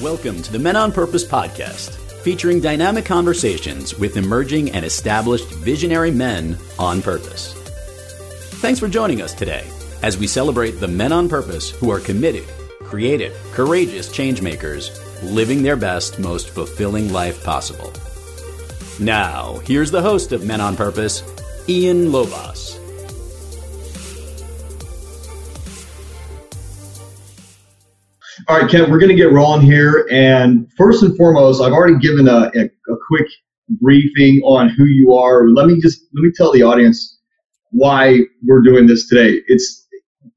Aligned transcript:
Welcome 0.00 0.40
to 0.40 0.52
the 0.52 0.58
Men 0.58 0.76
on 0.76 0.92
Purpose 0.92 1.26
podcast, 1.26 1.90
featuring 2.22 2.58
dynamic 2.58 3.04
conversations 3.04 3.98
with 3.98 4.16
emerging 4.16 4.70
and 4.70 4.82
established 4.82 5.52
visionary 5.56 6.10
men 6.10 6.56
on 6.78 7.02
purpose. 7.02 7.52
Thanks 8.62 8.80
for 8.80 8.88
joining 8.88 9.20
us 9.20 9.34
today 9.34 9.62
as 10.02 10.16
we 10.16 10.26
celebrate 10.26 10.80
the 10.80 10.88
men 10.88 11.12
on 11.12 11.28
purpose 11.28 11.68
who 11.68 11.90
are 11.90 12.00
committed, 12.00 12.46
creative, 12.82 13.36
courageous 13.52 14.08
changemakers 14.08 14.88
living 15.22 15.62
their 15.62 15.76
best, 15.76 16.18
most 16.18 16.48
fulfilling 16.48 17.12
life 17.12 17.44
possible. 17.44 17.92
Now, 18.98 19.58
here's 19.66 19.90
the 19.90 20.00
host 20.00 20.32
of 20.32 20.46
Men 20.46 20.62
on 20.62 20.76
Purpose, 20.76 21.22
Ian 21.68 22.06
Lobas. 22.06 22.79
All 28.50 28.58
right, 28.58 28.68
Kent, 28.68 28.90
we're 28.90 28.98
going 28.98 29.10
to 29.10 29.14
get 29.14 29.30
rolling 29.30 29.60
here. 29.60 30.08
And 30.10 30.68
first 30.76 31.04
and 31.04 31.16
foremost, 31.16 31.62
I've 31.62 31.72
already 31.72 32.00
given 32.00 32.26
a, 32.26 32.50
a, 32.56 32.64
a, 32.64 32.96
quick 33.06 33.28
briefing 33.80 34.40
on 34.44 34.68
who 34.70 34.86
you 34.86 35.14
are. 35.14 35.48
Let 35.50 35.68
me 35.68 35.80
just 35.80 36.04
let 36.14 36.22
me 36.22 36.32
tell 36.34 36.50
the 36.50 36.64
audience 36.64 37.20
why 37.70 38.18
we're 38.42 38.62
doing 38.62 38.88
this 38.88 39.08
today. 39.08 39.40
It's 39.46 39.86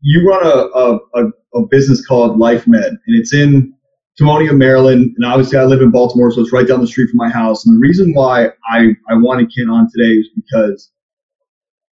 you 0.01 0.29
run 0.29 0.45
a, 0.45 0.99
a, 1.19 1.31
a 1.55 1.65
business 1.71 2.05
called 2.05 2.37
Life 2.37 2.67
Med, 2.67 2.85
and 2.85 3.19
it's 3.19 3.33
in 3.33 3.73
Timonium, 4.21 4.57
Maryland. 4.57 5.11
And 5.15 5.25
obviously, 5.25 5.57
I 5.57 5.63
live 5.63 5.81
in 5.81 5.89
Baltimore, 5.89 6.31
so 6.31 6.41
it's 6.41 6.53
right 6.53 6.67
down 6.67 6.81
the 6.81 6.87
street 6.87 7.09
from 7.09 7.17
my 7.17 7.29
house. 7.29 7.65
And 7.65 7.75
the 7.75 7.79
reason 7.79 8.13
why 8.13 8.49
I, 8.69 8.89
I 9.09 9.15
wanted 9.15 9.51
Kent 9.57 9.71
on 9.71 9.89
today 9.91 10.11
is 10.11 10.29
because 10.35 10.91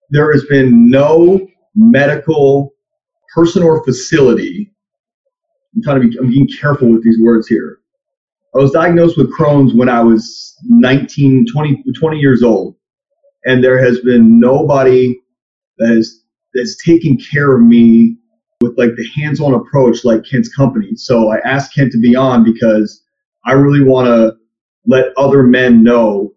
there 0.09 0.33
has 0.33 0.43
been 0.43 0.89
no 0.89 1.47
medical 1.75 2.73
person 3.33 3.63
or 3.63 3.85
facility 3.85 4.73
I'm 5.75 5.83
trying 5.83 6.01
to 6.01 6.07
be, 6.07 6.17
I'm 6.17 6.29
being 6.29 6.47
careful 6.59 6.89
with 6.89 7.03
these 7.03 7.19
words 7.21 7.47
here. 7.47 7.79
I 8.55 8.59
was 8.59 8.71
diagnosed 8.71 9.17
with 9.17 9.31
Crohn's 9.37 9.73
when 9.73 9.89
I 9.89 10.01
was 10.01 10.55
19, 10.63 11.45
20, 11.51 11.83
20 11.97 12.17
years 12.17 12.43
old. 12.43 12.75
And 13.45 13.63
there 13.63 13.83
has 13.83 13.99
been 13.99 14.39
nobody 14.39 15.19
that 15.77 15.89
has, 15.89 16.23
that's 16.53 16.83
taken 16.83 17.17
care 17.17 17.55
of 17.55 17.61
me 17.61 18.17
with 18.61 18.77
like 18.77 18.95
the 18.95 19.07
hands-on 19.15 19.53
approach 19.53 20.03
like 20.03 20.25
Kent's 20.25 20.53
company. 20.53 20.95
So 20.95 21.31
I 21.31 21.37
asked 21.45 21.73
Kent 21.73 21.91
to 21.93 21.99
be 21.99 22.15
on 22.15 22.43
because 22.43 23.03
I 23.45 23.53
really 23.53 23.83
want 23.83 24.07
to 24.07 24.35
let 24.85 25.13
other 25.17 25.43
men 25.43 25.83
know 25.83 26.33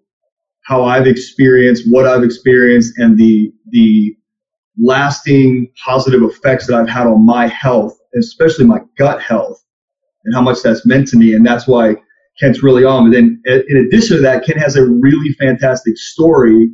how 0.64 0.84
I've 0.84 1.06
experienced, 1.06 1.90
what 1.90 2.06
I've 2.06 2.22
experienced, 2.22 2.98
and 2.98 3.18
the 3.18 3.52
the 3.70 4.16
lasting 4.80 5.72
positive 5.84 6.22
effects 6.22 6.66
that 6.66 6.78
I've 6.78 6.88
had 6.88 7.06
on 7.06 7.24
my 7.24 7.48
health 7.48 7.98
especially 8.18 8.64
my 8.64 8.80
gut 8.96 9.20
health 9.20 9.62
and 10.24 10.34
how 10.34 10.42
much 10.42 10.62
that's 10.62 10.86
meant 10.86 11.08
to 11.08 11.16
me. 11.16 11.34
And 11.34 11.44
that's 11.44 11.66
why 11.66 11.96
Kent's 12.40 12.62
really 12.62 12.84
on. 12.84 13.06
And 13.06 13.14
then 13.14 13.42
in 13.46 13.86
addition 13.86 14.16
to 14.16 14.22
that, 14.22 14.44
Kent 14.44 14.58
has 14.58 14.76
a 14.76 14.84
really 14.84 15.34
fantastic 15.34 15.96
story 15.96 16.70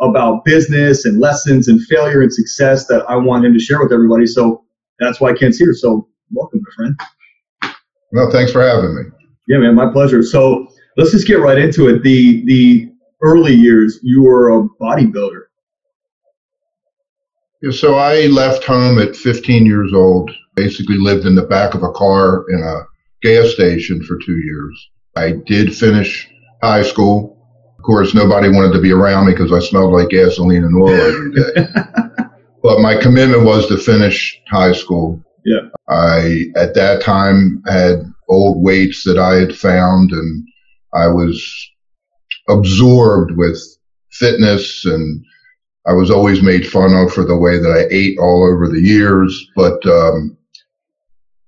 about 0.00 0.44
business 0.44 1.04
and 1.04 1.20
lessons 1.20 1.68
and 1.68 1.80
failure 1.86 2.20
and 2.20 2.32
success 2.32 2.86
that 2.86 3.04
I 3.08 3.16
want 3.16 3.44
him 3.44 3.52
to 3.52 3.60
share 3.60 3.80
with 3.82 3.92
everybody. 3.92 4.26
So 4.26 4.64
that's 4.98 5.20
why 5.20 5.32
Kent's 5.32 5.58
here. 5.58 5.72
So 5.74 6.08
welcome, 6.32 6.60
my 6.62 6.74
friend. 6.76 7.74
Well, 8.12 8.30
thanks 8.30 8.52
for 8.52 8.62
having 8.62 8.94
me. 8.94 9.02
Yeah, 9.48 9.58
man, 9.58 9.74
my 9.74 9.90
pleasure. 9.90 10.22
So 10.22 10.68
let's 10.96 11.10
just 11.10 11.26
get 11.26 11.40
right 11.40 11.58
into 11.58 11.88
it. 11.88 12.02
The 12.02 12.44
the 12.46 12.90
early 13.22 13.54
years, 13.54 13.98
you 14.02 14.22
were 14.22 14.50
a 14.50 14.68
bodybuilder. 14.80 15.33
Yeah, 17.64 17.70
so 17.70 17.94
I 17.94 18.26
left 18.26 18.64
home 18.64 18.98
at 18.98 19.16
15 19.16 19.64
years 19.64 19.94
old 19.94 20.30
basically 20.54 20.98
lived 20.98 21.24
in 21.24 21.34
the 21.34 21.46
back 21.46 21.74
of 21.74 21.82
a 21.82 21.92
car 21.92 22.44
in 22.50 22.62
a 22.62 22.82
gas 23.22 23.52
station 23.54 24.02
for 24.04 24.18
two 24.18 24.36
years. 24.36 24.90
I 25.16 25.32
did 25.46 25.74
finish 25.74 26.28
high 26.62 26.82
school. 26.82 27.38
Of 27.78 27.84
course, 27.84 28.12
nobody 28.12 28.50
wanted 28.50 28.74
to 28.74 28.82
be 28.82 28.92
around 28.92 29.26
me 29.26 29.32
because 29.32 29.50
I 29.50 29.60
smelled 29.60 29.94
like 29.94 30.10
gasoline 30.10 30.62
and 30.62 30.76
oil 30.76 30.90
every 30.90 31.32
day. 31.32 31.66
but 32.62 32.80
my 32.80 33.00
commitment 33.00 33.44
was 33.44 33.66
to 33.68 33.78
finish 33.78 34.38
high 34.48 34.72
school. 34.72 35.22
Yeah. 35.46 35.68
I, 35.88 36.44
at 36.56 36.74
that 36.74 37.00
time, 37.00 37.62
had 37.66 38.12
old 38.28 38.62
weights 38.62 39.04
that 39.04 39.18
I 39.18 39.36
had 39.36 39.56
found 39.56 40.10
and 40.10 40.46
I 40.92 41.06
was 41.06 41.70
absorbed 42.50 43.32
with 43.38 43.58
fitness 44.10 44.84
and 44.84 45.24
I 45.86 45.92
was 45.92 46.10
always 46.10 46.42
made 46.42 46.66
fun 46.66 46.94
of 46.94 47.12
for 47.12 47.24
the 47.24 47.36
way 47.36 47.58
that 47.58 47.70
I 47.70 47.86
ate 47.94 48.18
all 48.18 48.44
over 48.50 48.68
the 48.68 48.80
years. 48.80 49.46
But 49.54 49.84
um, 49.86 50.36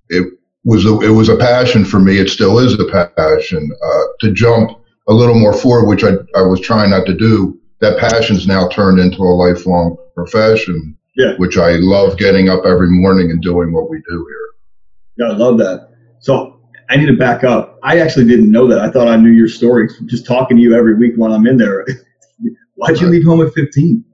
it 0.09 0.39
was 0.65 0.85
a, 0.85 0.99
it 1.01 1.11
was 1.11 1.29
a 1.29 1.37
passion 1.37 1.85
for 1.85 1.99
me. 1.99 2.19
It 2.19 2.29
still 2.29 2.59
is 2.59 2.75
a 2.75 2.85
passion 3.17 3.71
uh, 3.83 4.03
to 4.21 4.33
jump 4.33 4.71
a 5.09 5.15
little 5.15 5.39
more 5.39 5.55
forward, 5.55 5.89
which 5.89 6.05
I, 6.05 6.13
I 6.37 6.43
was 6.43 6.61
trying 6.61 6.91
not 6.91 7.07
to 7.07 7.15
do. 7.15 7.59
That 7.81 7.99
passion's 7.99 8.47
now 8.47 8.69
turned 8.69 8.99
into 8.99 9.23
a 9.23 9.33
lifelong 9.35 9.97
profession, 10.15 10.97
yeah. 11.17 11.35
which 11.37 11.57
I 11.57 11.73
love 11.73 12.19
getting 12.19 12.49
up 12.49 12.65
every 12.65 12.89
morning 12.91 13.31
and 13.31 13.41
doing 13.41 13.73
what 13.73 13.89
we 13.89 13.99
do 14.09 14.27
here. 14.29 15.27
Yeah, 15.29 15.35
I 15.35 15.37
love 15.37 15.59
that. 15.59 15.91
So 16.21 16.61
I 16.91 16.97
need 16.97 17.07
to 17.07 17.17
back 17.17 17.45
up. 17.45 17.79
I 17.83 18.01
actually 18.01 18.27
didn't 18.27 18.51
know 18.51 18.67
that. 18.69 18.81
I 18.81 18.91
thought 18.91 19.09
I 19.09 19.17
knew 19.17 19.31
your 19.31 19.49
story 19.49 19.89
just 20.07 20.27
talking 20.27 20.57
to 20.57 20.63
you 20.63 20.75
every 20.75 20.95
week 20.95 21.15
when 21.17 21.33
I'm 21.33 21.47
in 21.47 21.57
there. 21.57 21.87
Why'd 22.75 23.01
you 23.01 23.09
leave 23.09 23.25
home 23.25 23.41
at 23.41 23.53
15? 23.55 24.05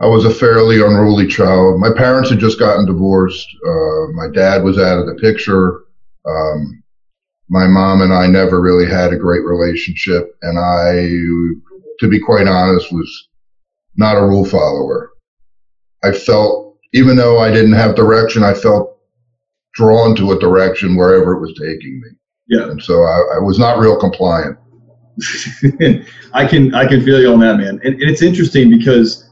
I 0.00 0.06
was 0.06 0.26
a 0.26 0.30
fairly 0.30 0.76
unruly 0.76 1.26
child. 1.26 1.80
My 1.80 1.90
parents 1.90 2.28
had 2.28 2.38
just 2.38 2.58
gotten 2.58 2.84
divorced. 2.84 3.48
Uh, 3.66 4.12
my 4.12 4.28
dad 4.32 4.62
was 4.62 4.78
out 4.78 4.98
of 4.98 5.06
the 5.06 5.14
picture. 5.14 5.84
Um, 6.26 6.82
my 7.48 7.66
mom 7.66 8.02
and 8.02 8.12
I 8.12 8.26
never 8.26 8.60
really 8.60 8.86
had 8.86 9.12
a 9.12 9.18
great 9.18 9.44
relationship, 9.44 10.36
and 10.42 10.58
I, 10.58 11.08
to 12.00 12.08
be 12.10 12.20
quite 12.20 12.46
honest, 12.46 12.92
was 12.92 13.28
not 13.96 14.18
a 14.18 14.26
rule 14.26 14.44
follower. 14.44 15.12
I 16.04 16.12
felt, 16.12 16.76
even 16.92 17.16
though 17.16 17.38
I 17.38 17.50
didn't 17.50 17.72
have 17.72 17.94
direction, 17.94 18.42
I 18.42 18.52
felt 18.52 18.98
drawn 19.74 20.14
to 20.16 20.32
a 20.32 20.38
direction 20.38 20.96
wherever 20.96 21.34
it 21.34 21.40
was 21.40 21.54
taking 21.58 22.00
me. 22.00 22.08
Yeah. 22.48 22.70
And 22.70 22.82
so 22.82 22.94
I, 22.94 23.36
I 23.36 23.38
was 23.38 23.58
not 23.58 23.78
real 23.78 23.98
compliant. 23.98 24.58
I 26.34 26.46
can 26.46 26.74
I 26.74 26.86
can 26.86 27.02
feel 27.02 27.20
you 27.20 27.32
on 27.32 27.40
that, 27.40 27.56
man. 27.56 27.80
And, 27.82 27.94
and 27.94 28.02
it's 28.02 28.22
interesting 28.22 28.70
because 28.70 29.25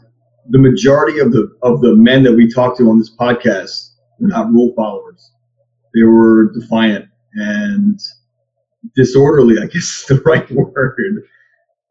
the 0.51 0.59
majority 0.59 1.19
of 1.19 1.33
the 1.33 1.51
of 1.63 1.81
the 1.81 1.95
men 1.95 2.23
that 2.25 2.35
we 2.35 2.53
talked 2.53 2.79
to 2.79 2.89
on 2.91 2.99
this 2.99 3.15
podcast 3.15 3.91
were 4.19 4.29
not 4.29 4.51
rule 4.51 4.73
followers. 4.77 5.33
They 5.95 6.03
were 6.03 6.53
defiant 6.53 7.07
and 7.35 7.99
disorderly, 8.95 9.57
I 9.59 9.67
guess 9.67 9.75
is 9.75 10.05
the 10.09 10.21
right 10.23 10.49
word. 10.51 11.23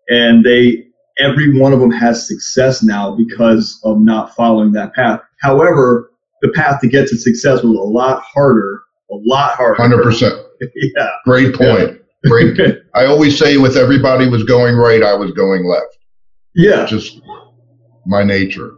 And 0.10 0.46
they 0.46 0.88
every 1.20 1.60
one 1.60 1.74
of 1.74 1.80
them 1.80 1.92
has 1.92 2.28
success 2.28 2.84
now 2.84 3.16
because 3.16 3.80
of 3.84 4.00
not 4.00 4.36
following 4.36 4.72
that 4.74 4.94
path. 4.94 5.22
However, 5.42 6.12
the 6.42 6.50
path 6.50 6.82
to 6.82 6.88
get 6.88 7.08
to 7.08 7.18
success 7.18 7.64
was 7.64 7.78
a 7.78 7.82
lot 7.82 8.22
harder, 8.24 8.82
a 9.12 9.16
lot 9.26 9.56
harder. 9.56 9.82
Hundred 9.82 10.04
percent. 10.04 10.36
Yeah. 10.96 11.10
Great 11.26 11.54
point. 11.54 12.00
Yeah. 12.24 12.30
Great. 12.30 12.58
I 12.96 13.06
always 13.06 13.38
say 13.38 13.58
with 13.58 13.76
everybody 13.76 14.30
was 14.30 14.46
going 14.46 14.78
right, 14.78 15.04
I 15.04 15.14
was 15.14 15.32
going 15.32 15.66
left. 15.66 15.98
Yeah. 16.56 16.86
Just 16.86 17.20
my 18.06 18.24
nature. 18.24 18.76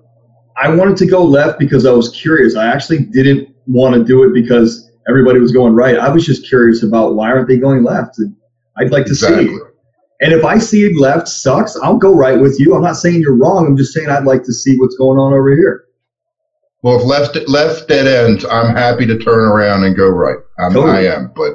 I 0.57 0.69
wanted 0.69 0.97
to 0.97 1.05
go 1.05 1.23
left 1.23 1.59
because 1.59 1.85
I 1.85 1.91
was 1.91 2.09
curious. 2.09 2.55
I 2.55 2.67
actually 2.67 3.05
didn't 3.05 3.53
want 3.67 3.95
to 3.95 4.03
do 4.03 4.23
it 4.23 4.33
because 4.33 4.89
everybody 5.07 5.39
was 5.39 5.51
going 5.51 5.73
right. 5.73 5.97
I 5.97 6.09
was 6.09 6.25
just 6.25 6.47
curious 6.47 6.83
about 6.83 7.15
why 7.15 7.29
aren't 7.29 7.47
they 7.47 7.57
going 7.57 7.83
left? 7.83 8.19
I'd 8.77 8.91
like 8.91 9.05
to 9.05 9.11
exactly. 9.11 9.47
see. 9.47 9.59
And 10.21 10.31
if 10.31 10.45
I 10.45 10.57
see 10.57 10.97
left 10.97 11.27
sucks, 11.27 11.75
I'll 11.77 11.97
go 11.97 12.15
right 12.15 12.39
with 12.39 12.57
you. 12.59 12.73
I'm 12.73 12.81
not 12.81 12.95
saying 12.95 13.19
you're 13.19 13.35
wrong. 13.35 13.67
I'm 13.67 13.75
just 13.75 13.93
saying 13.93 14.09
I'd 14.09 14.23
like 14.23 14.43
to 14.43 14.53
see 14.53 14.75
what's 14.77 14.95
going 14.95 15.17
on 15.17 15.33
over 15.33 15.51
here. 15.51 15.83
Well, 16.83 16.99
if 16.99 17.03
left 17.03 17.35
left 17.49 17.87
dead 17.87 18.07
ends, 18.07 18.45
I'm 18.45 18.73
happy 18.75 19.05
to 19.07 19.17
turn 19.17 19.39
around 19.39 19.83
and 19.83 19.95
go 19.95 20.07
right. 20.07 20.37
I'm, 20.59 20.71
totally. 20.71 21.07
I 21.07 21.15
am, 21.15 21.31
but 21.35 21.53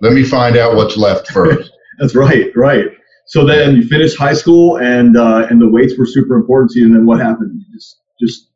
let 0.00 0.12
me 0.12 0.24
find 0.24 0.56
out 0.56 0.76
what's 0.76 0.96
left 0.96 1.28
first. 1.32 1.70
That's 1.98 2.14
right, 2.14 2.50
right. 2.54 2.86
So 3.28 3.44
then 3.44 3.76
you 3.76 3.86
finished 3.86 4.16
high 4.16 4.32
school, 4.32 4.78
and 4.78 5.16
uh, 5.16 5.46
and 5.50 5.60
the 5.60 5.68
weights 5.68 5.96
were 5.98 6.06
super 6.06 6.34
important 6.34 6.70
to 6.72 6.80
you. 6.80 6.86
And 6.86 6.94
then 6.94 7.06
what 7.06 7.20
happened? 7.20 7.52
You 7.54 7.74
just 7.74 8.00
just. 8.20 8.48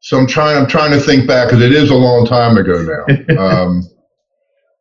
So 0.00 0.18
I'm 0.18 0.26
trying. 0.26 0.58
I'm 0.58 0.68
trying 0.68 0.92
to 0.92 1.00
think 1.00 1.26
back 1.26 1.48
because 1.48 1.62
it 1.62 1.72
is 1.72 1.90
a 1.90 1.94
long 1.94 2.26
time 2.26 2.58
ago 2.58 2.82
now. 2.82 3.38
um, 3.38 3.82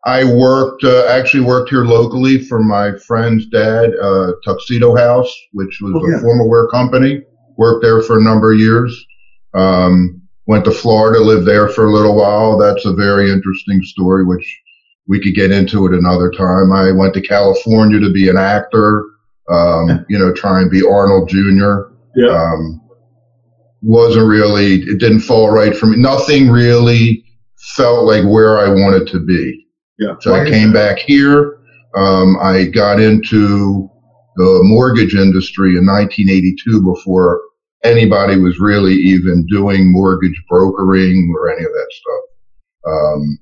I 0.05 0.25
worked 0.25 0.83
uh, 0.83 1.05
actually 1.07 1.43
worked 1.43 1.69
here 1.69 1.85
locally 1.85 2.43
for 2.43 2.61
my 2.61 2.97
friend's 2.97 3.47
dad, 3.47 3.91
uh, 4.01 4.33
Tuxedo 4.43 4.95
House, 4.95 5.33
which 5.53 5.79
was 5.81 5.93
oh, 5.95 6.09
yeah. 6.09 6.17
a 6.17 6.21
formal 6.21 6.49
wear 6.49 6.67
company. 6.67 7.21
Worked 7.57 7.83
there 7.83 8.01
for 8.01 8.19
a 8.19 8.23
number 8.23 8.53
of 8.53 8.59
years. 8.59 9.05
Um, 9.53 10.21
went 10.47 10.65
to 10.65 10.71
Florida, 10.71 11.19
lived 11.19 11.45
there 11.45 11.69
for 11.69 11.85
a 11.85 11.91
little 11.91 12.15
while. 12.15 12.57
That's 12.57 12.85
a 12.85 12.93
very 12.93 13.31
interesting 13.31 13.81
story, 13.83 14.25
which 14.25 14.61
we 15.07 15.21
could 15.21 15.33
get 15.33 15.51
into 15.51 15.87
at 15.87 15.93
another 15.93 16.29
time. 16.29 16.73
I 16.73 16.91
went 16.91 17.13
to 17.13 17.21
California 17.21 17.99
to 17.99 18.11
be 18.11 18.29
an 18.29 18.37
actor 18.37 19.05
um, 19.51 20.05
you 20.09 20.17
know, 20.17 20.33
try 20.33 20.61
and 20.61 20.71
be 20.71 20.85
Arnold 20.85 21.29
Jr. 21.29 21.91
Yeah. 22.15 22.29
Um, 22.29 22.81
wasn't 23.81 24.27
really, 24.27 24.81
it 24.81 24.99
didn't 24.99 25.21
fall 25.21 25.51
right 25.51 25.75
for 25.75 25.87
me. 25.87 25.97
Nothing 25.97 26.49
really 26.49 27.23
felt 27.75 28.05
like 28.05 28.23
where 28.25 28.59
I 28.59 28.69
wanted 28.69 29.07
to 29.07 29.19
be. 29.19 29.65
Yeah. 29.97 30.15
So 30.21 30.33
I 30.33 30.49
came 30.49 30.71
back 30.71 30.99
here. 30.99 31.59
Um, 31.95 32.37
I 32.41 32.65
got 32.65 32.99
into 32.99 33.89
the 34.35 34.59
mortgage 34.63 35.15
industry 35.15 35.77
in 35.77 35.85
1982 35.85 36.83
before 36.83 37.41
anybody 37.83 38.37
was 38.37 38.59
really 38.59 38.93
even 38.93 39.45
doing 39.47 39.91
mortgage 39.91 40.41
brokering 40.49 41.33
or 41.35 41.51
any 41.51 41.65
of 41.65 41.71
that 41.71 41.87
stuff. 41.91 42.93
Um, 42.93 43.39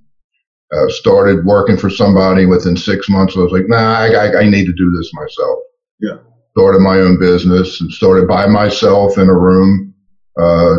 uh, 0.71 0.89
started 0.89 1.45
working 1.45 1.77
for 1.77 1.89
somebody 1.89 2.45
within 2.45 2.75
six 2.75 3.07
months. 3.09 3.35
I 3.37 3.39
was 3.39 3.51
like, 3.51 3.67
nah, 3.67 3.99
I, 3.99 4.07
I, 4.07 4.39
I 4.41 4.49
need 4.49 4.65
to 4.65 4.73
do 4.73 4.91
this 4.91 5.11
myself. 5.13 5.59
Yeah. 5.99 6.17
Started 6.57 6.79
my 6.79 6.97
own 6.99 7.19
business 7.19 7.81
and 7.81 7.91
started 7.91 8.27
by 8.27 8.47
myself 8.47 9.17
in 9.17 9.29
a 9.29 9.33
room 9.33 9.93
uh, 10.39 10.75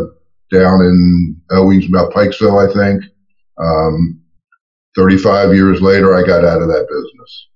down 0.53 0.81
in 0.83 1.41
Owings, 1.51 1.87
about 1.89 2.13
Pikesville, 2.13 2.69
I 2.69 2.73
think. 2.73 3.05
Um, 3.59 4.21
35 4.97 5.55
years 5.55 5.81
later, 5.81 6.15
I 6.15 6.27
got 6.27 6.45
out 6.45 6.63
of 6.63 6.69
that 6.69 6.87
business. 6.89 7.49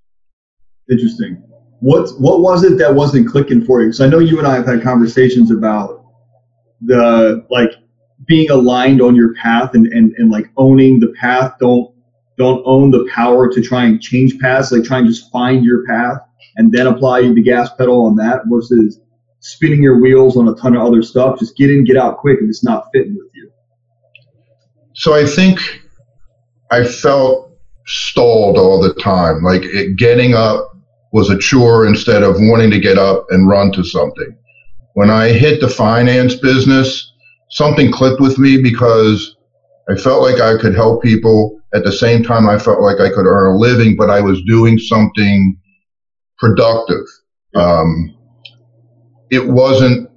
Interesting. 0.89 1.35
What 1.79 2.09
what 2.19 2.39
was 2.39 2.63
it 2.63 2.77
that 2.77 2.93
wasn't 2.93 3.27
clicking 3.27 3.65
for 3.65 3.81
you? 3.81 3.87
Because 3.87 4.01
I 4.01 4.07
know 4.07 4.19
you 4.19 4.37
and 4.37 4.47
I 4.47 4.55
have 4.55 4.65
had 4.65 4.81
conversations 4.81 5.51
about 5.51 6.05
the 6.81 7.45
like 7.49 7.71
being 8.25 8.49
aligned 8.49 9.01
on 9.01 9.15
your 9.15 9.33
path 9.35 9.73
and, 9.73 9.87
and, 9.87 10.13
and 10.17 10.31
like 10.31 10.45
owning 10.55 10.99
the 10.99 11.13
path. 11.19 11.55
Don't 11.59 11.93
don't 12.37 12.63
own 12.65 12.91
the 12.91 13.07
power 13.13 13.51
to 13.51 13.61
try 13.61 13.83
and 13.83 14.01
change 14.01 14.39
paths. 14.39 14.71
Like 14.71 14.83
try 14.83 14.99
and 14.99 15.07
just 15.07 15.29
find 15.31 15.65
your 15.65 15.85
path 15.85 16.19
and 16.57 16.71
then 16.71 16.87
apply 16.87 17.21
the 17.21 17.41
gas 17.41 17.69
pedal 17.77 18.05
on 18.05 18.15
that 18.17 18.41
versus 18.47 18.99
spinning 19.39 19.81
your 19.81 19.99
wheels 19.99 20.37
on 20.37 20.47
a 20.47 20.55
ton 20.55 20.75
of 20.75 20.85
other 20.85 21.01
stuff. 21.01 21.39
Just 21.39 21.57
get 21.57 21.69
in, 21.69 21.83
get 21.83 21.97
out 21.97 22.17
quick 22.17 22.39
if 22.41 22.49
it's 22.49 22.63
not 22.63 22.85
fitting 22.93 23.15
with 23.15 23.29
you. 23.33 23.51
So 24.93 25.13
I 25.13 25.25
think 25.25 25.59
I 26.71 26.83
felt 26.83 27.51
stalled 27.85 28.57
all 28.57 28.81
the 28.81 28.93
time. 28.95 29.43
Like 29.43 29.63
it, 29.63 29.97
getting 29.97 30.33
up 30.33 30.75
was 31.11 31.29
a 31.29 31.37
chore 31.37 31.85
instead 31.85 32.23
of 32.23 32.35
wanting 32.39 32.71
to 32.71 32.79
get 32.79 32.97
up 32.97 33.25
and 33.29 33.47
run 33.47 33.71
to 33.73 33.83
something. 33.83 34.35
When 34.93 35.09
I 35.09 35.29
hit 35.29 35.59
the 35.59 35.69
finance 35.69 36.35
business, 36.35 37.13
something 37.49 37.91
clicked 37.91 38.21
with 38.21 38.37
me 38.37 38.61
because 38.61 39.35
I 39.89 39.95
felt 39.95 40.21
like 40.21 40.41
I 40.41 40.57
could 40.59 40.75
help 40.75 41.03
people. 41.03 41.59
At 41.73 41.83
the 41.83 41.91
same 41.91 42.23
time, 42.23 42.47
I 42.47 42.59
felt 42.59 42.81
like 42.81 42.99
I 42.99 43.09
could 43.09 43.25
earn 43.25 43.55
a 43.55 43.57
living, 43.57 43.95
but 43.95 44.09
I 44.09 44.21
was 44.21 44.41
doing 44.43 44.77
something 44.77 45.57
productive. 46.43 47.05
Um, 47.55 48.15
it 49.31 49.47
wasn't 49.47 50.09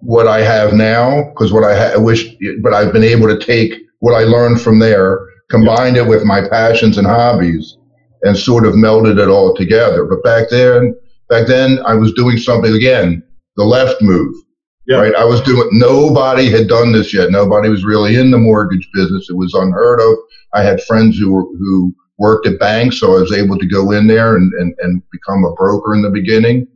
what 0.00 0.26
I 0.28 0.42
have 0.42 0.74
now 0.74 1.30
because 1.30 1.52
what 1.52 1.64
I, 1.64 1.74
ha- 1.74 1.94
I 1.94 1.96
wish, 1.96 2.26
but 2.62 2.74
I've 2.74 2.92
been 2.92 3.04
able 3.04 3.28
to 3.28 3.38
take 3.38 3.72
what 4.00 4.12
I 4.14 4.24
learned 4.24 4.60
from 4.60 4.78
there, 4.78 5.26
combined 5.50 5.96
it 5.96 6.06
with 6.06 6.24
my 6.24 6.46
passions 6.48 6.98
and 6.98 7.06
hobbies, 7.06 7.78
and 8.22 8.36
sort 8.36 8.66
of 8.66 8.74
melded 8.74 9.18
it 9.18 9.28
all 9.28 9.56
together. 9.56 10.04
But 10.04 10.22
back 10.22 10.50
then, 10.50 10.94
back 11.30 11.46
then, 11.46 11.78
I 11.86 11.94
was 11.94 12.12
doing 12.12 12.36
something 12.36 12.74
again, 12.74 13.22
the 13.56 13.64
left 13.64 14.02
move. 14.02 14.34
Yeah. 14.86 14.98
Right. 14.98 15.14
I 15.14 15.24
was 15.24 15.40
doing, 15.42 15.68
nobody 15.72 16.50
had 16.50 16.66
done 16.66 16.92
this 16.92 17.12
yet. 17.12 17.30
Nobody 17.30 17.68
was 17.68 17.84
really 17.84 18.16
in 18.16 18.30
the 18.30 18.38
mortgage 18.38 18.88
business. 18.94 19.28
It 19.28 19.36
was 19.36 19.52
unheard 19.54 20.00
of. 20.00 20.16
I 20.54 20.62
had 20.62 20.82
friends 20.84 21.18
who 21.18 21.30
were, 21.30 21.42
who 21.42 21.94
worked 22.18 22.46
at 22.46 22.58
banks, 22.58 23.00
so 23.00 23.16
I 23.16 23.20
was 23.20 23.32
able 23.32 23.58
to 23.58 23.66
go 23.66 23.92
in 23.92 24.06
there 24.06 24.36
and, 24.36 24.52
and, 24.54 24.74
and 24.80 25.02
become 25.10 25.44
a 25.44 25.54
broker 25.54 25.94
in 25.94 26.02
the 26.02 26.10
beginning. 26.10 26.66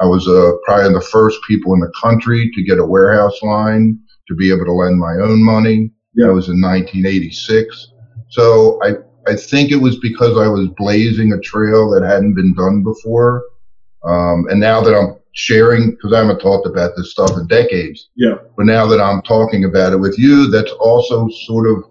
I 0.00 0.06
was 0.06 0.26
uh, 0.26 0.52
probably 0.64 0.92
the 0.92 1.00
first 1.00 1.38
people 1.46 1.74
in 1.74 1.80
the 1.80 1.92
country 2.00 2.50
to 2.54 2.62
get 2.64 2.78
a 2.78 2.84
warehouse 2.84 3.40
line 3.42 3.98
to 4.28 4.34
be 4.34 4.50
able 4.50 4.64
to 4.64 4.72
lend 4.72 4.98
my 4.98 5.14
own 5.14 5.44
money. 5.44 5.92
Yeah. 6.14 6.26
That 6.28 6.34
was 6.34 6.48
in 6.48 6.60
1986. 6.60 7.92
So 8.28 8.80
I, 8.82 8.92
I 9.30 9.36
think 9.36 9.70
it 9.70 9.76
was 9.76 9.98
because 9.98 10.36
I 10.38 10.48
was 10.48 10.68
blazing 10.76 11.32
a 11.32 11.40
trail 11.40 11.90
that 11.90 12.02
hadn't 12.02 12.34
been 12.34 12.54
done 12.54 12.82
before. 12.82 13.42
Um, 14.04 14.46
and 14.50 14.58
now 14.58 14.80
that 14.80 14.94
I'm 14.94 15.16
sharing, 15.32 15.92
because 15.92 16.12
I 16.12 16.18
haven't 16.18 16.40
talked 16.40 16.66
about 16.66 16.92
this 16.96 17.10
stuff 17.12 17.30
in 17.36 17.46
decades, 17.46 18.08
Yeah. 18.16 18.34
but 18.56 18.66
now 18.66 18.86
that 18.86 19.00
I'm 19.00 19.22
talking 19.22 19.64
about 19.64 19.92
it 19.92 19.98
with 19.98 20.18
you, 20.18 20.48
that's 20.50 20.72
also 20.72 21.28
sort 21.46 21.68
of 21.68 21.84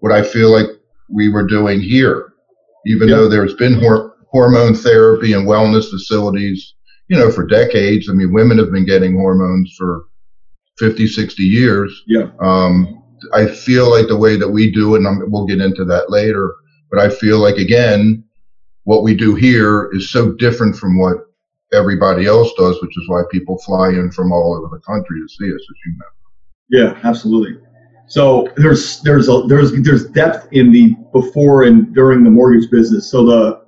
what 0.00 0.12
I 0.12 0.22
feel 0.22 0.50
like 0.50 0.66
we 1.08 1.28
were 1.28 1.46
doing 1.46 1.80
here. 1.80 2.31
Even 2.86 3.08
Yeah. 3.08 3.16
though 3.16 3.28
there's 3.28 3.54
been 3.54 3.74
hor- 3.74 4.14
hormone 4.30 4.74
therapy 4.74 5.32
and 5.34 5.46
wellness 5.46 5.90
facilities, 5.90 6.74
you 7.08 7.16
know, 7.18 7.30
for 7.30 7.46
decades. 7.46 8.08
I 8.08 8.14
mean, 8.14 8.32
women 8.32 8.58
have 8.58 8.72
been 8.72 8.86
getting 8.86 9.14
hormones 9.14 9.74
for 9.78 10.04
50, 10.78 11.06
60 11.06 11.42
years. 11.42 12.02
Yeah. 12.06 12.30
Um, 12.40 12.98
I 13.32 13.46
feel 13.46 13.90
like 13.90 14.08
the 14.08 14.16
way 14.16 14.36
that 14.36 14.48
we 14.48 14.70
do 14.72 14.94
it, 14.94 14.98
and 14.98 15.06
I'm, 15.06 15.30
we'll 15.30 15.46
get 15.46 15.60
into 15.60 15.84
that 15.84 16.10
later, 16.10 16.54
but 16.90 17.00
I 17.00 17.08
feel 17.08 17.38
like, 17.38 17.56
again, 17.56 18.24
what 18.84 19.02
we 19.04 19.14
do 19.14 19.34
here 19.36 19.90
is 19.92 20.10
so 20.10 20.32
different 20.32 20.76
from 20.76 20.98
what 20.98 21.18
everybody 21.72 22.26
else 22.26 22.52
does, 22.58 22.80
which 22.82 22.96
is 22.98 23.08
why 23.08 23.22
people 23.30 23.58
fly 23.58 23.90
in 23.90 24.10
from 24.10 24.32
all 24.32 24.54
over 24.56 24.74
the 24.74 24.80
country 24.80 25.20
to 25.20 25.28
see 25.28 25.46
us, 25.54 25.60
as 25.60 25.76
you 25.86 25.92
know. 25.98 26.06
Yeah, 26.70 27.00
absolutely. 27.04 27.58
So 28.12 28.46
there's 28.58 29.00
there's 29.00 29.26
a 29.30 29.42
there's 29.48 29.72
there's 29.72 30.06
depth 30.08 30.46
in 30.52 30.70
the 30.70 30.94
before 31.14 31.62
and 31.62 31.94
during 31.94 32.24
the 32.24 32.30
mortgage 32.30 32.70
business. 32.70 33.10
So 33.10 33.24
the 33.24 33.58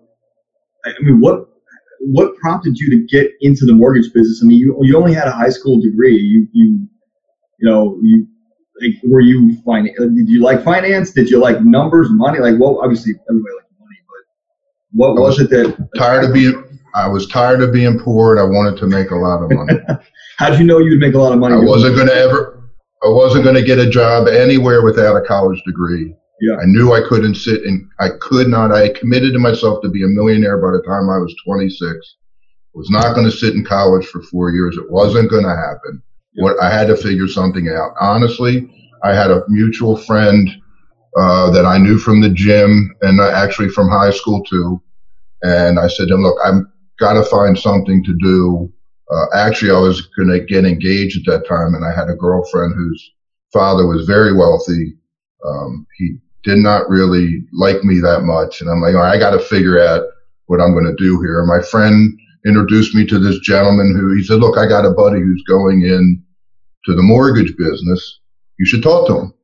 I 0.84 0.92
mean, 1.00 1.18
what 1.18 1.46
what 2.00 2.36
prompted 2.36 2.76
you 2.76 2.90
to 2.90 3.06
get 3.06 3.30
into 3.40 3.64
the 3.64 3.72
mortgage 3.72 4.12
business? 4.12 4.42
I 4.44 4.46
mean, 4.46 4.58
you 4.58 4.76
you 4.82 4.98
only 4.98 5.14
had 5.14 5.28
a 5.28 5.30
high 5.30 5.48
school 5.48 5.80
degree. 5.80 6.14
You 6.14 6.46
you 6.52 6.86
you 7.58 7.70
know 7.70 7.98
you 8.02 8.26
like 8.82 8.92
were 9.08 9.22
you 9.22 9.56
fin- 9.64 9.94
Did 9.96 10.28
you 10.28 10.42
like 10.42 10.62
finance? 10.62 11.12
Did 11.12 11.30
you 11.30 11.38
like 11.38 11.64
numbers, 11.64 12.08
money? 12.10 12.38
Like, 12.38 12.60
well, 12.60 12.80
obviously 12.82 13.14
everybody 13.30 13.54
likes 13.54 13.72
money, 13.80 13.96
but 14.06 15.14
what 15.14 15.22
was 15.22 15.40
it 15.40 15.48
that 15.48 15.88
Tired 15.96 16.22
of 16.22 16.34
being, 16.34 16.62
I 16.94 17.08
was 17.08 17.26
tired 17.28 17.62
of 17.62 17.72
being 17.72 17.98
poor 17.98 18.36
and 18.36 18.40
I 18.40 18.44
wanted 18.44 18.78
to 18.80 18.86
make 18.88 19.10
a 19.10 19.16
lot 19.16 19.42
of 19.42 19.50
money. 19.52 19.80
How 20.36 20.50
did 20.50 20.58
you 20.58 20.66
know 20.66 20.80
you'd 20.80 21.00
make 21.00 21.14
a 21.14 21.18
lot 21.18 21.32
of 21.32 21.38
money? 21.38 21.54
I 21.54 21.58
wasn't 21.58 21.96
going 21.96 22.08
to 22.08 22.14
ever, 22.14 22.53
I 23.04 23.08
wasn't 23.08 23.44
going 23.44 23.56
to 23.56 23.62
get 23.62 23.78
a 23.78 23.88
job 23.88 24.28
anywhere 24.28 24.82
without 24.82 25.16
a 25.16 25.20
college 25.20 25.62
degree. 25.66 26.14
Yeah. 26.40 26.56
I 26.56 26.64
knew 26.64 26.92
I 26.92 27.06
couldn't 27.06 27.34
sit 27.34 27.62
and 27.64 27.86
I 28.00 28.08
could 28.20 28.48
not. 28.48 28.72
I 28.72 28.88
committed 28.98 29.34
to 29.34 29.38
myself 29.38 29.82
to 29.82 29.90
be 29.90 30.02
a 30.04 30.08
millionaire 30.08 30.58
by 30.58 30.72
the 30.72 30.82
time 30.82 31.10
I 31.10 31.18
was 31.18 31.34
26. 31.46 32.16
Was 32.72 32.90
not 32.90 33.14
going 33.14 33.26
to 33.26 33.36
sit 33.36 33.54
in 33.54 33.64
college 33.64 34.06
for 34.06 34.22
four 34.22 34.50
years. 34.50 34.76
It 34.76 34.90
wasn't 34.90 35.30
going 35.30 35.44
to 35.44 35.54
happen. 35.54 36.02
What 36.36 36.60
I 36.60 36.72
had 36.72 36.88
to 36.88 36.96
figure 36.96 37.28
something 37.28 37.68
out. 37.68 37.92
Honestly, 38.00 38.68
I 39.04 39.14
had 39.14 39.30
a 39.30 39.44
mutual 39.48 39.96
friend 39.96 40.50
uh, 41.16 41.50
that 41.50 41.64
I 41.64 41.78
knew 41.78 41.98
from 41.98 42.20
the 42.20 42.30
gym 42.30 42.92
and 43.02 43.20
uh, 43.20 43.30
actually 43.30 43.68
from 43.68 43.88
high 43.88 44.10
school 44.10 44.42
too. 44.42 44.82
And 45.42 45.78
I 45.78 45.86
said 45.86 46.08
to 46.08 46.14
him, 46.14 46.22
"Look, 46.22 46.36
I've 46.44 46.62
got 46.98 47.12
to 47.12 47.22
find 47.22 47.56
something 47.56 48.02
to 48.02 48.18
do." 48.20 48.72
Uh, 49.10 49.26
actually, 49.34 49.70
I 49.70 49.78
was 49.78 50.06
going 50.16 50.30
to 50.30 50.40
get 50.40 50.64
engaged 50.64 51.18
at 51.18 51.32
that 51.32 51.48
time, 51.48 51.74
and 51.74 51.84
I 51.84 51.94
had 51.94 52.08
a 52.08 52.16
girlfriend 52.16 52.74
whose 52.74 53.12
father 53.52 53.86
was 53.86 54.06
very 54.06 54.34
wealthy. 54.34 54.94
Um, 55.46 55.86
he 55.96 56.16
did 56.42 56.58
not 56.58 56.88
really 56.88 57.44
like 57.52 57.84
me 57.84 58.00
that 58.00 58.22
much, 58.22 58.60
and 58.60 58.70
I'm 58.70 58.80
like, 58.80 58.94
"All 58.94 59.02
right, 59.02 59.14
I 59.14 59.18
got 59.18 59.30
to 59.30 59.38
figure 59.38 59.80
out 59.80 60.04
what 60.46 60.60
I'm 60.60 60.72
going 60.72 60.84
to 60.86 61.02
do 61.02 61.20
here. 61.20 61.40
And 61.40 61.48
my 61.48 61.60
friend 61.60 62.18
introduced 62.46 62.94
me 62.94 63.06
to 63.06 63.18
this 63.18 63.38
gentleman 63.40 63.96
who 63.98 64.14
he 64.14 64.22
said, 64.22 64.40
"Look, 64.40 64.56
I 64.56 64.66
got 64.66 64.86
a 64.86 64.90
buddy 64.90 65.20
who's 65.20 65.42
going 65.46 65.82
in 65.82 66.22
to 66.86 66.94
the 66.94 67.02
mortgage 67.02 67.54
business. 67.56 68.20
You 68.58 68.66
should 68.66 68.82
talk 68.82 69.06
to 69.08 69.18
him." 69.18 69.34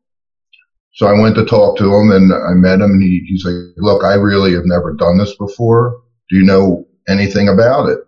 So 0.94 1.06
I 1.06 1.18
went 1.18 1.34
to 1.36 1.44
talk 1.44 1.76
to 1.78 1.94
him, 1.94 2.10
and 2.10 2.32
I 2.32 2.54
met 2.54 2.80
him, 2.80 2.92
and 2.92 3.02
he, 3.02 3.24
he's 3.26 3.44
like, 3.44 3.74
"Look, 3.76 4.04
I 4.04 4.14
really 4.14 4.52
have 4.54 4.66
never 4.66 4.94
done 4.94 5.18
this 5.18 5.34
before. 5.36 6.00
Do 6.30 6.36
you 6.36 6.44
know 6.44 6.86
anything 7.08 7.48
about 7.48 7.88
it?" 7.88 7.98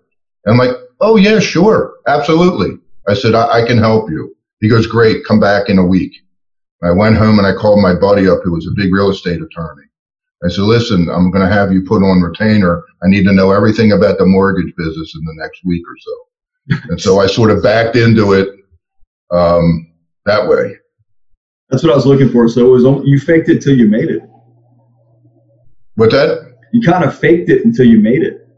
And 0.44 0.52
I'm 0.52 0.58
like, 0.58 0.76
"Oh 1.02 1.16
yeah, 1.16 1.38
sure, 1.38 1.96
absolutely." 2.06 2.78
I 3.06 3.14
said, 3.14 3.34
I, 3.34 3.62
I 3.62 3.66
can 3.66 3.76
help 3.76 4.10
you." 4.10 4.34
He 4.60 4.68
goes, 4.68 4.86
"Great, 4.86 5.24
come 5.26 5.40
back 5.40 5.68
in 5.68 5.78
a 5.78 5.86
week." 5.86 6.12
I 6.82 6.90
went 6.90 7.16
home 7.16 7.38
and 7.38 7.46
I 7.46 7.52
called 7.54 7.80
my 7.80 7.94
buddy 7.94 8.28
up, 8.28 8.40
who 8.42 8.52
was 8.52 8.66
a 8.66 8.74
big 8.74 8.92
real 8.92 9.10
estate 9.10 9.40
attorney. 9.40 9.84
I 10.44 10.48
said, 10.48 10.62
listen, 10.62 11.08
I'm 11.08 11.30
going 11.30 11.46
to 11.46 11.52
have 11.52 11.72
you 11.72 11.84
put 11.84 12.02
on 12.02 12.20
retainer. 12.20 12.82
I 13.04 13.08
need 13.08 13.24
to 13.24 13.32
know 13.32 13.52
everything 13.52 13.92
about 13.92 14.18
the 14.18 14.26
mortgage 14.26 14.74
business 14.76 15.14
in 15.14 15.24
the 15.24 15.34
next 15.36 15.64
week 15.64 15.82
or 15.86 15.96
so. 16.00 16.88
and 16.90 17.00
so 17.00 17.20
I 17.20 17.26
sort 17.26 17.50
of 17.50 17.62
backed 17.62 17.94
into 17.94 18.32
it 18.32 18.48
um, 19.30 19.92
that 20.26 20.48
way. 20.48 20.76
That's 21.70 21.84
what 21.84 21.92
I 21.92 21.96
was 21.96 22.06
looking 22.06 22.28
for. 22.28 22.48
So 22.48 22.66
it 22.66 22.68
was 22.68 22.82
you 23.06 23.20
faked 23.20 23.48
it 23.48 23.62
till 23.62 23.76
you 23.76 23.88
made 23.88 24.10
it. 24.10 24.22
With 25.96 26.10
that, 26.10 26.56
You 26.72 26.82
kind 26.82 27.04
of 27.04 27.16
faked 27.16 27.48
it 27.48 27.64
until 27.64 27.86
you 27.86 28.00
made 28.00 28.22
it. 28.22 28.48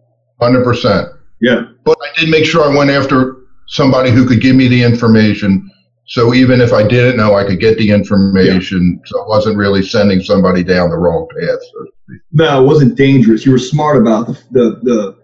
100%. 0.40 1.13
Yeah. 1.44 1.66
But 1.84 1.98
I 2.02 2.20
did 2.20 2.30
make 2.30 2.46
sure 2.46 2.64
I 2.64 2.74
went 2.74 2.90
after 2.90 3.36
somebody 3.66 4.10
who 4.10 4.26
could 4.26 4.40
give 4.40 4.56
me 4.56 4.66
the 4.66 4.82
information. 4.82 5.70
So 6.06 6.32
even 6.32 6.60
if 6.60 6.72
I 6.72 6.86
didn't 6.86 7.18
know, 7.18 7.34
I 7.34 7.44
could 7.44 7.60
get 7.60 7.76
the 7.76 7.90
information. 7.90 9.00
So 9.06 9.22
I 9.22 9.28
wasn't 9.28 9.58
really 9.58 9.82
sending 9.82 10.22
somebody 10.22 10.64
down 10.64 10.90
the 10.90 10.96
wrong 10.96 11.28
path. 11.38 11.58
So. 11.72 11.86
No, 12.32 12.62
it 12.62 12.66
wasn't 12.66 12.96
dangerous. 12.96 13.44
You 13.44 13.52
were 13.52 13.58
smart 13.58 13.96
about 13.96 14.26
the, 14.26 14.32
the 14.52 14.80
the. 14.82 15.18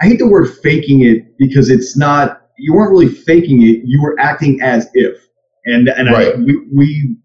I 0.00 0.06
hate 0.06 0.18
the 0.18 0.26
word 0.26 0.52
faking 0.62 1.04
it 1.04 1.36
because 1.38 1.70
it's 1.70 1.96
not. 1.96 2.42
You 2.58 2.74
weren't 2.74 2.90
really 2.90 3.08
faking 3.08 3.62
it. 3.62 3.82
You 3.84 4.02
were 4.02 4.16
acting 4.18 4.60
as 4.62 4.88
if. 4.94 5.16
And 5.64 5.88
and 5.88 6.08
I, 6.08 6.34
we 6.36 6.58
we. 6.74 7.16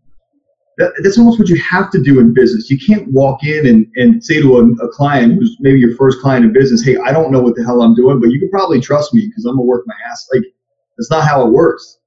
That, 0.81 0.93
that's 1.03 1.17
almost 1.17 1.39
what 1.39 1.47
you 1.47 1.61
have 1.61 1.91
to 1.91 2.01
do 2.01 2.19
in 2.19 2.33
business. 2.33 2.69
You 2.69 2.79
can't 2.79 3.11
walk 3.11 3.43
in 3.43 3.67
and, 3.67 3.85
and 3.95 4.23
say 4.23 4.41
to 4.41 4.57
a, 4.57 4.85
a 4.85 4.89
client 4.89 5.35
who's 5.35 5.55
maybe 5.59 5.79
your 5.79 5.95
first 5.95 6.19
client 6.19 6.43
in 6.43 6.53
business, 6.53 6.83
hey, 6.83 6.97
I 6.97 7.11
don't 7.11 7.31
know 7.31 7.39
what 7.39 7.55
the 7.55 7.63
hell 7.63 7.81
I'm 7.81 7.95
doing, 7.95 8.19
but 8.19 8.31
you 8.31 8.39
can 8.39 8.49
probably 8.49 8.81
trust 8.81 9.13
me 9.13 9.27
because 9.27 9.45
I'm 9.45 9.55
gonna 9.55 9.67
work 9.67 9.83
my 9.85 9.93
ass. 10.09 10.27
Like 10.33 10.43
that's 10.97 11.11
not 11.11 11.27
how 11.27 11.45
it 11.45 11.51
works. 11.51 11.99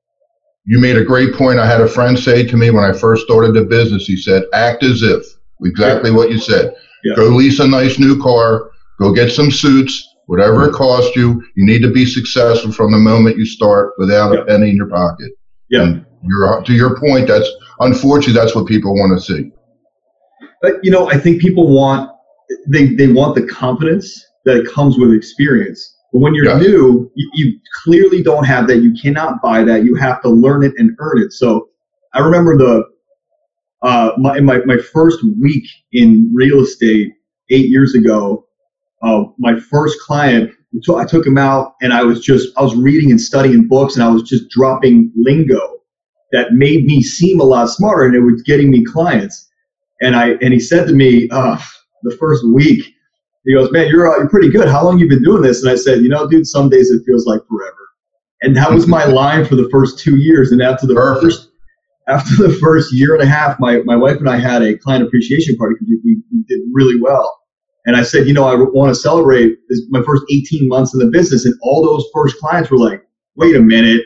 You 0.67 0.81
made 0.81 0.97
a 0.97 1.05
great 1.05 1.35
point. 1.35 1.59
I 1.59 1.67
had 1.67 1.81
a 1.81 1.89
friend 1.89 2.19
say 2.19 2.45
to 2.47 2.57
me 2.57 2.71
when 2.71 2.85
I 2.85 2.93
first 2.93 3.25
started 3.25 3.55
the 3.55 3.65
business, 3.65 4.07
he 4.07 4.17
said, 4.17 4.45
act 4.53 4.83
as 4.83 5.03
if. 5.03 5.25
Exactly 5.63 6.11
yeah. 6.11 6.17
what 6.17 6.31
you 6.31 6.39
said. 6.39 6.75
Yeah. 7.05 7.15
Go 7.17 7.29
lease 7.29 7.61
a 7.61 7.69
nice 7.69 7.99
new 7.99 8.21
car, 8.21 8.71
go 8.99 9.13
get 9.13 9.31
some 9.31 9.51
suits, 9.51 10.15
whatever 10.27 10.69
it 10.69 10.73
costs 10.73 11.15
you. 11.15 11.45
You 11.55 11.67
need 11.67 11.83
to 11.83 11.93
be 11.93 12.07
successful 12.07 12.73
from 12.73 12.93
the 12.93 12.99
moment 12.99 13.37
you 13.37 13.47
start 13.47 13.93
without 13.99 14.33
yeah. 14.33 14.41
a 14.41 14.45
penny 14.47 14.71
in 14.71 14.77
your 14.77 14.89
pocket. 14.89 15.33
Yeah. 15.69 15.83
And 15.83 16.07
you're, 16.23 16.63
to 16.63 16.73
your 16.73 16.99
point, 16.99 17.29
that's 17.29 17.49
unfortunately 17.85 18.35
that's 18.35 18.55
what 18.55 18.67
people 18.67 18.95
want 18.95 19.19
to 19.19 19.25
see. 19.25 19.51
But 20.63 20.83
you 20.83 20.91
know, 20.91 21.11
I 21.11 21.19
think 21.19 21.41
people 21.41 21.75
want 21.75 22.11
they 22.69 22.95
they 22.95 23.09
want 23.09 23.35
the 23.35 23.47
confidence 23.47 24.25
that 24.45 24.67
comes 24.73 24.99
with 24.99 25.13
experience. 25.13 25.97
But 26.13 26.21
when 26.21 26.35
you're 26.35 26.59
new, 26.59 27.11
you, 27.15 27.31
you, 27.35 27.61
clearly 27.83 28.23
don't 28.23 28.45
have 28.45 28.69
that. 28.69 28.79
You 28.79 28.95
cannot 28.95 29.43
buy 29.43 29.65
that. 29.65 29.85
You 29.85 29.97
have 29.97 30.23
to 30.23 30.29
learn 30.29 30.63
it 30.63 30.73
and 30.79 30.91
earn 31.01 31.21
it. 31.21 31.33
So 31.33 31.69
I 32.15 32.21
remember 32.21 32.57
the 32.57 32.85
uh, 33.83 34.13
my, 34.17 34.41
my 34.41 34.59
my 34.65 34.79
first 34.79 35.25
week 35.41 35.65
in 35.93 36.31
real 36.35 36.61
estate 36.61 37.13
eight 37.51 37.69
years 37.69 37.95
ago. 37.95 38.47
Uh, 39.03 39.25
my 39.39 39.59
first 39.59 39.99
client, 40.01 40.51
I 40.97 41.05
took 41.05 41.27
him 41.27 41.37
out, 41.37 41.75
and 41.83 41.93
I 41.93 42.05
was 42.05 42.25
just 42.25 42.57
I 42.57 42.63
was 42.63 42.75
reading 42.75 43.11
and 43.11 43.21
studying 43.21 43.69
books, 43.69 43.97
and 43.97 44.03
I 44.03 44.09
was 44.09 44.23
just 44.23 44.49
dropping 44.49 45.13
lingo 45.17 45.75
that 46.35 46.53
made 46.53 46.85
me 46.85 47.03
seem 47.03 47.41
a 47.41 47.45
lot 47.45 47.67
smarter, 47.67 48.05
and 48.05 48.15
it 48.15 48.21
was 48.21 48.43
getting 48.43 48.71
me 48.71 48.85
clients. 48.85 49.49
And 50.01 50.17
I 50.17 50.33
and 50.43 50.53
he 50.53 50.61
said 50.61 50.87
to 50.89 50.93
me 50.93 51.29
uh, 51.31 51.59
the 52.03 52.17
first 52.17 52.45
week, 52.53 52.85
he 53.45 53.55
goes, 53.55 53.71
"Man, 53.73 53.89
you're 53.89 54.13
uh, 54.13 54.19
you're 54.19 54.29
pretty 54.29 54.51
good. 54.51 54.69
How 54.69 54.85
long 54.85 54.99
you 54.99 55.09
been 55.09 55.23
doing 55.23 55.43
this?" 55.43 55.63
And 55.63 55.71
I 55.71 55.77
said, 55.77 56.03
"You 56.03 56.09
know, 56.09 56.29
dude, 56.29 56.47
some 56.47 56.69
days 56.69 56.91
it 56.91 57.03
feels 57.07 57.27
like 57.27 57.41
forever." 57.49 57.77
And 58.43 58.57
that 58.57 58.73
was 58.73 58.87
my 58.87 59.05
line 59.21 59.45
for 59.45 59.55
the 59.55 59.69
first 59.71 59.99
two 59.99 60.17
years. 60.17 60.53
And 60.53 60.61
after 60.61 60.87
the 60.87 60.95
Perfect. 60.95 61.25
first 61.25 61.51
after 62.09 62.37
the 62.37 62.53
first 62.61 62.93
year 62.93 63.15
and 63.15 63.23
a 63.23 63.27
half, 63.27 63.59
my, 63.59 63.79
my 63.85 63.97
wife 63.97 64.19
and 64.19 64.29
I 64.29 64.37
had 64.37 64.63
a 64.63 64.77
client 64.77 65.05
appreciation 65.05 65.57
party 65.57 65.77
because 65.79 65.89
we, 66.05 66.23
we 66.33 66.45
did 66.49 66.61
really 66.73 67.01
well. 67.01 67.41
And 67.87 67.97
I 67.97 68.03
said, 68.03 68.27
you 68.27 68.33
know, 68.33 68.45
I 68.45 68.55
want 68.55 68.95
to 68.95 68.95
celebrate 68.95 69.57
this, 69.69 69.83
my 69.91 70.03
first 70.03 70.23
18 70.33 70.69
months 70.69 70.95
in 70.95 71.01
the 71.01 71.07
business. 71.07 71.45
And 71.45 71.55
all 71.63 71.83
those 71.83 72.07
first 72.15 72.39
clients 72.39 72.71
were 72.71 72.79
like, 72.79 73.03
wait 73.37 73.57
a 73.57 73.61
minute, 73.61 74.03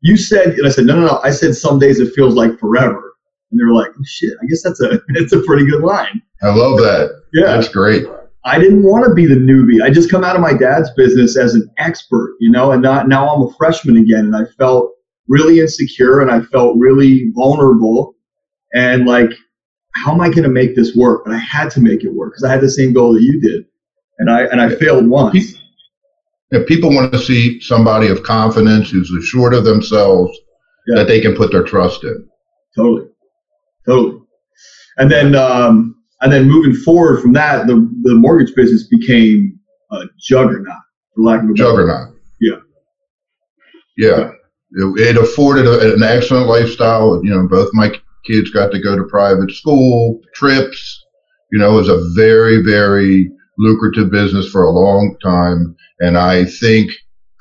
you 0.00 0.16
said, 0.16 0.54
and 0.54 0.66
I 0.66 0.70
said, 0.70 0.84
no, 0.84 0.98
no, 0.98 1.06
no. 1.06 1.20
I 1.22 1.30
said, 1.30 1.54
some 1.54 1.78
days 1.78 2.00
it 2.00 2.12
feels 2.14 2.34
like 2.34 2.58
forever. 2.58 3.14
And 3.50 3.58
they 3.58 3.64
were 3.64 3.74
like, 3.74 3.90
oh, 3.90 4.04
shit, 4.04 4.34
I 4.40 4.46
guess 4.46 4.62
that's 4.62 4.80
a, 4.80 5.00
it's 5.10 5.32
a 5.32 5.42
pretty 5.42 5.66
good 5.68 5.82
line. 5.82 6.22
I 6.42 6.48
love 6.48 6.78
that. 6.78 7.22
Yeah. 7.32 7.54
That's 7.54 7.68
great. 7.68 8.06
I 8.44 8.58
didn't 8.58 8.84
want 8.84 9.04
to 9.04 9.14
be 9.14 9.26
the 9.26 9.34
newbie. 9.34 9.82
I 9.82 9.90
just 9.90 10.10
come 10.10 10.24
out 10.24 10.36
of 10.36 10.40
my 10.40 10.54
dad's 10.54 10.90
business 10.96 11.36
as 11.36 11.54
an 11.54 11.68
expert, 11.78 12.36
you 12.40 12.50
know, 12.50 12.72
and 12.72 12.80
not, 12.80 13.08
now 13.08 13.28
I'm 13.28 13.42
a 13.42 13.52
freshman 13.54 13.96
again. 13.96 14.26
And 14.26 14.36
I 14.36 14.44
felt 14.56 14.92
really 15.26 15.60
insecure 15.60 16.20
and 16.20 16.30
I 16.30 16.40
felt 16.40 16.76
really 16.78 17.30
vulnerable. 17.34 18.14
And 18.74 19.06
like, 19.06 19.30
how 19.96 20.12
am 20.12 20.20
I 20.20 20.28
going 20.28 20.44
to 20.44 20.48
make 20.48 20.76
this 20.76 20.94
work? 20.94 21.24
But 21.24 21.34
I 21.34 21.38
had 21.38 21.70
to 21.72 21.80
make 21.80 22.04
it 22.04 22.14
work 22.14 22.32
because 22.32 22.44
I 22.44 22.52
had 22.52 22.60
the 22.60 22.70
same 22.70 22.92
goal 22.92 23.12
that 23.14 23.22
you 23.22 23.40
did. 23.40 23.66
And 24.18 24.30
I, 24.30 24.42
and 24.44 24.60
I 24.60 24.74
failed 24.76 25.08
once. 25.08 25.60
If 26.50 26.66
people 26.66 26.94
want 26.94 27.12
to 27.12 27.18
see 27.18 27.60
somebody 27.60 28.08
of 28.08 28.22
confidence 28.22 28.90
who's 28.90 29.10
assured 29.10 29.54
of 29.54 29.64
themselves 29.64 30.36
yeah. 30.86 30.96
that 30.96 31.08
they 31.08 31.20
can 31.20 31.34
put 31.34 31.52
their 31.52 31.62
trust 31.62 32.04
in. 32.04 32.26
Totally. 32.74 33.08
Totally. 33.86 34.20
And 34.96 35.10
then, 35.10 35.34
um, 35.34 35.94
and 36.20 36.32
then 36.32 36.48
moving 36.48 36.74
forward 36.74 37.20
from 37.20 37.32
that, 37.34 37.66
the, 37.66 37.74
the 38.02 38.14
mortgage 38.14 38.54
business 38.54 38.88
became 38.88 39.58
a 39.92 40.04
juggernaut, 40.18 40.76
for 41.14 41.22
lack 41.22 41.42
of 41.42 41.50
a 41.50 41.54
juggernaut. 41.54 42.14
Yeah. 42.40 42.56
Yeah. 43.96 44.30
It, 44.72 45.00
it 45.00 45.16
afforded 45.16 45.66
a, 45.66 45.94
an 45.94 46.02
excellent 46.02 46.46
lifestyle. 46.46 47.20
You 47.22 47.30
know, 47.30 47.46
both 47.46 47.68
my 47.72 47.92
kids 48.26 48.50
got 48.50 48.72
to 48.72 48.80
go 48.80 48.96
to 48.96 49.04
private 49.04 49.50
school, 49.50 50.20
trips. 50.34 51.04
You 51.52 51.58
know, 51.58 51.72
it 51.72 51.76
was 51.76 51.88
a 51.88 52.10
very, 52.14 52.62
very 52.62 53.30
lucrative 53.58 54.10
business 54.10 54.48
for 54.48 54.64
a 54.64 54.70
long 54.70 55.16
time. 55.22 55.76
And 56.00 56.16
I 56.16 56.44
think 56.44 56.90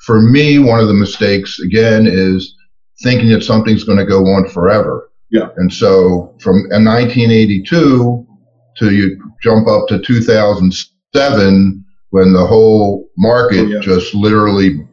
for 0.06 0.22
me, 0.22 0.60
one 0.60 0.80
of 0.80 0.88
the 0.88 0.94
mistakes 0.94 1.60
again 1.60 2.08
is 2.08 2.56
thinking 3.04 3.30
that 3.30 3.44
something's 3.44 3.84
going 3.84 4.00
to 4.00 4.06
go 4.06 4.22
on 4.26 4.50
forever. 4.50 5.12
Yeah. 5.30 5.50
And 5.58 5.72
so 5.72 6.36
from 6.40 6.56
1982 6.70 8.26
to 8.78 8.96
you 8.96 9.34
jump 9.42 9.68
up 9.68 9.88
to 9.88 10.00
2007 10.00 11.86
when 12.10 12.34
the 12.34 12.46
whole 12.46 13.10
market 13.18 13.60
oh, 13.60 13.68
yeah. 13.68 13.80
just 13.82 14.14
literally 14.14 14.88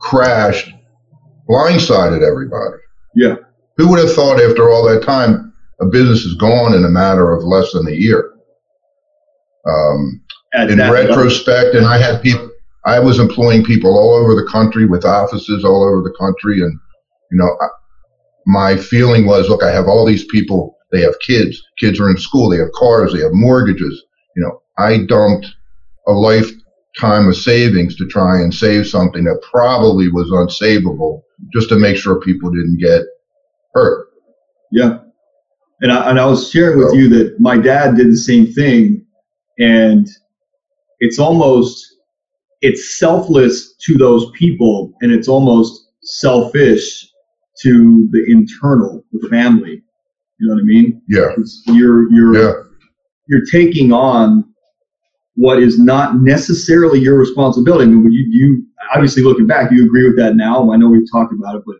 crashed, 0.00 0.72
blindsided 1.48 2.26
everybody. 2.26 2.76
Yeah. 3.14 3.36
Who 3.76 3.88
would 3.88 3.98
have 3.98 4.14
thought 4.14 4.40
after 4.40 4.70
all 4.70 4.88
that 4.88 5.02
time 5.02 5.52
a 5.80 5.86
business 5.86 6.24
is 6.24 6.34
gone 6.34 6.74
in 6.74 6.84
a 6.84 6.88
matter 6.88 7.32
of 7.32 7.42
less 7.42 7.72
than 7.72 7.88
a 7.88 7.92
year? 7.92 8.34
Um, 9.66 10.22
in 10.54 10.78
retrospect, 10.78 11.74
and 11.74 11.86
I 11.86 11.98
had 11.98 12.22
people, 12.22 12.50
I 12.84 12.98
was 12.98 13.18
employing 13.18 13.64
people 13.64 13.96
all 13.96 14.14
over 14.14 14.34
the 14.34 14.48
country 14.50 14.86
with 14.86 15.04
offices 15.04 15.64
all 15.64 15.84
over 15.84 16.02
the 16.02 16.14
country. 16.18 16.60
And, 16.60 16.78
you 17.30 17.38
know, 17.38 17.56
I, 17.60 17.68
my 18.46 18.76
feeling 18.76 19.26
was, 19.26 19.48
look, 19.48 19.62
I 19.62 19.70
have 19.70 19.86
all 19.86 20.06
these 20.06 20.24
people, 20.24 20.76
they 20.90 21.02
have 21.02 21.14
kids, 21.24 21.62
kids 21.78 22.00
are 22.00 22.10
in 22.10 22.16
school, 22.16 22.48
they 22.48 22.56
have 22.56 22.72
cars, 22.74 23.12
they 23.12 23.20
have 23.20 23.32
mortgages. 23.32 24.02
You 24.34 24.42
know, 24.42 24.62
I 24.78 25.04
dumped 25.06 25.46
a 26.06 26.12
lifetime 26.12 27.28
of 27.28 27.36
savings 27.36 27.96
to 27.96 28.06
try 28.06 28.40
and 28.40 28.52
save 28.52 28.86
something 28.86 29.24
that 29.24 29.42
probably 29.50 30.10
was 30.10 30.30
unsavable 30.30 31.22
just 31.52 31.68
to 31.68 31.78
make 31.78 31.96
sure 31.96 32.18
people 32.20 32.50
didn't 32.50 32.78
get 32.78 33.02
hurt. 33.74 34.08
Yeah. 34.72 34.98
And 35.82 35.92
I, 35.92 36.10
and 36.10 36.18
I 36.18 36.26
was 36.26 36.50
sharing 36.50 36.78
with 36.78 36.90
so, 36.90 36.96
you 36.96 37.08
that 37.10 37.38
my 37.38 37.56
dad 37.56 37.96
did 37.96 38.10
the 38.10 38.16
same 38.16 38.46
thing. 38.52 39.06
And 39.58 40.08
it's 41.00 41.18
almost 41.18 41.96
it's 42.60 42.98
selfless 42.98 43.74
to 43.86 43.96
those 43.96 44.30
people 44.32 44.92
and 45.00 45.10
it's 45.10 45.28
almost 45.28 45.88
selfish 46.02 47.06
to 47.62 48.08
the 48.12 48.24
internal 48.28 49.04
the 49.12 49.28
family. 49.28 49.82
You 50.38 50.48
know 50.48 50.54
what 50.54 50.60
i 50.60 50.64
mean? 50.64 51.02
Yeah. 51.08 51.34
You're 51.66 52.10
you're 52.12 52.34
yeah. 52.36 52.52
you're 53.28 53.44
taking 53.50 53.92
on 53.92 54.44
what 55.36 55.62
is 55.62 55.78
not 55.78 56.16
necessarily 56.16 57.00
your 57.00 57.18
responsibility. 57.18 57.84
I 57.84 57.88
mean 57.88 58.12
you, 58.12 58.26
you 58.30 58.66
obviously 58.94 59.22
looking 59.22 59.46
back 59.46 59.70
you 59.70 59.84
agree 59.84 60.04
with 60.04 60.16
that 60.18 60.36
now. 60.36 60.72
I 60.72 60.76
know 60.76 60.88
we've 60.88 61.10
talked 61.10 61.32
about 61.32 61.56
it 61.56 61.62
but 61.66 61.76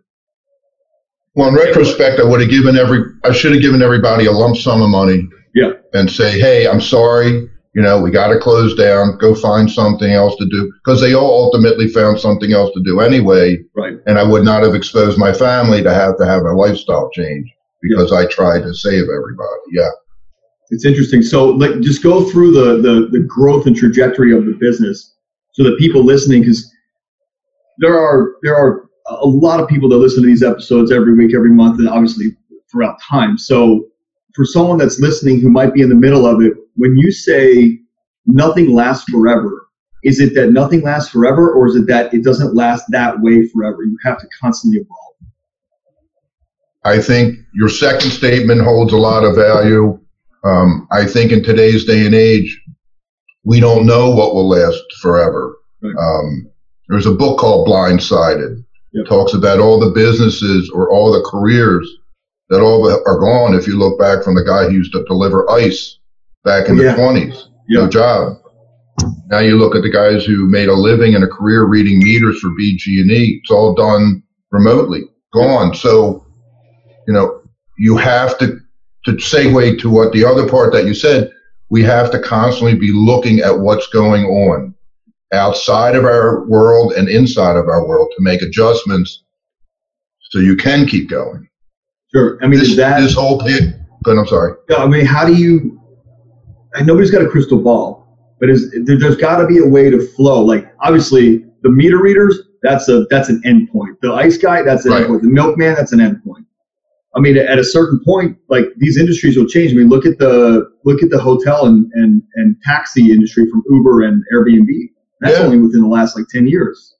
well 1.35 1.49
in 1.49 1.55
retrospect 1.55 2.19
i 2.19 2.25
would 2.25 2.41
have 2.41 2.51
given 2.51 2.77
every 2.77 3.05
i 3.25 3.33
should 3.33 3.53
have 3.53 3.63
given 3.63 3.83
everybody 3.83 4.27
a 4.27 4.33
lump 4.33 4.57
sum 4.57 4.83
of 4.83 4.91
money 4.91 5.29
yeah. 5.55 5.71
and 5.93 6.11
say 6.11 6.39
hey 6.41 6.67
i'm 6.67 6.81
sorry 6.81 7.50
you 7.75 7.83
know, 7.83 8.01
we 8.01 8.11
got 8.11 8.29
to 8.29 8.39
close 8.39 8.75
down, 8.75 9.17
go 9.19 9.35
find 9.35 9.71
something 9.71 10.11
else 10.11 10.35
to 10.37 10.47
do 10.47 10.73
because 10.83 11.01
they 11.01 11.15
all 11.15 11.45
ultimately 11.45 11.87
found 11.87 12.19
something 12.19 12.53
else 12.53 12.73
to 12.75 12.83
do 12.85 13.01
anyway. 13.01 13.59
Right. 13.77 13.95
And 14.07 14.19
I 14.19 14.25
would 14.25 14.45
not 14.45 14.63
have 14.65 14.75
exposed 14.75 15.19
my 15.19 15.33
family 15.33 15.83
to 15.83 15.95
have 15.95 16.19
to 16.19 16.27
have 16.27 16.43
a 16.43 16.53
lifestyle 16.53 17.11
change 17.11 17.49
because 17.81 18.11
yeah. 18.11 18.19
I 18.19 18.27
tried 18.27 18.63
to 18.63 18.75
save 18.75 19.05
everybody. 19.05 19.61
Yeah. 19.73 19.89
It's 20.71 20.85
interesting. 20.85 21.23
So 21.23 21.51
like 21.51 21.81
just 21.81 22.03
go 22.03 22.29
through 22.29 22.53
the, 22.53 22.83
the, 22.83 23.09
the 23.11 23.25
growth 23.27 23.67
and 23.67 23.77
trajectory 23.77 24.37
of 24.37 24.47
the 24.47 24.57
business 24.61 25.15
so 25.53 25.63
that 25.63 25.79
people 25.79 26.05
listening, 26.05 26.43
because 26.43 26.69
there 27.79 27.97
are, 27.97 28.35
there 28.43 28.57
are 28.57 28.89
a 29.07 29.27
lot 29.27 29.61
of 29.61 29.69
people 29.69 29.89
that 29.91 29.97
listen 29.97 30.23
to 30.23 30.29
these 30.29 30.43
episodes 30.43 30.91
every 30.93 31.15
week, 31.15 31.35
every 31.35 31.51
month, 31.51 31.79
and 31.79 31.89
obviously 31.89 32.27
throughout 32.71 33.01
time. 33.01 33.39
So 33.39 33.85
for 34.35 34.45
someone 34.45 34.79
that's 34.79 35.01
listening 35.01 35.41
who 35.41 35.51
might 35.51 35.75
be 35.75 35.83
in 35.83 35.89
the 35.89 35.95
middle 35.95 36.27
of 36.27 36.41
it, 36.41 36.53
when 36.77 36.95
you 36.97 37.11
say 37.13 37.79
nothing 38.27 38.73
lasts 38.73 39.11
forever, 39.11 39.67
is 40.03 40.21
it 40.21 40.35
that 40.35 40.53
nothing 40.53 40.83
lasts 40.83 41.11
forever, 41.11 41.53
or 41.53 41.67
is 41.67 41.77
it 41.77 41.87
that 41.89 42.13
it 42.15 42.25
doesn't 42.25 42.55
last 42.55 42.85
that 42.91 43.21
way 43.21 43.47
forever? 43.49 43.83
You 43.83 43.99
have 44.05 44.19
to 44.19 44.27
constantly 44.41 44.81
evolve. 44.81 44.99
I 46.85 47.01
think 47.01 47.39
your 47.55 47.69
second 47.69 48.11
statement 48.11 48.63
holds 48.63 48.93
a 48.93 48.97
lot 48.97 49.25
of 49.25 49.37
value. 49.37 50.01
Um, 50.45 50.89
I 50.91 51.05
think 51.05 51.33
in 51.33 51.43
today's 51.43 51.85
day 51.85 52.07
and 52.07 52.15
age, 52.15 52.59
we 53.45 53.61
don't 53.61 53.85
know 53.85 54.11
what 54.11 54.35
will 54.35 54.49
last 54.49 54.83
forever. 55.03 55.57
Right. 55.83 55.95
Um, 55.99 56.51
there's 56.89 57.07
a 57.07 57.13
book 57.13 57.39
called 57.39 57.69
Blindsided. 57.69 58.65
Yep. 58.93 59.05
It 59.05 59.09
talks 59.09 59.35
about 59.35 59.61
all 59.61 59.79
the 59.79 59.91
businesses 59.91 60.71
or 60.75 60.91
all 60.91 61.13
the 61.13 61.27
careers 61.31 61.87
that 62.51 62.61
all 62.61 62.89
are 62.91 63.19
gone. 63.19 63.55
If 63.55 63.67
you 63.67 63.79
look 63.79 63.99
back 63.99 64.23
from 64.23 64.35
the 64.35 64.45
guy 64.45 64.65
who 64.65 64.73
used 64.73 64.93
to 64.93 65.05
deliver 65.05 65.51
ice 65.51 65.99
back 66.45 66.69
in 66.69 66.77
yeah. 66.77 66.95
the 66.95 67.01
20s, 67.01 67.45
yeah. 67.69 67.81
no 67.83 67.89
job. 67.89 68.37
Now 69.29 69.39
you 69.39 69.57
look 69.57 69.75
at 69.75 69.83
the 69.83 69.91
guys 69.91 70.25
who 70.25 70.47
made 70.47 70.69
a 70.69 70.75
living 70.75 71.15
and 71.15 71.25
a 71.25 71.29
career 71.29 71.65
reading 71.65 72.01
meters 72.01 72.41
for 72.41 72.49
BG&E. 72.51 73.41
It's 73.43 73.51
all 73.51 73.75
done 73.75 74.23
remotely, 74.51 75.03
gone. 75.33 75.75
So, 75.75 76.27
you 77.07 77.15
know, 77.15 77.41
you 77.79 77.97
have 77.97 78.37
to 78.39 78.59
to 79.07 79.13
segue 79.13 79.81
to 79.81 79.89
what 79.89 80.13
the 80.13 80.25
other 80.25 80.47
part 80.47 80.75
that 80.75 80.85
you 80.85 80.93
said, 80.93 81.31
we 81.71 81.83
have 81.83 82.11
to 82.11 82.19
constantly 82.19 82.77
be 82.77 82.93
looking 82.93 83.39
at 83.39 83.59
what's 83.59 83.87
going 83.87 84.25
on 84.25 84.75
outside 85.33 85.97
of 85.97 86.05
our 86.05 86.45
world 86.47 86.93
and 86.93 87.09
inside 87.09 87.57
of 87.57 87.67
our 87.69 87.87
world 87.87 88.13
to 88.15 88.23
make 88.23 88.43
adjustments 88.43 89.23
so 90.31 90.39
you 90.39 90.55
can 90.55 90.87
keep 90.87 91.09
going. 91.09 91.49
Sure. 92.15 92.39
I 92.43 92.47
mean, 92.49 92.59
this, 92.61 92.77
that 92.77 93.01
this 93.01 93.15
whole 93.15 93.41
pit. 93.41 93.75
But 94.03 94.17
I'm 94.19 94.27
sorry. 94.27 94.55
I 94.77 94.87
mean, 94.87 95.05
how 95.07 95.27
do 95.27 95.35
you? 95.35 95.79
And 96.75 96.87
nobody's 96.87 97.11
got 97.11 97.23
a 97.23 97.29
crystal 97.29 97.59
ball, 97.61 98.35
but 98.39 98.49
is 98.49 98.71
there, 98.85 98.99
there's 98.99 99.17
got 99.17 99.39
to 99.39 99.47
be 99.47 99.59
a 99.59 99.67
way 99.67 99.91
to 99.91 100.01
flow. 100.15 100.43
Like 100.45 100.73
obviously, 100.81 101.45
the 101.63 101.71
meter 101.71 102.01
readers, 102.01 102.39
that's 102.63 102.89
a 102.89 103.05
that's 103.11 103.29
an 103.29 103.43
endpoint. 103.45 103.97
The 104.03 104.13
ice 104.13 104.39
guy, 104.39 104.63
that's 104.63 104.85
an 104.87 104.93
Right. 104.93 105.07
endpoint. 105.07 105.23
The 105.23 105.29
milkman, 105.31 105.75
that's 105.75 105.93
an 105.93 105.99
endpoint. 106.01 106.47
I 107.17 107.21
mean, 107.21 107.37
at 107.37 107.59
a 107.59 107.65
certain 107.65 108.01
point, 108.05 108.39
like 108.49 108.67
these 108.79 108.97
industries 108.97 109.37
will 109.37 109.47
change. 109.49 109.73
I 109.73 109.75
mean, 109.75 109.89
look 109.89 110.07
at 110.07 110.19
the 110.19 110.71
look 110.85 111.03
at 111.03 111.11
the 111.11 111.19
hotel 111.19 111.67
and 111.67 111.91
and, 111.95 112.23
and 112.37 112.57
taxi 112.65 113.11
industry 113.13 113.49
from 113.51 113.63
Uber 113.69 114.03
and 114.03 114.23
Airbnb. 114.33 114.69
That's 115.21 115.39
Yeah. 115.39 115.45
only 115.45 115.59
within 115.59 115.83
the 115.83 115.89
last 115.89 116.17
like 116.17 116.27
ten 116.29 116.47
years, 116.47 116.97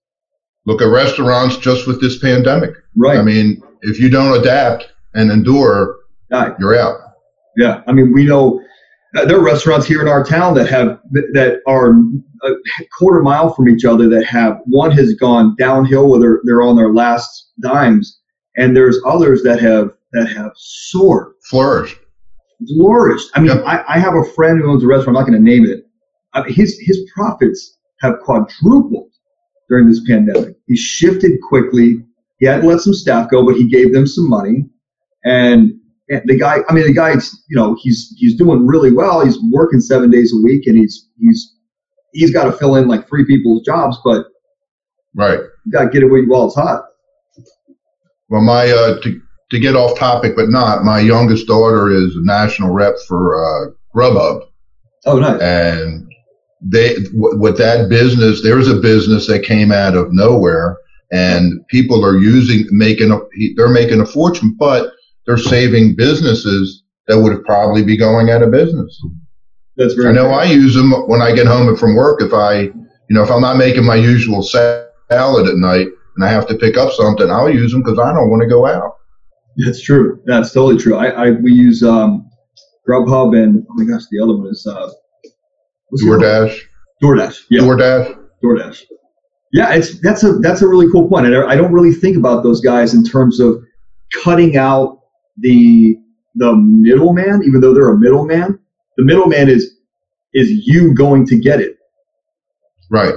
Look 0.67 0.83
at 0.83 0.89
restaurants 0.89 1.57
just 1.57 1.87
with 1.87 2.01
this 2.03 2.19
pandemic. 2.19 2.75
right? 2.97 3.19
I 3.19 3.23
mean, 3.23 3.63
if 3.83 3.99
you 4.01 4.11
don't 4.11 4.39
adapt 4.39 4.90
and 5.15 5.31
endure, 5.31 5.97
Yeah. 6.31 6.55
you're 6.59 6.77
out. 6.79 6.97
Yeah, 7.57 7.83
I 7.87 7.93
mean, 7.93 8.13
we 8.13 8.25
know 8.25 8.63
uh, 9.17 9.25
there 9.25 9.37
are 9.39 9.43
restaurants 9.45 9.87
here 9.87 10.01
in 10.01 10.07
our 10.09 10.23
town 10.25 10.55
that 10.55 10.69
have 10.69 11.01
that 11.33 11.61
are 11.67 11.91
a 12.45 12.55
quarter 12.97 13.21
mile 13.23 13.53
from 13.53 13.69
each 13.69 13.85
other 13.85 14.09
that 14.09 14.25
have 14.25 14.61
one 14.67 14.93
has 14.93 15.15
gone 15.15 15.57
downhill 15.59 16.09
where 16.09 16.21
they're, 16.21 16.41
they're 16.45 16.63
on 16.63 16.77
their 16.77 16.93
last 16.93 17.51
dimes, 17.61 18.21
and 18.57 18.77
there's 18.77 18.99
others 19.05 19.43
that 19.43 19.61
have 19.61 19.91
that 20.13 20.29
have 20.29 20.53
soared, 20.57 21.33
Flourish. 21.51 21.97
flourished. 22.77 23.29
I 23.35 23.41
mean, 23.41 23.51
Yep. 23.57 23.65
I, 23.67 23.85
I 23.89 23.99
have 23.99 24.15
a 24.15 24.25
friend 24.35 24.61
who 24.61 24.71
owns 24.71 24.85
a 24.85 24.87
restaurant. 24.87 25.09
I'm 25.17 25.23
not 25.25 25.29
going 25.29 25.45
to 25.45 25.51
name 25.51 25.65
it. 25.67 25.85
I 26.33 26.43
mean, 26.45 26.55
his 26.55 26.79
his 26.81 27.01
profits 27.15 27.79
have 28.01 28.15
quadrupled 28.21 29.11
during 29.69 29.89
this 29.89 30.01
pandemic. 30.09 30.55
He 30.67 30.77
shifted 30.77 31.33
quickly. 31.49 32.05
He 32.39 32.47
had 32.47 32.63
to 32.63 32.69
let 32.69 32.81
some 32.81 32.95
staff 32.95 33.29
go, 33.29 33.45
but 33.45 33.57
he 33.57 33.69
gave 33.69 33.93
them 33.93 34.07
some 34.07 34.29
money, 34.29 34.67
and 35.25 35.73
and 36.09 36.23
the 36.27 36.37
guy, 36.37 36.59
I 36.69 36.73
mean, 36.73 36.87
the 36.87 36.93
guy's, 36.93 37.31
you 37.49 37.57
know, 37.57 37.77
he's 37.81 38.13
he's 38.17 38.37
doing 38.37 38.67
really 38.67 38.93
well. 38.93 39.25
He's 39.25 39.39
working 39.53 39.81
seven 39.81 40.11
days 40.11 40.33
a 40.33 40.43
week, 40.43 40.67
and 40.67 40.77
he's 40.77 41.09
he's 41.19 41.55
he's 42.13 42.33
got 42.33 42.45
to 42.45 42.53
fill 42.53 42.77
in 42.77 42.89
like 42.89 43.09
three 43.09 43.25
people's 43.25 43.63
jobs, 43.63 43.97
but 44.05 44.27
Right. 45.15 45.41
you 45.67 45.73
got 45.73 45.85
to 45.85 45.91
get 45.91 46.03
it 46.03 46.07
while 46.29 46.47
it's 46.47 46.55
hot. 46.55 46.85
Well, 48.29 48.43
my 48.43 48.71
uh, 48.71 49.01
to 49.01 49.21
to 49.51 49.59
get 49.59 49.75
off 49.77 49.99
topic, 49.99 50.37
but 50.37 50.49
not. 50.49 50.85
My 50.85 51.01
youngest 51.01 51.47
daughter 51.49 51.91
is 51.91 52.15
a 52.17 52.25
national 52.25 52.71
rep 52.71 52.95
for 53.09 53.35
uh, 53.37 53.71
Grubhub, 53.95 54.43
Oh, 55.07 55.19
nice. 55.19 55.41
and 55.41 56.07
they 56.63 56.95
w- 56.95 57.39
with 57.41 57.57
that 57.59 57.89
business, 57.89 58.43
there's 58.43 58.69
a 58.69 58.77
business 58.77 59.27
that 59.27 59.43
came 59.43 59.73
out 59.73 59.97
of 59.97 60.13
nowhere, 60.13 60.77
and 61.11 61.67
people 61.69 62.05
are 62.05 62.17
using 62.19 62.65
making 62.71 63.11
a, 63.11 63.19
they're 63.57 63.69
making 63.69 64.01
a 64.01 64.07
fortune, 64.07 64.55
but 64.57 64.93
they're 65.31 65.39
saving 65.39 65.95
businesses 65.95 66.83
that 67.07 67.19
would 67.19 67.45
probably 67.45 67.85
be 67.85 67.97
going 67.97 68.31
out 68.31 68.43
of 68.43 68.51
business. 68.51 69.01
That's 69.77 69.95
very. 69.95 70.09
I 70.09 70.13
know. 70.13 70.31
I 70.31 70.45
use 70.45 70.75
them 70.75 70.91
when 71.07 71.23
I 71.23 71.33
get 71.33 71.47
home 71.47 71.77
from 71.77 71.95
work. 71.95 72.21
If 72.21 72.35
I, 72.35 72.63
you 72.63 73.11
know, 73.11 73.23
if 73.23 73.31
I'm 73.31 73.41
not 73.41 73.57
making 73.57 73.85
my 73.85 73.95
usual 73.95 74.43
salad 74.43 75.47
at 75.47 75.55
night 75.55 75.87
and 76.17 76.25
I 76.25 76.29
have 76.29 76.49
to 76.49 76.57
pick 76.57 76.77
up 76.77 76.93
something, 76.93 77.31
I'll 77.31 77.49
use 77.49 77.71
them 77.71 77.83
because 77.83 78.01
I 78.01 78.13
don't 78.13 78.29
want 78.29 78.43
to 78.43 78.49
go 78.49 78.67
out. 78.67 78.97
That's 79.57 79.81
true. 79.81 80.21
That's 80.27 80.53
totally 80.53 80.83
true. 80.83 80.97
I, 80.97 81.07
I 81.11 81.31
we 81.31 81.53
use 81.53 81.85
um, 81.85 82.29
Grubhub 82.89 83.41
and 83.41 83.65
oh 83.71 83.75
my 83.75 83.85
gosh, 83.85 84.03
the 84.11 84.21
other 84.21 84.37
one 84.37 84.49
is 84.49 84.67
uh, 84.67 84.91
what's 85.91 86.05
the 86.05 86.13
other? 86.13 86.49
DoorDash, 86.49 86.61
DoorDash. 87.05 87.37
Yeah, 87.51 87.61
DoorDash. 87.61 88.19
DoorDash. 88.43 88.83
Yeah, 89.53 89.75
it's 89.75 90.01
that's 90.01 90.25
a 90.25 90.33
that's 90.39 90.63
a 90.63 90.67
really 90.67 90.91
cool 90.91 91.09
point. 91.09 91.27
I, 91.27 91.45
I 91.47 91.55
don't 91.55 91.73
really 91.73 91.93
think 91.93 92.17
about 92.17 92.43
those 92.43 92.61
guys 92.61 92.95
in 92.95 93.05
terms 93.05 93.39
of 93.39 93.63
cutting 94.25 94.57
out 94.57 95.00
the 95.41 95.97
the 96.37 96.55
middleman, 96.55 97.43
even 97.45 97.61
though 97.61 97.75
they're 97.75 97.91
a 97.91 97.99
middleman. 97.99 98.59
The 98.97 99.05
middleman 99.05 99.49
is 99.49 99.77
is 100.33 100.51
you 100.51 100.95
going 100.95 101.27
to 101.27 101.39
get 101.39 101.61
it. 101.61 101.77
Right. 102.91 103.15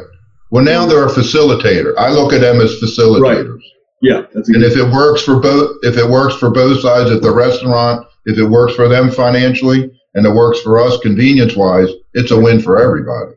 Well, 0.51 0.63
now 0.63 0.85
they're 0.85 1.05
a 1.05 1.11
facilitator. 1.11 1.93
I 1.97 2.09
look 2.11 2.33
at 2.33 2.41
them 2.41 2.61
as 2.61 2.79
facilitators. 2.79 3.61
Yeah, 4.01 4.23
that's 4.33 4.49
And 4.49 4.63
if 4.63 4.75
it 4.75 4.91
works 4.91 5.23
for 5.23 5.39
both, 5.39 5.77
if 5.83 5.97
it 5.97 6.07
works 6.07 6.35
for 6.35 6.49
both 6.49 6.81
sides 6.81 7.09
at 7.09 7.21
the 7.21 7.33
restaurant, 7.33 8.05
if 8.25 8.37
it 8.37 8.45
works 8.45 8.75
for 8.75 8.87
them 8.87 9.09
financially, 9.09 9.91
and 10.13 10.25
it 10.25 10.29
works 10.29 10.61
for 10.61 10.79
us 10.79 10.99
convenience 10.99 11.55
wise, 11.55 11.89
it's 12.13 12.31
a 12.31 12.39
win 12.39 12.61
for 12.61 12.81
everybody. 12.81 13.31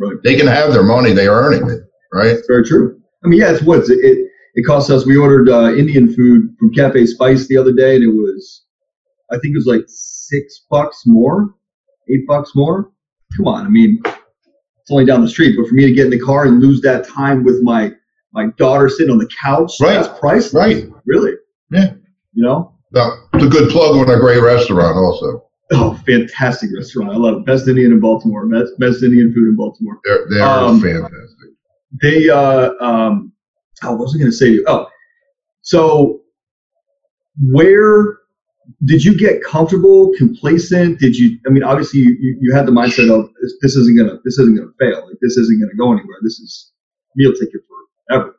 Right. 0.00 0.16
They 0.24 0.36
can 0.36 0.46
have 0.46 0.72
their 0.72 0.82
money; 0.82 1.12
they 1.12 1.26
are 1.26 1.40
earning 1.40 1.70
it. 1.70 1.82
Right. 2.12 2.28
It's 2.28 2.46
very 2.46 2.66
true. 2.66 3.00
I 3.24 3.28
mean, 3.28 3.40
yeah, 3.40 3.52
it's 3.52 3.62
what 3.62 3.84
it 3.88 4.27
it, 4.58 4.66
cost 4.66 4.90
us. 4.90 5.06
We 5.06 5.16
ordered 5.16 5.48
uh, 5.48 5.74
Indian 5.74 6.12
food 6.14 6.54
from 6.58 6.72
Cafe 6.72 7.06
Spice 7.06 7.46
the 7.48 7.56
other 7.56 7.72
day, 7.72 7.96
and 7.96 8.04
it 8.04 8.08
was, 8.14 8.64
I 9.30 9.34
think 9.38 9.54
it 9.54 9.58
was 9.58 9.66
like 9.66 9.84
six 9.86 10.64
bucks 10.70 11.02
more, 11.06 11.54
eight 12.10 12.26
bucks 12.26 12.52
more. 12.54 12.90
Come 13.36 13.46
on, 13.46 13.66
I 13.66 13.68
mean, 13.68 14.00
it's 14.04 14.90
only 14.90 15.04
down 15.04 15.20
the 15.22 15.28
street, 15.28 15.54
but 15.58 15.68
for 15.68 15.74
me 15.74 15.86
to 15.86 15.92
get 15.92 16.06
in 16.06 16.10
the 16.10 16.20
car 16.20 16.46
and 16.46 16.60
lose 16.60 16.80
that 16.82 17.06
time 17.06 17.44
with 17.44 17.62
my 17.62 17.92
my 18.32 18.46
daughter 18.58 18.88
sitting 18.88 19.10
on 19.12 19.18
the 19.18 19.28
couch, 19.42 19.72
Right. 19.80 19.94
that's 19.94 20.18
priceless. 20.18 20.54
Right. 20.54 20.86
Really. 21.06 21.32
Yeah. 21.70 21.92
You 22.34 22.42
know. 22.44 22.74
Now, 22.92 23.12
it's 23.34 23.44
a 23.44 23.48
good 23.48 23.70
plug 23.70 23.96
on 23.96 24.08
a 24.14 24.18
great 24.20 24.42
restaurant, 24.42 24.96
also. 24.96 25.44
Oh, 25.72 25.92
fantastic 26.06 26.70
restaurant! 26.74 27.10
I 27.10 27.16
love 27.16 27.38
it. 27.40 27.44
Best 27.46 27.68
Indian 27.68 27.92
in 27.92 28.00
Baltimore. 28.00 28.46
Best, 28.48 28.72
best 28.78 29.02
Indian 29.02 29.32
food 29.34 29.48
in 29.48 29.56
Baltimore. 29.56 29.98
They're 30.04 30.24
they're 30.30 30.42
Um, 30.42 30.80
fantastic. 30.80 31.50
they 32.00 32.30
uh 32.30 32.70
um 32.80 33.32
oh, 33.82 33.92
what 33.92 34.00
was 34.00 34.14
I 34.14 34.18
going 34.18 34.30
to 34.30 34.36
say 34.36 34.48
you? 34.48 34.64
Oh, 34.66 34.88
so 35.62 36.20
where 37.40 38.18
did 38.84 39.04
you 39.04 39.16
get 39.18 39.42
comfortable, 39.42 40.12
complacent? 40.18 40.98
Did 41.00 41.16
you? 41.16 41.38
I 41.46 41.50
mean, 41.50 41.62
obviously 41.62 42.00
you, 42.00 42.38
you, 42.40 42.54
had 42.54 42.66
the 42.66 42.72
mindset 42.72 43.10
of 43.10 43.30
this, 43.42 43.54
this 43.62 43.76
isn't 43.76 43.98
gonna 43.98 44.18
this 44.24 44.38
isn't 44.38 44.56
gonna 44.56 44.72
fail. 44.78 45.06
Like 45.06 45.18
this 45.22 45.36
isn't 45.36 45.60
gonna 45.60 45.76
go 45.78 45.92
anywhere. 45.92 46.18
This 46.22 46.38
is 46.38 46.72
meal 47.16 47.32
ticket 47.32 47.62
forever. 48.08 48.36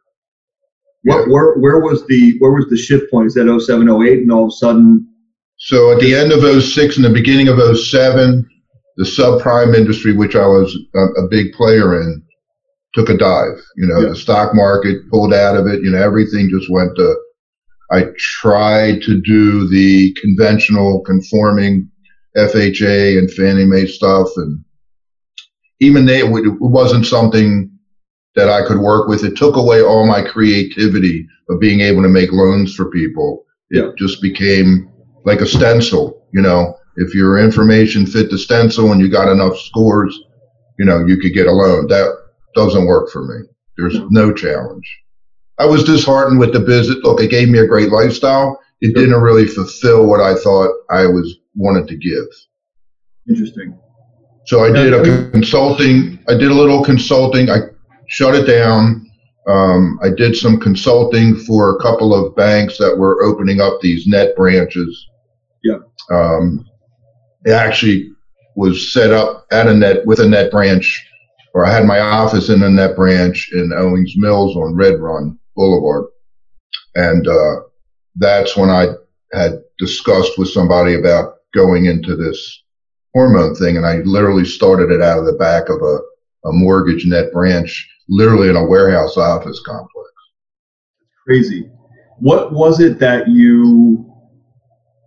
What 1.03 1.29
where 1.29 1.55
where 1.59 1.79
was 1.79 2.05
the 2.07 2.37
where 2.39 2.51
was 2.51 2.67
the 2.69 2.77
shift 2.77 3.09
point? 3.11 3.27
Is 3.27 3.33
that 3.35 3.61
07, 3.65 3.89
08, 3.89 4.19
and 4.19 4.31
all 4.31 4.43
of 4.43 4.49
a 4.49 4.51
sudden 4.51 5.07
So 5.57 5.93
at 5.93 5.99
the 5.99 6.15
end 6.15 6.31
of 6.31 6.41
06 6.63 6.97
and 6.97 7.05
the 7.05 7.09
beginning 7.09 7.47
of 7.47 7.57
07, 7.77 8.47
the 8.97 9.05
subprime 9.05 9.75
industry, 9.75 10.13
which 10.13 10.35
I 10.35 10.45
was 10.45 10.77
a, 10.95 11.23
a 11.23 11.27
big 11.29 11.53
player 11.53 12.01
in, 12.01 12.21
took 12.93 13.09
a 13.09 13.17
dive. 13.17 13.61
You 13.77 13.87
know, 13.87 13.99
Yeah. 14.01 14.09
the 14.09 14.15
stock 14.15 14.53
market 14.53 14.97
pulled 15.09 15.33
out 15.33 15.55
of 15.55 15.67
it. 15.67 15.81
You 15.81 15.91
know, 15.91 16.01
everything 16.01 16.49
just 16.49 16.69
went 16.69 16.95
to. 16.95 17.15
I 17.91 18.05
tried 18.17 19.01
to 19.03 19.19
do 19.21 19.67
the 19.67 20.11
conventional 20.21 21.01
conforming 21.01 21.89
FHA 22.37 23.17
and 23.17 23.31
Fannie 23.31 23.65
Mae 23.65 23.85
stuff, 23.85 24.29
and 24.37 24.63
even 25.79 26.05
they, 26.05 26.19
it 26.19 26.59
wasn't 26.59 27.05
something 27.05 27.69
that 28.35 28.49
I 28.49 28.61
could 28.65 28.77
work 28.77 29.07
with. 29.07 29.23
It 29.23 29.35
took 29.35 29.55
away 29.55 29.81
all 29.81 30.05
my 30.05 30.21
creativity 30.21 31.25
of 31.49 31.59
being 31.59 31.81
able 31.81 32.03
to 32.03 32.07
make 32.09 32.31
loans 32.31 32.75
for 32.75 32.89
people. 32.91 33.43
It 33.71 33.77
Yeah. 33.83 33.91
just 33.97 34.21
became 34.21 34.87
like 35.25 35.41
a 35.41 35.45
stencil, 35.47 36.25
you 36.31 36.41
know, 36.41 36.75
if 36.97 37.13
your 37.15 37.37
information 37.39 38.05
fit 38.05 38.29
the 38.29 38.37
stencil 38.37 38.91
and 38.91 39.01
you 39.01 39.09
got 39.09 39.31
enough 39.31 39.57
scores, 39.57 40.17
you 40.77 40.85
know, 40.85 41.05
you 41.05 41.17
could 41.17 41.33
get 41.33 41.47
a 41.47 41.51
loan. 41.51 41.87
That 41.87 42.13
doesn't 42.55 42.85
work 42.85 43.09
for 43.11 43.23
me. 43.23 43.47
There's 43.77 43.99
no 44.09 44.33
challenge. 44.33 44.85
I 45.57 45.65
was 45.65 45.83
disheartened 45.83 46.39
with 46.39 46.53
the 46.53 46.59
business. 46.59 46.97
Look, 47.03 47.21
it 47.21 47.29
gave 47.29 47.49
me 47.49 47.59
a 47.59 47.67
great 47.67 47.89
lifestyle. 47.89 48.59
It 48.81 48.95
didn't 48.95 49.21
really 49.21 49.45
fulfill 49.45 50.05
what 50.07 50.21
I 50.21 50.35
thought 50.35 50.71
I 50.89 51.05
was 51.05 51.39
wanted 51.55 51.87
to 51.89 51.97
give. 51.97 52.25
interesting. 53.27 53.77
So 54.45 54.63
I 54.63 54.71
did 54.71 54.93
a 54.93 55.29
consulting. 55.31 56.17
I 56.27 56.33
did 56.33 56.49
a 56.49 56.53
little 56.53 56.83
consulting. 56.83 57.49
I 57.49 57.57
shut 58.07 58.35
it 58.35 58.45
down. 58.45 59.05
Um, 59.47 59.99
I 60.01 60.09
did 60.09 60.35
some 60.35 60.59
consulting 60.59 61.35
for 61.35 61.75
a 61.75 61.79
couple 61.81 62.13
of 62.13 62.35
banks 62.35 62.77
that 62.77 62.97
were 62.97 63.23
opening 63.23 63.61
up 63.61 63.79
these 63.81 64.07
net 64.07 64.35
branches. 64.35 65.07
Yeah. 65.63 65.79
Um, 66.11 66.65
it 67.45 67.51
actually 67.51 68.11
was 68.55 68.91
set 68.91 69.11
up 69.11 69.45
at 69.51 69.67
a 69.67 69.73
net 69.73 70.05
with 70.05 70.19
a 70.19 70.27
net 70.27 70.51
branch, 70.51 71.08
or 71.53 71.65
I 71.65 71.71
had 71.71 71.85
my 71.85 71.99
office 71.99 72.49
in 72.49 72.63
a 72.63 72.69
net 72.69 72.95
branch 72.95 73.49
in 73.53 73.71
Owings 73.73 74.13
Mills 74.17 74.55
on 74.55 74.75
Red 74.75 74.99
Run 74.99 75.37
Boulevard, 75.55 76.05
and 76.95 77.27
uh, 77.27 77.61
that's 78.15 78.55
when 78.55 78.69
I 78.69 78.87
had 79.33 79.61
discussed 79.77 80.37
with 80.37 80.49
somebody 80.49 80.95
about 80.95 81.35
going 81.53 81.85
into 81.85 82.15
this 82.15 82.63
hormone 83.13 83.55
thing, 83.55 83.77
and 83.77 83.85
I 83.85 83.97
literally 84.05 84.45
started 84.45 84.91
it 84.91 85.01
out 85.01 85.19
of 85.19 85.25
the 85.25 85.33
back 85.33 85.69
of 85.69 85.81
a, 85.81 85.99
a 86.47 86.53
mortgage 86.53 87.05
net 87.05 87.31
branch, 87.31 87.89
literally 88.07 88.49
in 88.49 88.55
a 88.55 88.65
warehouse 88.65 89.17
office 89.17 89.61
complex. 89.65 90.09
Crazy. 91.25 91.69
What 92.19 92.53
was 92.53 92.79
it 92.79 92.99
that 92.99 93.27
you 93.27 94.09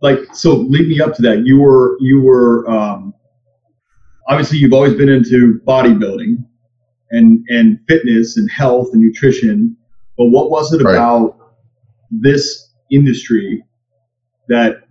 like 0.02 0.18
so 0.34 0.56
lead 0.56 0.88
me 0.88 1.00
up 1.00 1.14
to 1.14 1.22
that. 1.22 1.46
You 1.46 1.60
were 1.60 1.96
you 2.00 2.20
were 2.20 2.68
um, 2.68 3.14
obviously 4.28 4.58
you've 4.58 4.72
always 4.72 4.94
been 4.94 5.08
into 5.08 5.60
bodybuilding 5.66 6.44
and 7.10 7.44
and 7.48 7.78
fitness 7.88 8.36
and 8.36 8.50
health 8.50 8.88
and 8.92 9.02
nutrition, 9.02 9.76
but 10.16 10.26
what 10.26 10.50
was 10.50 10.72
it 10.72 10.82
right. 10.82 10.94
about 10.94 11.36
this 12.10 12.70
industry 12.90 13.64
that 14.48 14.82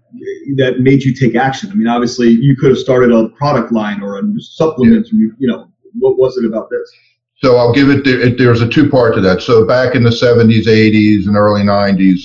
that 0.57 0.79
made 0.79 1.03
you 1.03 1.13
take 1.13 1.35
action? 1.35 1.71
I 1.71 1.75
mean, 1.75 1.87
obviously 1.87 2.29
you 2.29 2.55
could 2.55 2.69
have 2.69 2.79
started 2.79 3.11
a 3.11 3.29
product 3.29 3.71
line 3.71 4.01
or 4.01 4.17
a 4.19 4.23
supplement. 4.39 5.07
Yeah. 5.11 5.29
You 5.37 5.47
know, 5.47 5.71
what 5.99 6.17
was 6.17 6.37
it 6.37 6.45
about 6.45 6.69
this? 6.69 6.91
So 7.37 7.57
I'll 7.57 7.73
give 7.73 7.89
it, 7.89 8.05
it. 8.05 8.37
There's 8.37 8.61
a 8.61 8.69
two 8.69 8.87
part 8.87 9.15
to 9.15 9.21
that. 9.21 9.41
So 9.41 9.65
back 9.65 9.95
in 9.95 10.03
the 10.03 10.11
70s, 10.11 10.67
80s, 10.67 11.25
and 11.25 11.35
early 11.35 11.63
90s, 11.63 12.19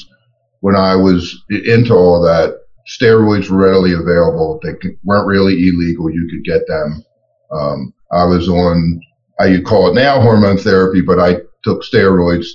when 0.61 0.77
I 0.77 0.95
was 0.95 1.43
into 1.49 1.95
all 1.95 2.21
that, 2.23 2.66
steroids 2.87 3.51
were 3.51 3.59
readily 3.59 3.93
available. 3.93 4.61
They 4.63 4.75
weren't 5.05 5.27
really 5.27 5.55
illegal. 5.69 6.11
You 6.11 6.29
could 6.31 6.45
get 6.45 6.67
them. 6.67 7.05
Um, 7.51 7.95
I 8.13 8.25
was 8.25 8.49
on, 8.49 9.01
I 9.41 9.47
you 9.47 9.63
call 9.63 9.91
it 9.91 9.95
now 9.95 10.21
hormone 10.21 10.59
therapy, 10.59 11.03
but 11.03 11.19
I 11.19 11.41
took 11.63 11.83
steroids 11.83 12.47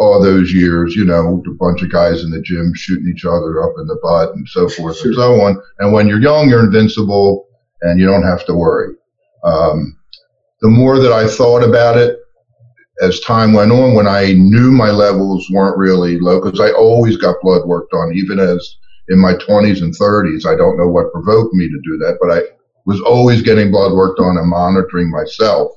all 0.00 0.22
those 0.22 0.52
years, 0.52 0.94
you 0.94 1.04
know, 1.04 1.42
a 1.46 1.54
bunch 1.54 1.82
of 1.82 1.90
guys 1.90 2.22
in 2.22 2.30
the 2.30 2.40
gym 2.40 2.72
shooting 2.74 3.12
each 3.12 3.24
other 3.24 3.62
up 3.62 3.74
in 3.78 3.86
the 3.86 3.98
butt 4.02 4.34
and 4.34 4.48
so 4.48 4.68
forth 4.68 4.98
sure. 4.98 5.08
and 5.08 5.16
so 5.16 5.40
on. 5.40 5.60
And 5.80 5.92
when 5.92 6.06
you're 6.06 6.20
young, 6.20 6.48
you're 6.48 6.64
invincible 6.64 7.48
and 7.82 7.98
you 7.98 8.06
don't 8.06 8.22
have 8.22 8.46
to 8.46 8.54
worry. 8.54 8.94
Um, 9.44 9.96
the 10.60 10.68
more 10.68 10.98
that 10.98 11.12
I 11.12 11.26
thought 11.26 11.62
about 11.62 11.96
it 11.96 12.18
as 13.00 13.20
time 13.20 13.52
went 13.52 13.72
on, 13.72 13.94
when 13.94 14.08
I 14.08 14.32
knew 14.32 14.70
my 14.70 14.90
levels 14.90 15.48
weren't 15.50 15.78
really 15.78 16.18
low, 16.18 16.40
because 16.40 16.60
I 16.60 16.72
always 16.72 17.16
got 17.16 17.36
blood 17.42 17.66
work 17.66 17.88
done, 17.90 18.12
even 18.14 18.40
as 18.40 18.76
in 19.08 19.18
my 19.18 19.34
20s 19.34 19.82
and 19.82 19.96
30s. 19.96 20.46
I 20.46 20.56
don't 20.56 20.76
know 20.76 20.88
what 20.88 21.12
provoked 21.12 21.54
me 21.54 21.68
to 21.68 21.80
do 21.84 21.98
that, 21.98 22.18
but 22.20 22.30
I 22.30 22.42
was 22.86 23.00
always 23.00 23.42
getting 23.42 23.70
blood 23.70 23.92
work 23.92 24.16
done 24.16 24.36
and 24.36 24.48
monitoring 24.48 25.10
myself. 25.10 25.72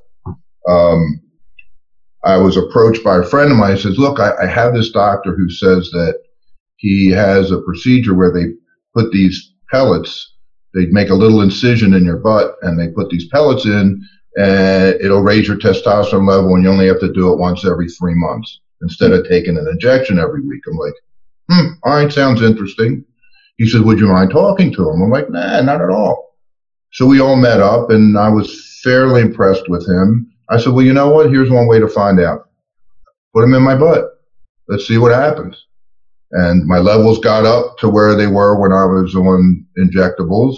Um, 0.68 1.22
I 2.24 2.38
was 2.38 2.58
approached 2.58 3.04
by 3.04 3.18
a 3.18 3.24
friend 3.24 3.52
of 3.52 3.58
mine. 3.58 3.76
He 3.76 3.82
says, 3.82 3.98
Look, 3.98 4.20
I, 4.20 4.32
I 4.44 4.46
have 4.46 4.74
this 4.74 4.92
doctor 4.92 5.36
who 5.36 5.50
says 5.50 5.90
that 5.92 6.20
he 6.78 7.10
has 7.12 7.52
a 7.52 7.62
procedure 7.62 8.14
where 8.14 8.32
they 8.32 8.54
put 8.94 9.12
these 9.12 9.54
pellets, 9.72 10.36
they 10.74 10.86
make 10.88 11.10
a 11.10 11.16
little 11.16 11.42
incision 11.42 11.94
in 11.94 12.06
your 12.06 12.18
butt 12.18 12.56
and 12.62 12.80
they 12.80 12.90
put 12.90 13.10
these 13.10 13.28
pellets 13.28 13.66
in 13.66 14.02
and 14.38 14.96
it'll 15.02 15.22
raise 15.22 15.48
your 15.48 15.58
testosterone 15.58 16.28
level 16.28 16.56
and 16.56 16.64
you 16.64 16.70
only 16.70 16.88
have 16.88 17.00
to 17.00 17.12
do 17.12 17.32
it 17.32 17.40
once 17.40 17.66
every 17.66 17.90
three 17.90 18.16
months 18.16 18.62
instead 18.82 19.12
of 19.12 19.28
taking 19.28 19.58
an 19.58 19.68
injection 19.70 20.20
every 20.20 20.42
week. 20.42 20.62
I'm 20.68 20.78
like, 20.78 20.94
hmm, 21.50 21.74
all 21.84 21.94
right, 21.94 22.12
sounds 22.12 22.42
interesting. 22.42 23.04
He 23.62 23.70
said, 23.70 23.82
would 23.82 24.00
you 24.00 24.08
mind 24.08 24.32
talking 24.32 24.74
to 24.74 24.90
him? 24.90 25.04
I'm 25.04 25.12
like, 25.12 25.30
nah, 25.30 25.62
not 25.62 25.82
at 25.82 25.92
all. 25.92 26.36
So 26.94 27.06
we 27.06 27.22
all 27.22 27.36
met 27.36 27.60
up 27.60 27.92
and 27.92 28.18
I 28.18 28.28
was 28.28 28.80
fairly 28.82 29.22
impressed 29.22 29.70
with 29.70 29.88
him. 29.88 30.34
I 30.50 30.58
said, 30.58 30.74
well, 30.74 30.84
you 30.84 30.94
know 30.94 31.12
what? 31.12 31.30
Here's 31.30 31.52
one 31.52 31.68
way 31.68 31.80
to 31.80 31.88
find 31.88 32.20
out. 32.20 32.50
Put 33.36 33.44
him 33.44 33.54
in 33.54 33.62
my 33.62 33.76
butt. 33.76 34.06
Let's 34.68 34.88
see 34.88 34.98
what 34.98 35.12
happens. 35.12 35.64
And 36.32 36.66
my 36.66 36.80
levels 36.80 37.20
got 37.20 37.46
up 37.46 37.78
to 37.78 37.88
where 37.88 38.16
they 38.16 38.26
were 38.26 38.60
when 38.60 38.72
I 38.72 38.86
was 38.86 39.14
on 39.16 39.64
injectables. 39.78 40.56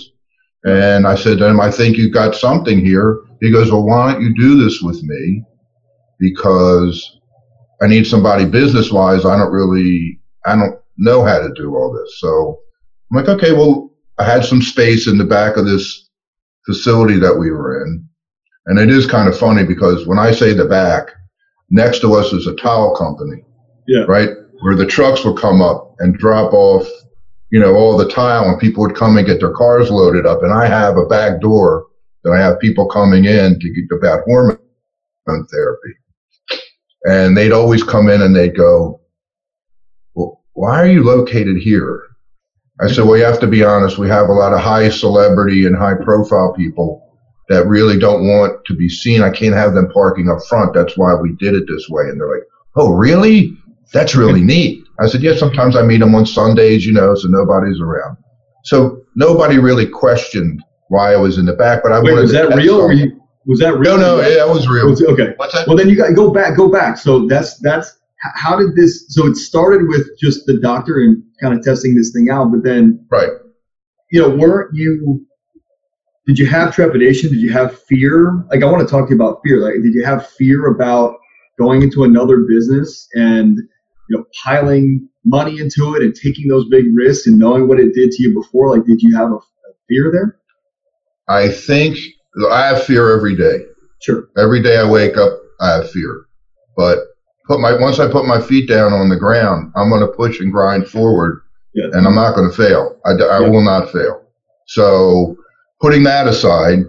And 0.63 1.05
I 1.05 1.15
said 1.15 1.39
to 1.39 1.47
him, 1.49 1.59
I 1.59 1.71
think 1.71 1.97
you've 1.97 2.13
got 2.13 2.35
something 2.35 2.79
here. 2.79 3.19
He 3.41 3.51
goes, 3.51 3.69
well, 3.69 3.85
why 3.85 4.13
don't 4.13 4.21
you 4.21 4.33
do 4.33 4.63
this 4.63 4.81
with 4.81 5.03
me? 5.03 5.43
Because 6.19 7.19
I 7.81 7.87
need 7.87 8.07
somebody 8.07 8.45
business 8.45 8.93
wise. 8.93 9.25
I 9.25 9.37
don't 9.37 9.51
really, 9.51 10.21
I 10.45 10.55
don't 10.55 10.79
know 10.95 11.25
how 11.25 11.39
to 11.39 11.51
do 11.53 11.75
all 11.75 11.91
this. 11.91 12.21
So 12.21 12.61
I'm 13.11 13.17
like, 13.17 13.29
okay, 13.29 13.51
well, 13.51 13.91
I 14.19 14.23
had 14.23 14.45
some 14.45 14.61
space 14.61 15.07
in 15.07 15.17
the 15.17 15.23
back 15.23 15.57
of 15.57 15.65
this 15.65 16.09
facility 16.65 17.19
that 17.19 17.35
we 17.35 17.51
were 17.51 17.83
in. 17.83 18.07
And 18.65 18.79
it 18.79 18.89
is 18.89 19.05
kind 19.05 19.27
of 19.27 19.37
funny 19.37 19.65
because 19.65 20.07
when 20.07 20.19
I 20.19 20.31
say 20.31 20.53
the 20.53 20.65
back, 20.65 21.09
next 21.69 21.99
to 21.99 22.13
us 22.13 22.31
is 22.31 22.47
a 22.47 22.55
towel 22.55 22.95
company. 22.95 23.43
Yeah. 23.87 24.05
Right? 24.07 24.29
Where 24.61 24.75
the 24.75 24.85
trucks 24.85 25.25
would 25.25 25.37
come 25.37 25.61
up 25.61 25.95
and 25.99 26.17
drop 26.17 26.53
off, 26.53 26.87
you 27.51 27.59
know, 27.59 27.75
all 27.75 27.97
the 27.97 28.09
tile 28.09 28.49
and 28.49 28.59
people 28.59 28.81
would 28.83 28.95
come 28.95 29.17
and 29.17 29.27
get 29.27 29.39
their 29.39 29.53
cars 29.53 29.89
loaded 29.89 30.25
up. 30.25 30.43
And 30.43 30.53
I 30.53 30.67
have 30.67 30.97
a 30.97 31.05
back 31.05 31.41
door 31.41 31.87
that 32.23 32.31
I 32.31 32.39
have 32.39 32.59
people 32.59 32.87
coming 32.87 33.25
in 33.25 33.59
to 33.59 33.73
get 33.73 33.97
about 33.97 34.23
hormone 34.25 34.57
therapy. 35.27 35.93
And 37.03 37.35
they'd 37.35 37.51
always 37.51 37.83
come 37.83 38.07
in 38.09 38.21
and 38.21 38.33
they'd 38.33 38.55
go, 38.55 39.01
well, 40.13 40.41
why 40.53 40.81
are 40.81 40.87
you 40.87 41.03
located 41.03 41.57
here? 41.57 42.03
I 42.81 42.87
said, 42.87 43.05
well, 43.05 43.17
you 43.17 43.23
have 43.23 43.39
to 43.39 43.47
be 43.47 43.63
honest. 43.63 43.97
We 43.97 44.09
have 44.09 44.29
a 44.29 44.33
lot 44.33 44.53
of 44.53 44.59
high 44.59 44.89
celebrity 44.89 45.65
and 45.65 45.75
high 45.75 45.95
profile 45.95 46.53
people 46.53 47.03
that 47.49 47.67
really 47.67 47.99
don't 47.99 48.27
want 48.27 48.65
to 48.65 48.75
be 48.75 48.89
seen. 48.89 49.21
I 49.21 49.29
can't 49.29 49.53
have 49.53 49.73
them 49.73 49.89
parking 49.89 50.29
up 50.29 50.39
front. 50.49 50.73
That's 50.73 50.97
why 50.97 51.13
we 51.13 51.33
did 51.33 51.53
it 51.53 51.65
this 51.67 51.87
way. 51.89 52.09
And 52.09 52.19
they're 52.19 52.29
like, 52.29 52.47
oh, 52.75 52.93
really? 52.93 53.55
That's 53.91 54.15
really 54.15 54.43
neat. 54.43 54.85
I 54.99 55.07
said, 55.07 55.21
yeah, 55.21 55.35
sometimes 55.35 55.75
I 55.75 55.83
meet 55.83 55.99
them 55.99 56.15
on 56.15 56.25
Sundays, 56.25 56.85
you 56.85 56.93
know, 56.93 57.15
so 57.15 57.27
nobody's 57.27 57.79
around. 57.79 58.17
So 58.63 59.01
nobody 59.15 59.59
really 59.59 59.87
questioned 59.87 60.63
why 60.89 61.13
I 61.13 61.17
was 61.17 61.37
in 61.37 61.45
the 61.45 61.53
back, 61.53 61.83
but 61.83 61.91
I 61.91 62.01
Wait, 62.01 62.13
was 62.13 62.31
that 62.31 62.55
real? 62.55 62.79
Or 62.79 62.93
you, 62.93 63.19
was 63.45 63.59
that 63.59 63.77
real? 63.77 63.97
No, 63.97 64.17
no, 64.17 64.27
yeah, 64.27 64.45
that 64.45 64.49
was 64.49 64.67
real. 64.67 64.89
Was, 64.89 65.03
okay. 65.03 65.33
What's 65.37 65.53
that? 65.53 65.67
Well, 65.67 65.75
then 65.75 65.89
you 65.89 65.95
got 65.95 66.13
go 66.15 66.31
back, 66.31 66.55
go 66.55 66.69
back. 66.69 66.97
So 66.97 67.27
that's 67.27 67.57
that's 67.59 67.99
how 68.35 68.55
did 68.55 68.75
this? 68.75 69.05
So 69.09 69.27
it 69.27 69.35
started 69.35 69.87
with 69.87 70.07
just 70.19 70.45
the 70.45 70.59
doctor 70.59 70.99
and 70.99 71.21
kind 71.43 71.57
of 71.57 71.63
testing 71.63 71.95
this 71.95 72.11
thing 72.11 72.29
out, 72.29 72.51
but 72.51 72.63
then 72.63 73.05
right. 73.11 73.29
You 74.11 74.21
know, 74.21 74.29
weren't 74.29 74.71
you? 74.73 75.25
Did 76.25 76.39
you 76.39 76.45
have 76.45 76.73
trepidation? 76.73 77.31
Did 77.31 77.39
you 77.39 77.51
have 77.51 77.79
fear? 77.81 78.45
Like, 78.49 78.63
I 78.63 78.65
want 78.65 78.87
to 78.87 78.89
talk 78.89 79.09
to 79.09 79.15
you 79.15 79.21
about 79.21 79.41
fear. 79.43 79.57
Like, 79.57 79.83
did 79.83 79.93
you 79.93 80.05
have 80.05 80.27
fear 80.29 80.67
about 80.67 81.17
going 81.59 81.81
into 81.81 82.03
another 82.03 82.45
business 82.47 83.07
and 83.13 83.57
you 83.57 84.17
know 84.17 84.23
piling 84.43 85.07
money 85.25 85.59
into 85.59 85.95
it 85.95 86.01
and 86.01 86.15
taking 86.15 86.47
those 86.47 86.67
big 86.69 86.85
risks 86.95 87.27
and 87.27 87.37
knowing 87.37 87.67
what 87.67 87.79
it 87.79 87.93
did 87.93 88.11
to 88.11 88.23
you 88.23 88.41
before? 88.41 88.75
Like, 88.75 88.85
did 88.85 89.01
you 89.01 89.15
have 89.17 89.31
a, 89.31 89.35
a 89.35 89.73
fear 89.89 90.11
there? 90.11 90.39
I 91.27 91.49
think 91.49 91.97
I 92.49 92.67
have 92.67 92.83
fear 92.83 93.15
every 93.15 93.35
day. 93.35 93.65
Sure. 94.01 94.27
Every 94.37 94.61
day 94.61 94.77
I 94.77 94.89
wake 94.89 95.17
up, 95.17 95.39
I 95.61 95.75
have 95.75 95.91
fear. 95.91 96.25
But 96.75 96.99
put 97.45 97.59
my 97.59 97.79
once 97.79 97.99
I 97.99 98.11
put 98.11 98.25
my 98.25 98.41
feet 98.41 98.67
down 98.67 98.93
on 98.93 99.09
the 99.09 99.17
ground, 99.17 99.71
I'm 99.75 99.89
going 99.89 100.01
to 100.01 100.15
push 100.15 100.39
and 100.39 100.51
grind 100.51 100.87
forward, 100.87 101.41
yeah. 101.73 101.85
and 101.93 102.07
I'm 102.07 102.15
not 102.15 102.35
going 102.35 102.49
to 102.49 102.55
fail. 102.55 102.99
I, 103.05 103.11
I 103.11 103.41
yeah. 103.41 103.49
will 103.49 103.63
not 103.63 103.91
fail. 103.91 104.21
So 104.67 105.35
putting 105.81 106.03
that 106.03 106.27
aside, 106.27 106.79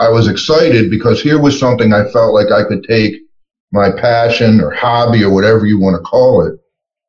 I 0.00 0.08
was 0.08 0.28
excited 0.28 0.90
because 0.90 1.22
here 1.22 1.40
was 1.40 1.58
something 1.58 1.92
I 1.92 2.08
felt 2.08 2.34
like 2.34 2.52
I 2.52 2.64
could 2.64 2.84
take 2.84 3.14
my 3.72 3.90
passion 3.90 4.60
or 4.60 4.70
hobby 4.70 5.22
or 5.22 5.32
whatever 5.32 5.66
you 5.66 5.78
want 5.78 5.96
to 5.96 6.02
call 6.02 6.46
it 6.46 6.58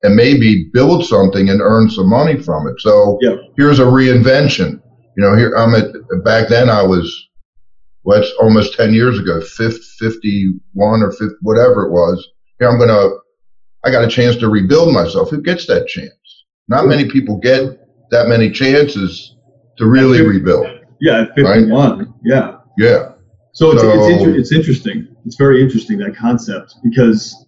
and 0.04 0.16
maybe 0.16 0.70
build 0.74 1.06
something 1.06 1.50
and 1.50 1.62
earn 1.62 1.90
some 1.90 2.10
money 2.10 2.42
from 2.42 2.68
it. 2.68 2.80
So 2.80 3.18
yeah. 3.22 3.36
here's 3.58 3.80
a 3.80 3.84
reinvention 3.84 4.82
you 5.20 5.26
know, 5.26 5.36
here 5.36 5.54
I'm 5.58 5.76
at, 5.76 5.92
back 6.24 6.48
then 6.48 6.70
I 6.70 6.82
was, 6.82 7.28
well, 8.04 8.24
almost 8.40 8.74
10 8.76 8.94
years 8.94 9.20
ago, 9.20 9.42
51 9.42 11.02
or 11.02 11.12
50, 11.12 11.36
whatever 11.42 11.86
it 11.86 11.92
was. 11.92 12.26
Here 12.60 12.70
I'm 12.70 12.78
going 12.78 12.90
to, 12.90 13.20
I 13.86 13.92
got 13.92 14.04
a 14.04 14.08
chance 14.08 14.36
to 14.38 14.50
rebuild 14.50 14.94
myself. 14.94 15.30
Who 15.30 15.42
gets 15.42 15.66
that 15.68 15.88
chance? 15.88 16.12
Not 16.68 16.86
many 16.86 17.10
people 17.10 17.38
get 17.38 17.80
that 18.12 18.28
many 18.28 18.52
chances 18.52 19.38
to 19.78 19.86
really 19.86 20.18
50, 20.18 20.30
rebuild. 20.30 20.68
Yeah, 21.00 21.22
at 21.22 21.36
51. 21.36 22.00
Right? 22.00 22.08
Yeah. 22.24 22.58
Yeah. 22.78 23.14
So 23.54 23.72
it's, 23.72 23.82
so 23.82 23.92
it's, 23.94 24.22
inter- 24.22 24.38
it's 24.38 24.52
interesting. 24.52 25.08
It's 25.26 25.36
very 25.36 25.62
interesting, 25.62 25.98
that 26.00 26.16
concept, 26.16 26.76
because 26.84 27.46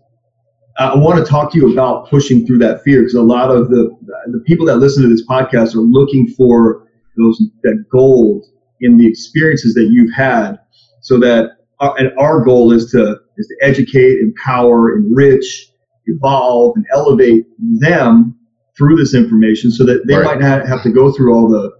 I 0.78 0.96
want 0.96 1.24
to 1.24 1.30
talk 1.30 1.52
to 1.52 1.58
you 1.58 1.72
about 1.72 2.10
pushing 2.10 2.46
through 2.46 2.60
that 2.60 2.82
fear 2.84 3.02
because 3.02 3.14
a 3.14 3.22
lot 3.22 3.52
of 3.52 3.70
the 3.70 3.96
the 4.28 4.40
people 4.40 4.66
that 4.68 4.78
listen 4.78 5.04
to 5.04 5.10
this 5.10 5.26
podcast 5.26 5.76
are 5.76 5.80
looking 5.82 6.28
for 6.28 6.88
those 7.18 7.42
that 7.64 7.86
gold 7.92 8.46
in 8.80 8.98
the 8.98 9.08
experiences 9.08 9.74
that 9.76 9.90
you've 9.92 10.14
had, 10.14 10.60
so 11.02 11.20
that 11.20 11.58
Uh, 11.82 11.94
and 11.98 12.12
our 12.20 12.44
goal 12.44 12.72
is 12.72 12.92
to 12.92 13.18
is 13.38 13.48
to 13.48 13.56
educate, 13.62 14.20
empower, 14.20 14.96
enrich, 14.96 15.68
evolve, 16.06 16.76
and 16.76 16.86
elevate 16.94 17.48
them 17.58 18.38
through 18.78 18.96
this 18.96 19.16
information, 19.16 19.72
so 19.72 19.84
that 19.84 20.06
they 20.08 20.16
right. 20.16 20.26
might 20.26 20.40
not 20.40 20.68
have 20.68 20.84
to 20.84 20.92
go 20.92 21.12
through 21.12 21.34
all 21.34 21.50
the 21.50 21.72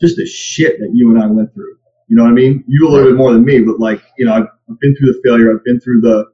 just 0.00 0.16
the 0.16 0.26
shit 0.26 0.78
that 0.80 0.90
you 0.92 1.14
and 1.14 1.22
I 1.22 1.26
went 1.26 1.54
through. 1.54 1.76
You 2.08 2.16
know 2.16 2.24
what 2.24 2.30
I 2.30 2.34
mean? 2.34 2.64
You 2.66 2.86
a 2.86 2.90
little 2.90 3.06
right. 3.06 3.12
bit 3.12 3.16
more 3.16 3.32
than 3.32 3.44
me, 3.44 3.60
but 3.60 3.78
like 3.78 4.02
you 4.18 4.26
know, 4.26 4.34
I've, 4.34 4.48
I've 4.68 4.80
been 4.80 4.96
through 4.96 5.12
the 5.12 5.20
failure. 5.24 5.54
I've 5.54 5.64
been 5.64 5.80
through 5.80 6.00
the 6.00 6.26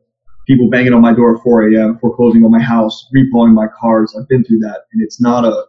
people 0.47 0.71
banging 0.71 0.95
on 0.95 1.03
my 1.03 1.15
door 1.15 1.37
at 1.37 1.43
4 1.43 1.69
a.m., 1.69 1.99
foreclosing 2.01 2.45
on 2.45 2.51
my 2.51 2.61
house, 2.61 3.09
repoing 3.15 3.55
my 3.55 3.67
cars. 3.79 4.17
I've 4.19 4.29
been 4.29 4.43
through 4.43 4.59
that, 4.61 4.87
and 4.93 5.03
it's 5.03 5.21
not 5.21 5.45
a 5.45 5.67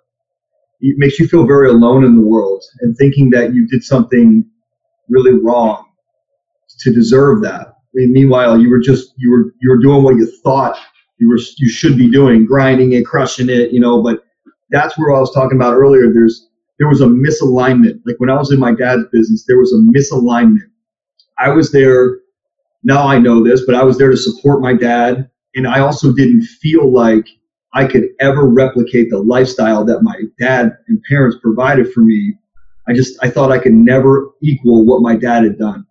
it 0.79 0.95
makes 0.97 1.19
you 1.19 1.27
feel 1.27 1.45
very 1.45 1.69
alone 1.69 2.03
in 2.03 2.15
the 2.15 2.21
world 2.21 2.63
and 2.82 2.95
thinking 2.97 3.29
that 3.32 3.53
you 3.53 3.67
did 3.67 3.84
something 3.84 4.45
really 5.10 5.38
wrong 5.41 5.86
to 6.80 6.94
deserve 6.94 7.42
that. 7.44 7.68
I 7.68 7.94
mean, 7.94 8.14
meanwhile, 8.14 8.60
you 8.60 8.70
were 8.70 8.80
just 8.80 9.14
you 9.18 9.32
were 9.32 9.54
you 9.62 9.70
were 9.70 9.82
doing 9.82 10.04
what 10.04 10.16
you 10.16 10.32
thought 10.44 10.78
you 11.20 11.30
were 11.30 11.40
you 11.58 11.70
should 11.70 11.98
be 11.98 12.10
doing, 12.10 12.46
grinding 12.46 12.94
it, 12.94 13.06
crushing 13.06 13.50
it, 13.50 13.72
you 13.72 13.80
know. 13.80 14.02
But 14.02 14.24
that's 14.72 14.98
where 14.98 15.16
I 15.16 15.20
was 15.20 15.34
talking 15.34 15.58
about 15.58 15.76
earlier. 15.76 16.12
There's 16.12 16.50
there 16.80 16.88
was 16.88 17.02
a 17.02 17.06
misalignment. 17.06 18.02
Like 18.06 18.16
when 18.18 18.30
I 18.30 18.36
was 18.36 18.52
in 18.52 18.60
my 18.60 18.74
dad's 18.74 19.06
business, 19.12 19.46
there 19.48 19.58
was 19.58 19.74
a 19.74 19.78
misalignment. 19.78 20.70
I 21.40 21.50
was 21.50 21.72
there, 21.72 22.20
now 22.84 23.08
I 23.08 23.20
know 23.20 23.44
this, 23.44 23.66
but 23.66 23.76
I 23.76 23.84
was 23.84 23.98
there 23.98 24.10
to 24.10 24.18
support 24.18 24.62
my 24.62 24.74
dad. 24.74 25.30
And 25.56 25.68
I 25.68 25.80
also 25.80 26.14
didn't 26.14 26.44
feel 26.44 26.92
like 26.92 27.26
I 27.74 27.86
could 27.86 28.06
ever 28.20 28.48
replicate 28.48 29.10
the 29.10 29.20
lifestyle 29.20 29.86
that 29.86 30.02
my 30.02 30.16
dad 30.40 30.74
and 30.88 31.02
parents 31.10 31.38
provided 31.42 31.92
for 31.92 32.02
me. 32.02 32.34
I 32.88 32.94
just, 32.94 33.18
I 33.24 33.30
thought 33.30 33.52
I 33.52 33.60
could 33.60 33.74
never 33.74 34.32
equal 34.42 34.86
what 34.86 35.02
my 35.02 35.16
dad 35.16 35.44
had 35.44 35.58
done. 35.58 35.86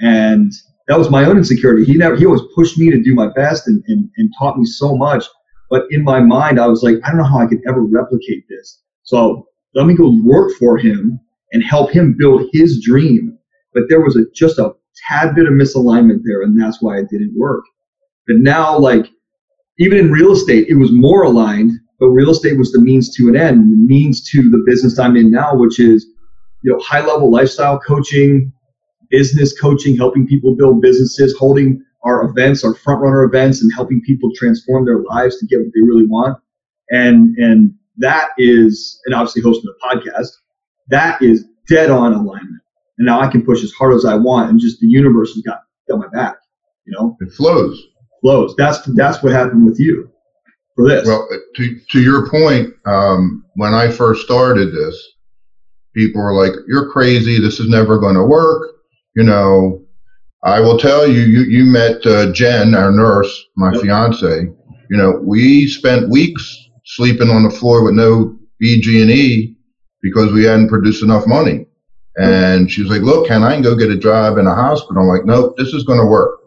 And 0.00 0.52
that 0.88 0.98
was 0.98 1.10
my 1.10 1.24
own 1.24 1.36
insecurity. 1.36 1.84
He 1.84 1.94
never, 1.94 2.16
he 2.16 2.26
always 2.26 2.42
pushed 2.54 2.78
me 2.78 2.90
to 2.90 3.02
do 3.02 3.14
my 3.14 3.28
best 3.34 3.68
and, 3.68 3.82
and, 3.86 4.08
and 4.16 4.32
taught 4.38 4.58
me 4.58 4.64
so 4.64 4.96
much. 4.96 5.24
But 5.68 5.84
in 5.90 6.02
my 6.02 6.20
mind, 6.20 6.58
I 6.58 6.66
was 6.66 6.82
like, 6.82 6.96
I 7.04 7.08
don't 7.08 7.18
know 7.18 7.24
how 7.24 7.38
I 7.38 7.46
could 7.46 7.60
ever 7.68 7.82
replicate 7.82 8.44
this. 8.48 8.82
So 9.04 9.46
let 9.74 9.86
me 9.86 9.94
go 9.94 10.20
work 10.24 10.52
for 10.58 10.76
him 10.78 11.20
and 11.52 11.62
help 11.62 11.90
him 11.90 12.16
build 12.18 12.48
his 12.52 12.82
dream. 12.84 13.38
But 13.72 13.84
there 13.88 14.00
was 14.00 14.16
a, 14.16 14.24
just 14.34 14.58
a 14.58 14.72
tad 15.08 15.34
bit 15.34 15.46
of 15.46 15.52
misalignment 15.52 16.20
there, 16.24 16.42
and 16.42 16.60
that's 16.60 16.82
why 16.82 16.98
it 16.98 17.08
didn't 17.08 17.34
work. 17.36 17.64
But 18.26 18.38
now, 18.38 18.76
like, 18.76 19.06
even 19.78 19.98
in 19.98 20.10
real 20.10 20.32
estate, 20.32 20.66
it 20.68 20.74
was 20.74 20.90
more 20.92 21.22
aligned, 21.22 21.72
but 22.00 22.08
real 22.08 22.30
estate 22.30 22.58
was 22.58 22.72
the 22.72 22.80
means 22.80 23.14
to 23.16 23.28
an 23.28 23.36
end, 23.36 23.70
the 23.70 23.76
means 23.76 24.28
to 24.30 24.42
the 24.50 24.62
business 24.66 24.98
I'm 24.98 25.16
in 25.16 25.30
now, 25.30 25.54
which 25.54 25.78
is, 25.78 26.06
you 26.62 26.72
know, 26.72 26.78
high 26.80 27.00
level 27.00 27.30
lifestyle 27.30 27.78
coaching, 27.78 28.52
business 29.10 29.58
coaching, 29.58 29.96
helping 29.96 30.26
people 30.26 30.56
build 30.56 30.80
businesses, 30.80 31.36
holding 31.36 31.82
our 32.02 32.24
events, 32.24 32.64
our 32.64 32.74
front 32.74 33.02
runner 33.02 33.24
events, 33.24 33.62
and 33.62 33.70
helping 33.74 34.00
people 34.02 34.30
transform 34.34 34.86
their 34.86 35.00
lives 35.00 35.38
to 35.38 35.46
get 35.46 35.58
what 35.58 35.72
they 35.74 35.82
really 35.82 36.06
want. 36.06 36.38
And 36.90 37.36
and 37.36 37.74
that 37.98 38.30
is, 38.38 39.00
and 39.04 39.14
obviously 39.14 39.42
hosting 39.42 39.70
a 39.70 39.86
podcast, 39.86 40.28
that 40.88 41.20
is 41.22 41.44
dead 41.68 41.90
on 41.90 42.12
alignment. 42.12 42.62
And 42.98 43.06
now 43.06 43.20
I 43.20 43.28
can 43.28 43.44
push 43.44 43.62
as 43.62 43.72
hard 43.72 43.94
as 43.94 44.04
I 44.04 44.14
want, 44.14 44.50
and 44.50 44.60
just 44.60 44.80
the 44.80 44.86
universe 44.86 45.34
has 45.34 45.42
got 45.42 45.60
got 45.88 45.98
my 45.98 46.08
back. 46.08 46.36
You 46.86 46.94
know, 46.98 47.16
it 47.20 47.32
flows. 47.32 47.80
Flows. 48.20 48.54
That's 48.56 48.80
that's 48.94 49.22
what 49.22 49.32
happened 49.32 49.64
with 49.64 49.78
you 49.78 50.10
for 50.76 50.88
this. 50.88 51.06
Well, 51.06 51.28
to 51.56 51.80
to 51.90 52.00
your 52.00 52.28
point, 52.28 52.74
um, 52.86 53.44
when 53.54 53.74
I 53.74 53.90
first 53.90 54.24
started 54.24 54.72
this, 54.72 54.96
people 55.94 56.22
were 56.22 56.34
like, 56.34 56.52
"You're 56.66 56.90
crazy. 56.90 57.40
This 57.40 57.60
is 57.60 57.68
never 57.68 57.98
going 57.98 58.16
to 58.16 58.24
work." 58.24 58.79
You 59.16 59.24
know, 59.24 59.84
I 60.42 60.60
will 60.60 60.78
tell 60.78 61.06
you, 61.06 61.20
you, 61.20 61.42
you 61.42 61.64
met 61.64 62.04
uh, 62.06 62.32
Jen, 62.32 62.74
our 62.74 62.90
nurse, 62.90 63.44
my 63.56 63.72
yep. 63.72 63.82
fiance. 63.82 64.42
You 64.90 64.96
know, 64.96 65.20
we 65.22 65.68
spent 65.68 66.08
weeks 66.08 66.56
sleeping 66.84 67.28
on 67.28 67.42
the 67.42 67.50
floor 67.50 67.84
with 67.84 67.94
no 67.94 68.36
BG&E 68.62 69.54
because 70.02 70.32
we 70.32 70.44
hadn't 70.44 70.68
produced 70.68 71.02
enough 71.02 71.26
money. 71.26 71.66
And 72.16 72.70
she 72.70 72.82
was 72.82 72.90
like, 72.90 73.02
look, 73.02 73.28
can 73.28 73.42
I 73.42 73.60
go 73.60 73.76
get 73.76 73.90
a 73.90 73.96
job 73.96 74.38
in 74.38 74.46
a 74.46 74.54
hospital? 74.54 75.02
I'm 75.02 75.08
like, 75.08 75.24
nope, 75.24 75.56
this 75.56 75.72
is 75.72 75.84
going 75.84 76.00
to 76.00 76.06
work. 76.06 76.38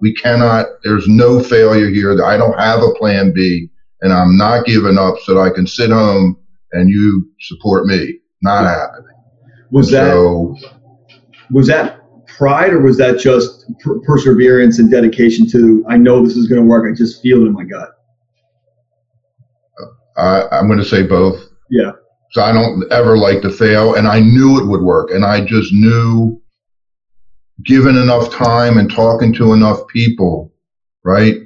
We 0.00 0.14
cannot, 0.14 0.66
there's 0.84 1.06
no 1.06 1.42
failure 1.42 1.90
here. 1.90 2.24
I 2.24 2.36
don't 2.36 2.58
have 2.58 2.82
a 2.82 2.94
plan 2.94 3.32
B 3.32 3.68
and 4.00 4.12
I'm 4.12 4.36
not 4.36 4.66
giving 4.66 4.98
up 4.98 5.16
so 5.24 5.34
that 5.34 5.40
I 5.40 5.50
can 5.50 5.66
sit 5.66 5.90
home 5.90 6.36
and 6.72 6.88
you 6.88 7.30
support 7.40 7.86
me. 7.86 8.18
Not 8.40 8.64
happening. 8.64 9.16
Was 9.70 9.90
that, 9.92 10.10
so, 10.10 10.56
was 11.50 11.68
that 11.68 12.01
pride 12.36 12.72
or 12.72 12.80
was 12.80 12.96
that 12.98 13.18
just 13.18 13.66
per- 13.80 13.98
perseverance 14.00 14.78
and 14.78 14.90
dedication 14.90 15.48
to 15.48 15.84
i 15.88 15.96
know 15.96 16.24
this 16.24 16.36
is 16.36 16.46
going 16.46 16.60
to 16.60 16.66
work 16.66 16.90
i 16.90 16.96
just 16.96 17.22
feel 17.22 17.42
it 17.42 17.46
in 17.46 17.52
my 17.52 17.64
gut 17.64 17.90
uh, 20.16 20.48
i'm 20.52 20.66
going 20.66 20.78
to 20.78 20.84
say 20.84 21.02
both. 21.02 21.48
Yeah. 21.70 21.92
So 22.32 22.42
i 22.42 22.52
don't 22.52 22.90
ever 22.92 23.16
like 23.16 23.42
to 23.42 23.50
fail 23.50 23.94
and 23.94 24.06
i 24.06 24.20
knew 24.20 24.60
it 24.60 24.66
would 24.66 24.82
work 24.82 25.10
and 25.10 25.24
i 25.24 25.44
just 25.44 25.72
knew 25.72 26.40
given 27.64 27.96
enough 27.96 28.30
time 28.30 28.78
and 28.78 28.90
talking 28.90 29.32
to 29.34 29.52
enough 29.52 29.86
people 29.88 30.52
right 31.04 31.36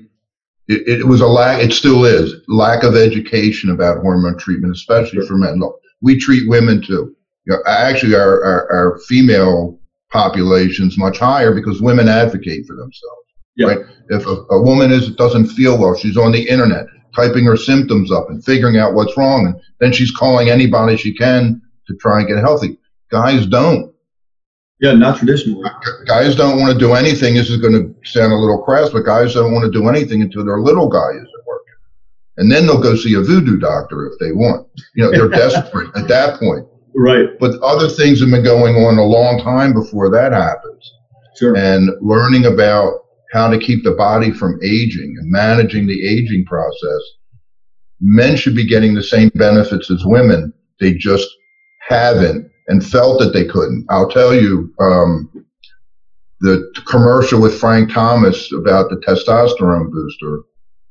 it, 0.68 1.00
it 1.00 1.06
was 1.06 1.20
a 1.20 1.26
lack 1.26 1.62
it 1.62 1.72
still 1.72 2.04
is 2.04 2.34
lack 2.48 2.82
of 2.82 2.96
education 2.96 3.70
about 3.70 4.00
hormone 4.00 4.38
treatment 4.38 4.74
especially 4.74 5.20
sure. 5.20 5.26
for 5.26 5.36
men. 5.36 5.58
Look, 5.58 5.80
we 6.00 6.18
treat 6.18 6.48
women 6.48 6.82
too. 6.82 7.14
You 7.46 7.54
know, 7.54 7.58
actually 7.66 8.14
our, 8.14 8.42
our, 8.42 8.72
our 8.72 8.98
female 9.06 9.78
populations 10.16 10.96
much 10.96 11.18
higher 11.18 11.54
because 11.54 11.82
women 11.82 12.08
advocate 12.08 12.66
for 12.66 12.74
themselves. 12.74 13.26
Yeah. 13.56 13.66
Right? 13.66 13.78
If 14.08 14.26
a, 14.26 14.44
a 14.50 14.62
woman 14.62 14.90
is 14.92 15.10
doesn't 15.10 15.46
feel 15.48 15.78
well, 15.78 15.94
she's 15.94 16.16
on 16.16 16.32
the 16.32 16.48
internet 16.48 16.86
typing 17.14 17.44
her 17.44 17.56
symptoms 17.56 18.12
up 18.12 18.28
and 18.28 18.44
figuring 18.44 18.76
out 18.76 18.94
what's 18.94 19.16
wrong, 19.16 19.46
and 19.46 19.60
then 19.80 19.92
she's 19.92 20.10
calling 20.10 20.50
anybody 20.50 20.96
she 20.96 21.14
can 21.14 21.60
to 21.86 21.96
try 21.96 22.20
and 22.20 22.28
get 22.28 22.38
healthy. 22.38 22.78
Guys 23.10 23.46
don't. 23.46 23.94
Yeah, 24.80 24.92
not 24.92 25.18
traditionally. 25.18 25.68
Guys 26.06 26.36
don't 26.36 26.60
want 26.60 26.74
to 26.74 26.78
do 26.78 26.92
anything. 26.92 27.34
This 27.34 27.48
is 27.48 27.56
going 27.56 27.72
to 27.72 27.94
sound 28.04 28.32
a 28.32 28.36
little 28.36 28.62
crass, 28.62 28.90
but 28.90 29.06
guys 29.06 29.32
don't 29.32 29.52
want 29.52 29.64
to 29.64 29.70
do 29.70 29.88
anything 29.88 30.20
until 30.20 30.44
their 30.44 30.60
little 30.60 30.88
guy 30.88 31.12
isn't 31.12 31.46
working, 31.46 31.74
and 32.36 32.52
then 32.52 32.66
they'll 32.66 32.82
go 32.82 32.94
see 32.94 33.14
a 33.14 33.22
voodoo 33.22 33.58
doctor 33.58 34.06
if 34.06 34.18
they 34.20 34.32
want. 34.32 34.68
You 34.94 35.04
know, 35.04 35.10
they're 35.10 35.28
desperate 35.48 35.96
at 35.96 36.08
that 36.08 36.38
point. 36.38 36.66
Right. 36.96 37.28
But 37.38 37.60
other 37.60 37.88
things 37.88 38.20
have 38.20 38.30
been 38.30 38.42
going 38.42 38.76
on 38.76 38.98
a 38.98 39.04
long 39.04 39.40
time 39.40 39.72
before 39.72 40.10
that 40.10 40.32
happens. 40.32 40.92
Sure. 41.38 41.56
And 41.56 41.90
learning 42.00 42.46
about 42.46 43.00
how 43.32 43.50
to 43.50 43.58
keep 43.58 43.84
the 43.84 43.92
body 43.92 44.32
from 44.32 44.58
aging 44.62 45.14
and 45.18 45.30
managing 45.30 45.86
the 45.86 46.06
aging 46.06 46.46
process. 46.46 47.00
Men 48.00 48.36
should 48.36 48.54
be 48.54 48.66
getting 48.66 48.94
the 48.94 49.02
same 49.02 49.30
benefits 49.34 49.90
as 49.90 50.04
women. 50.04 50.52
They 50.80 50.94
just 50.94 51.28
haven't 51.86 52.50
and 52.68 52.84
felt 52.84 53.20
that 53.20 53.32
they 53.32 53.44
couldn't. 53.44 53.86
I'll 53.90 54.10
tell 54.10 54.34
you, 54.34 54.72
um, 54.80 55.30
the 56.40 56.70
commercial 56.86 57.40
with 57.40 57.58
Frank 57.58 57.92
Thomas 57.92 58.52
about 58.52 58.90
the 58.90 58.96
testosterone 58.96 59.90
booster 59.90 60.42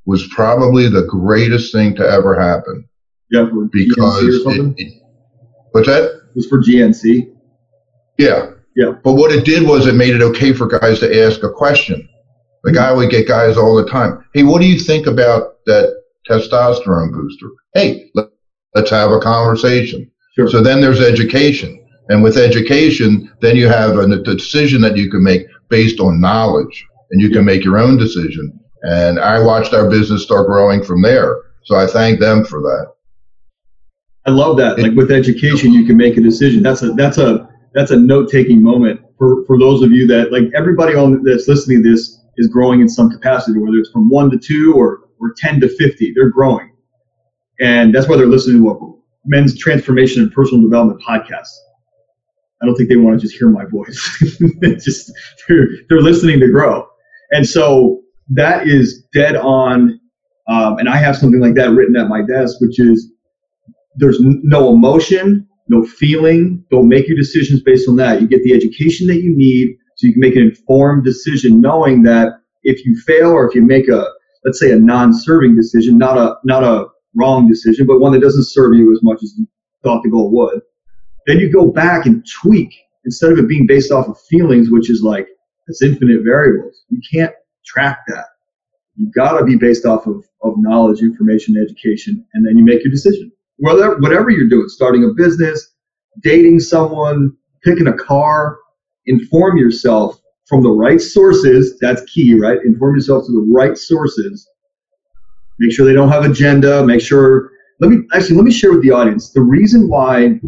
was 0.06 0.28
probably 0.28 0.88
the 0.88 1.06
greatest 1.06 1.72
thing 1.74 1.96
to 1.96 2.08
ever 2.08 2.40
happen. 2.40 2.88
Yeah, 3.32 3.50
because 3.72 4.46
it, 4.46 4.74
it, 4.78 5.02
What's 5.76 5.90
that? 5.90 6.06
It 6.06 6.36
was 6.36 6.48
for 6.48 6.62
GNC. 6.62 7.36
Yeah. 8.18 8.52
Yeah. 8.78 8.94
But 9.04 9.16
what 9.16 9.34
it 9.34 9.44
did 9.44 9.68
was 9.68 9.88
it 9.88 9.96
made 9.96 10.16
it 10.16 10.22
okay 10.22 10.54
for 10.54 10.68
guys 10.68 11.02
to 11.02 11.26
ask 11.26 11.44
a 11.44 11.52
question. 11.52 12.08
The 12.64 12.72
guy 12.72 12.94
would 12.94 13.10
get 13.10 13.28
guys 13.28 13.58
all 13.58 13.76
the 13.76 13.90
time. 13.90 14.24
Hey, 14.34 14.44
what 14.44 14.62
do 14.62 14.68
you 14.68 14.80
think 14.80 15.06
about 15.06 15.66
that 15.66 16.02
testosterone 16.30 17.12
booster? 17.12 17.50
Hey, 17.74 18.10
let, 18.16 18.30
us 18.78 18.90
have 18.90 19.12
a 19.12 19.20
conversation. 19.20 20.10
Sure. 20.38 20.48
So 20.48 20.62
then 20.62 20.80
there's 20.80 21.02
education. 21.02 21.86
And 22.08 22.24
with 22.24 22.38
education, 22.38 23.30
then 23.42 23.58
you 23.58 23.68
have 23.68 23.98
a 23.98 24.24
decision 24.24 24.80
that 24.80 24.96
you 24.96 25.12
can 25.12 25.24
make 25.24 25.46
based 25.68 26.00
on 26.00 26.22
knowledge 26.22 26.88
and 27.12 27.22
you 27.22 27.32
can 27.32 27.44
make 27.44 27.66
your 27.66 27.80
own 27.80 27.98
decision. 27.98 28.58
And 28.84 29.20
I 29.20 29.44
watched 29.44 29.74
our 29.74 29.90
business 29.90 30.24
start 30.24 30.48
growing 30.48 30.86
from 30.86 31.02
there. 31.02 31.36
So 31.66 31.76
I 31.76 31.86
thank 31.86 32.22
them 32.22 32.46
for 32.46 32.62
that. 32.62 32.95
I 34.26 34.32
love 34.32 34.58
that. 34.58 34.80
Like 34.80 34.94
with 34.94 35.12
education, 35.12 35.72
you 35.72 35.86
can 35.86 35.98
make 35.98 36.18
a 36.18 36.22
decision. 36.22 36.64
That's 36.64 36.82
a 36.82 36.92
that's 36.94 37.18
a 37.18 37.48
that's 37.74 37.92
a 37.92 37.98
note 37.98 38.32
taking 38.32 38.62
moment 38.62 39.02
for 39.18 39.46
for 39.46 39.60
those 39.60 39.84
of 39.84 39.92
you 39.92 40.08
that 40.08 40.32
like 40.32 40.46
everybody 40.56 40.96
on 40.96 41.24
that's 41.24 41.48
listening 41.48 41.84
to 41.84 41.92
this 41.92 42.22
is 42.38 42.48
growing 42.48 42.82
in 42.82 42.90
some 42.90 43.10
capacity, 43.10 43.60
whether 43.60 43.78
it's 43.78 43.92
from 43.92 44.10
one 44.10 44.32
to 44.32 44.38
two 44.38 44.74
or 44.76 45.02
or 45.20 45.34
ten 45.38 45.60
to 45.62 45.70
fifty. 45.70 46.12
They're 46.16 46.30
growing, 46.30 46.72
and 47.60 47.94
that's 47.94 48.08
why 48.08 48.18
they're 48.18 48.26
listening 48.26 48.64
to 48.64 48.72
a 48.72 48.92
men's 49.26 49.58
transformation 49.58 50.24
and 50.24 50.32
personal 50.32 50.64
development 50.64 51.02
podcast. 51.02 51.50
I 52.62 52.66
don't 52.66 52.76
think 52.76 52.90
they 52.90 52.96
want 52.96 53.20
to 53.20 53.26
just 53.26 53.38
hear 53.38 53.50
my 53.50 53.66
voice. 53.66 53.96
just 54.84 55.12
they're 55.48 55.68
they're 55.88 56.02
listening 56.02 56.40
to 56.40 56.50
grow, 56.50 56.88
and 57.32 57.48
so 57.48 58.02
that 58.30 58.68
is 58.68 59.06
dead 59.14 59.36
on. 59.36 60.00
Um, 60.48 60.78
and 60.78 60.88
I 60.88 60.98
have 60.98 61.18
something 61.18 61.40
like 61.40 61.56
that 61.56 61.72
written 61.72 61.96
at 61.96 62.08
my 62.08 62.22
desk, 62.22 62.58
which 62.62 62.80
is 62.80 63.15
there's 63.98 64.20
no 64.20 64.74
emotion, 64.74 65.48
no 65.68 65.86
feeling. 65.86 66.64
Don't 66.72 66.88
make 66.88 67.08
your 67.08 67.18
decisions 67.18 67.62
based 67.62 67.88
on 67.90 67.96
that. 67.98 68.22
You 68.22 68.28
get 68.28 68.44
the 68.44 68.54
education 68.54 69.08
that 69.08 69.22
you 69.22 69.36
need 69.36 69.78
so 69.96 70.08
you 70.08 70.14
can 70.14 70.22
make 70.22 70.36
an 70.36 70.44
informed 70.44 71.06
decision, 71.06 71.62
knowing 71.62 72.04
that 72.04 72.34
if 72.64 72.86
you 72.86 73.00
fail 73.02 73.32
or 73.32 73.48
if 73.48 73.56
you 73.56 73.62
make 73.62 73.88
a, 73.88 74.06
let's 74.44 74.60
say, 74.60 74.72
a 74.72 74.76
non-serving 74.76 75.56
decision, 75.56 75.98
not 75.98 76.18
a 76.18 76.36
not 76.44 76.64
a 76.64 76.88
wrong 77.16 77.48
decision, 77.48 77.86
but 77.88 78.00
one 78.00 78.12
that 78.12 78.20
doesn't 78.20 78.48
serve 78.48 78.76
you 78.76 78.92
as 78.92 79.00
much 79.04 79.24
as 79.24 79.34
you 79.38 79.48
thought 79.84 80.04
the 80.04 80.10
goal 80.10 80.32
would, 80.32 80.62
then 81.28 81.40
you 81.40 81.52
go 81.52 81.72
back 81.72 82.06
and 82.06 82.26
tweak 82.42 82.74
instead 83.06 83.32
of 83.32 83.40
it 83.40 83.48
being 83.48 83.68
based 83.68 83.92
off 83.92 84.08
of 84.08 84.20
feelings, 84.30 84.70
which 84.70 84.90
is 84.90 85.02
like 85.02 85.28
it's 85.68 85.82
infinite 85.82 86.24
variables. 86.24 86.84
You 86.90 87.00
can't 87.12 87.34
track 87.66 88.00
that. 88.08 88.26
You've 88.96 89.14
got 89.14 89.40
to 89.40 89.46
be 89.46 89.56
based 89.56 89.86
off 89.86 90.08
of, 90.08 90.24
of 90.44 90.54
knowledge, 90.58 91.00
information, 91.02 91.58
education, 91.58 92.26
and 92.34 92.46
then 92.46 92.58
you 92.58 92.64
make 92.64 92.84
your 92.84 92.92
decision 92.92 93.32
whatever, 93.58 93.98
whatever 93.98 94.30
you're 94.30 94.50
doing, 94.50 94.68
starting 94.68 95.04
a 95.04 95.14
business, 95.14 95.74
dating 96.22 96.60
someone, 96.60 97.36
picking 97.64 97.88
a 97.88 97.94
car, 97.94 98.58
inform 99.06 99.58
yourself 99.58 100.20
from 100.48 100.64
the 100.64 100.70
right 100.70 101.02
sources. 101.02 101.78
That's 101.80 102.04
key, 102.12 102.40
right? 102.40 102.60
Inform 102.66 102.96
yourself 102.96 103.26
to 103.26 103.32
the 103.32 103.52
right 103.54 103.78
sources. 103.78 104.48
Make 105.60 105.72
sure 105.72 105.86
they 105.86 105.94
don't 105.94 106.10
have 106.10 106.26
agenda. 106.26 106.86
Make 106.86 107.02
sure. 107.02 107.52
Let 107.80 107.92
me 107.92 108.04
actually 108.14 108.38
let 108.38 108.46
me 108.46 108.52
share 108.52 108.72
with 108.72 108.84
the 108.84 108.92
audience 108.92 109.32
the 109.32 109.42
reason 109.42 109.90
why 109.90 110.40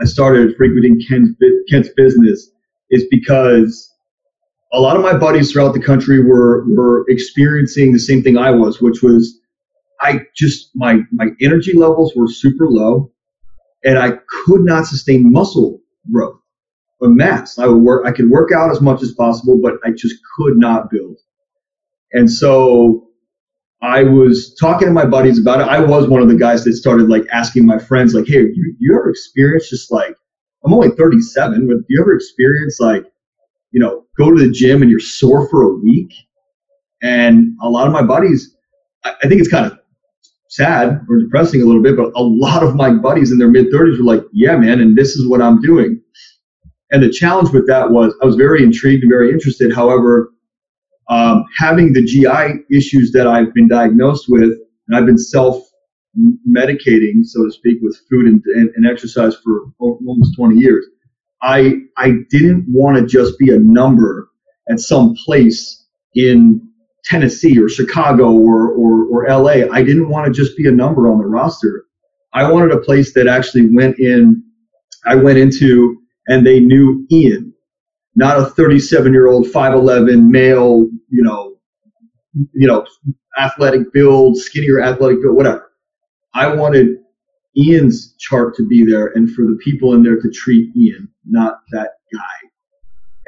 I 0.00 0.04
started 0.04 0.56
frequenting 0.56 1.00
Ken's, 1.08 1.36
Kent's 1.70 1.90
business 1.96 2.50
is 2.90 3.04
because 3.10 3.92
a 4.72 4.80
lot 4.80 4.96
of 4.96 5.02
my 5.02 5.16
buddies 5.16 5.52
throughout 5.52 5.72
the 5.72 5.80
country 5.80 6.24
were 6.24 6.64
were 6.66 7.04
experiencing 7.08 7.92
the 7.92 7.98
same 7.98 8.22
thing 8.22 8.36
I 8.36 8.50
was, 8.50 8.80
which 8.80 9.02
was 9.02 9.38
I 10.04 10.20
just 10.36 10.70
my 10.74 11.00
my 11.12 11.28
energy 11.40 11.72
levels 11.76 12.14
were 12.14 12.28
super 12.28 12.68
low, 12.68 13.10
and 13.84 13.98
I 13.98 14.18
could 14.44 14.60
not 14.60 14.86
sustain 14.86 15.32
muscle 15.32 15.80
growth 16.12 16.38
or 17.00 17.08
mass. 17.08 17.58
I 17.58 17.66
would 17.66 17.82
work, 17.82 18.06
I 18.06 18.12
could 18.12 18.30
work 18.30 18.52
out 18.52 18.70
as 18.70 18.82
much 18.82 19.02
as 19.02 19.12
possible, 19.12 19.58
but 19.62 19.74
I 19.84 19.90
just 19.92 20.16
could 20.36 20.58
not 20.58 20.90
build. 20.90 21.18
And 22.12 22.30
so 22.30 23.08
I 23.82 24.02
was 24.02 24.54
talking 24.60 24.88
to 24.88 24.94
my 24.94 25.06
buddies 25.06 25.38
about 25.38 25.60
it. 25.60 25.68
I 25.68 25.80
was 25.80 26.06
one 26.06 26.22
of 26.22 26.28
the 26.28 26.36
guys 26.36 26.64
that 26.64 26.74
started 26.74 27.08
like 27.08 27.24
asking 27.32 27.64
my 27.64 27.78
friends, 27.78 28.14
like, 28.14 28.26
"Hey, 28.26 28.42
you, 28.42 28.76
you 28.78 28.94
ever 28.94 29.08
experience 29.10 29.70
just 29.70 29.90
like 29.90 30.14
I'm 30.64 30.72
only 30.72 30.90
37, 30.90 31.66
but 31.66 31.76
do 31.76 31.84
you 31.88 32.00
ever 32.00 32.14
experience 32.14 32.78
like, 32.78 33.04
you 33.72 33.80
know, 33.80 34.04
go 34.18 34.30
to 34.30 34.38
the 34.38 34.50
gym 34.50 34.82
and 34.82 34.90
you're 34.90 35.00
sore 35.00 35.48
for 35.48 35.62
a 35.62 35.74
week?" 35.74 36.12
And 37.02 37.56
a 37.62 37.68
lot 37.68 37.86
of 37.86 37.92
my 37.92 38.02
buddies, 38.02 38.54
I, 39.02 39.14
I 39.22 39.28
think 39.28 39.40
it's 39.40 39.50
kind 39.50 39.66
of 39.66 39.78
sad 40.54 41.00
or 41.08 41.18
depressing 41.18 41.62
a 41.62 41.64
little 41.64 41.82
bit, 41.82 41.96
but 41.96 42.12
a 42.14 42.22
lot 42.22 42.62
of 42.62 42.76
my 42.76 42.90
buddies 42.90 43.32
in 43.32 43.38
their 43.38 43.48
mid 43.48 43.66
30s 43.72 43.98
were 43.98 44.04
like, 44.04 44.24
"Yeah, 44.32 44.56
man, 44.56 44.80
and 44.80 44.96
this 44.96 45.16
is 45.16 45.26
what 45.28 45.42
I'm 45.42 45.60
doing." 45.60 46.00
And 46.92 47.02
the 47.02 47.10
challenge 47.10 47.50
with 47.52 47.66
that 47.66 47.90
was 47.90 48.14
I 48.22 48.26
was 48.26 48.36
very 48.36 48.62
intrigued 48.62 49.02
and 49.02 49.10
very 49.10 49.32
interested. 49.32 49.72
However, 49.72 50.32
um, 51.10 51.44
having 51.58 51.92
the 51.92 52.04
GI 52.04 52.64
issues 52.76 53.10
that 53.12 53.26
I've 53.26 53.52
been 53.52 53.68
diagnosed 53.68 54.26
with, 54.28 54.52
and 54.88 54.96
I've 54.96 55.06
been 55.06 55.18
self 55.18 55.62
medicating, 56.48 57.24
so 57.24 57.44
to 57.44 57.50
speak, 57.50 57.78
with 57.82 57.98
food 58.08 58.26
and, 58.26 58.42
and, 58.54 58.70
and 58.76 58.86
exercise 58.86 59.34
for 59.36 59.72
almost 59.80 60.36
20 60.36 60.56
years. 60.56 60.86
I 61.42 61.74
I 61.96 62.12
didn't 62.30 62.66
want 62.68 62.96
to 62.96 63.04
just 63.04 63.38
be 63.38 63.52
a 63.52 63.58
number 63.58 64.28
at 64.70 64.78
some 64.78 65.14
place 65.26 65.84
in 66.14 66.66
Tennessee 67.04 67.58
or 67.58 67.68
Chicago 67.68 68.32
or, 68.32 68.72
or, 68.72 69.06
or 69.06 69.28
LA. 69.28 69.70
I 69.72 69.82
didn't 69.82 70.08
want 70.08 70.26
to 70.26 70.32
just 70.32 70.56
be 70.56 70.68
a 70.68 70.72
number 70.72 71.10
on 71.10 71.18
the 71.18 71.26
roster. 71.26 71.84
I 72.32 72.50
wanted 72.50 72.72
a 72.72 72.80
place 72.80 73.12
that 73.14 73.28
actually 73.28 73.72
went 73.72 73.98
in. 73.98 74.42
I 75.06 75.14
went 75.14 75.38
into 75.38 75.98
and 76.26 76.46
they 76.46 76.60
knew 76.60 77.06
Ian, 77.12 77.52
not 78.16 78.38
a 78.38 78.46
37 78.46 79.12
year 79.12 79.28
old 79.28 79.46
5'11 79.46 80.28
male, 80.28 80.88
you 81.10 81.22
know, 81.22 81.56
you 82.52 82.66
know, 82.66 82.86
athletic 83.38 83.92
build, 83.92 84.38
skinnier 84.38 84.80
athletic 84.80 85.20
build, 85.22 85.36
whatever. 85.36 85.72
I 86.34 86.54
wanted 86.54 86.96
Ian's 87.56 88.14
chart 88.18 88.56
to 88.56 88.66
be 88.66 88.84
there 88.84 89.08
and 89.08 89.30
for 89.30 89.42
the 89.42 89.58
people 89.62 89.94
in 89.94 90.02
there 90.02 90.16
to 90.16 90.30
treat 90.30 90.74
Ian, 90.76 91.08
not 91.24 91.58
that 91.72 91.90
guy. 92.12 92.48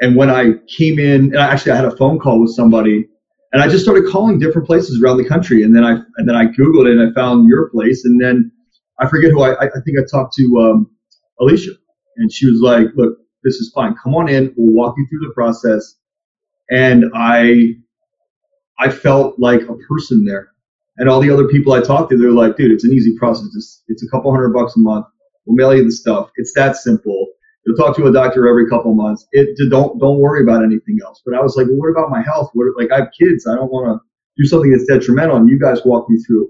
And 0.01 0.15
when 0.15 0.29
I 0.29 0.53
came 0.67 0.99
in, 0.99 1.25
and 1.25 1.37
actually 1.37 1.71
I 1.71 1.77
had 1.77 1.85
a 1.85 1.95
phone 1.95 2.19
call 2.19 2.41
with 2.41 2.51
somebody 2.51 3.07
and 3.53 3.61
I 3.61 3.67
just 3.67 3.83
started 3.83 4.09
calling 4.11 4.39
different 4.39 4.67
places 4.67 5.01
around 5.01 5.17
the 5.17 5.27
country. 5.27 5.63
And 5.63 5.75
then 5.75 5.83
I, 5.83 5.91
and 6.17 6.27
then 6.27 6.35
I 6.35 6.45
Googled 6.45 6.87
it 6.87 6.97
and 6.97 7.09
I 7.09 7.13
found 7.13 7.47
your 7.47 7.69
place. 7.69 8.05
And 8.05 8.21
then 8.21 8.51
I 8.99 9.07
forget 9.07 9.31
who 9.31 9.41
I, 9.41 9.53
I 9.53 9.81
think 9.85 9.97
I 9.97 10.03
talked 10.11 10.33
to, 10.35 10.57
um, 10.59 10.91
Alicia 11.39 11.71
and 12.17 12.31
she 12.31 12.49
was 12.49 12.61
like, 12.61 12.87
look, 12.95 13.17
this 13.43 13.55
is 13.55 13.71
fine. 13.73 13.95
Come 14.03 14.15
on 14.15 14.27
in. 14.27 14.53
We'll 14.57 14.75
walk 14.75 14.95
you 14.97 15.07
through 15.09 15.27
the 15.27 15.33
process. 15.33 15.95
And 16.69 17.05
I, 17.15 17.75
I 18.79 18.89
felt 18.89 19.39
like 19.39 19.61
a 19.61 19.75
person 19.87 20.25
there. 20.25 20.49
And 20.97 21.07
all 21.07 21.19
the 21.19 21.31
other 21.31 21.47
people 21.47 21.73
I 21.73 21.81
talked 21.81 22.09
to, 22.11 22.17
they're 22.17 22.31
like, 22.31 22.57
dude, 22.57 22.71
it's 22.71 22.83
an 22.83 22.91
easy 22.91 23.15
process. 23.17 23.47
It's, 23.55 23.83
it's 23.87 24.03
a 24.03 24.09
couple 24.09 24.31
hundred 24.31 24.49
bucks 24.49 24.75
a 24.75 24.79
month. 24.79 25.05
We'll 25.45 25.55
mail 25.55 25.77
you 25.77 25.85
the 25.85 25.91
stuff. 25.91 26.31
It's 26.35 26.53
that 26.53 26.75
simple. 26.75 27.27
You'll 27.67 27.75
talk 27.75 27.97
to 27.97 28.07
a 28.07 28.13
doctor 28.13 28.47
every 28.47 28.69
couple 28.69 28.95
months. 28.95 29.27
It 29.33 29.57
don't 29.69 29.99
don't 29.99 30.19
worry 30.19 30.41
about 30.41 30.63
anything 30.63 30.99
else. 31.05 31.21
But 31.25 31.35
I 31.35 31.41
was 31.41 31.57
like, 31.57 31.67
well, 31.67 31.75
what 31.75 31.89
about 31.89 32.09
my 32.09 32.21
health? 32.21 32.49
What 32.53 32.67
like 32.77 32.93
I 32.93 32.99
have 33.01 33.09
kids. 33.19 33.45
I 33.45 33.55
don't 33.55 33.69
want 33.69 33.87
to 33.87 34.41
do 34.41 34.47
something 34.47 34.71
that's 34.71 34.85
detrimental. 34.85 35.35
And 35.35 35.49
you 35.49 35.59
guys 35.59 35.81
walk 35.83 36.09
me 36.09 36.17
through. 36.25 36.49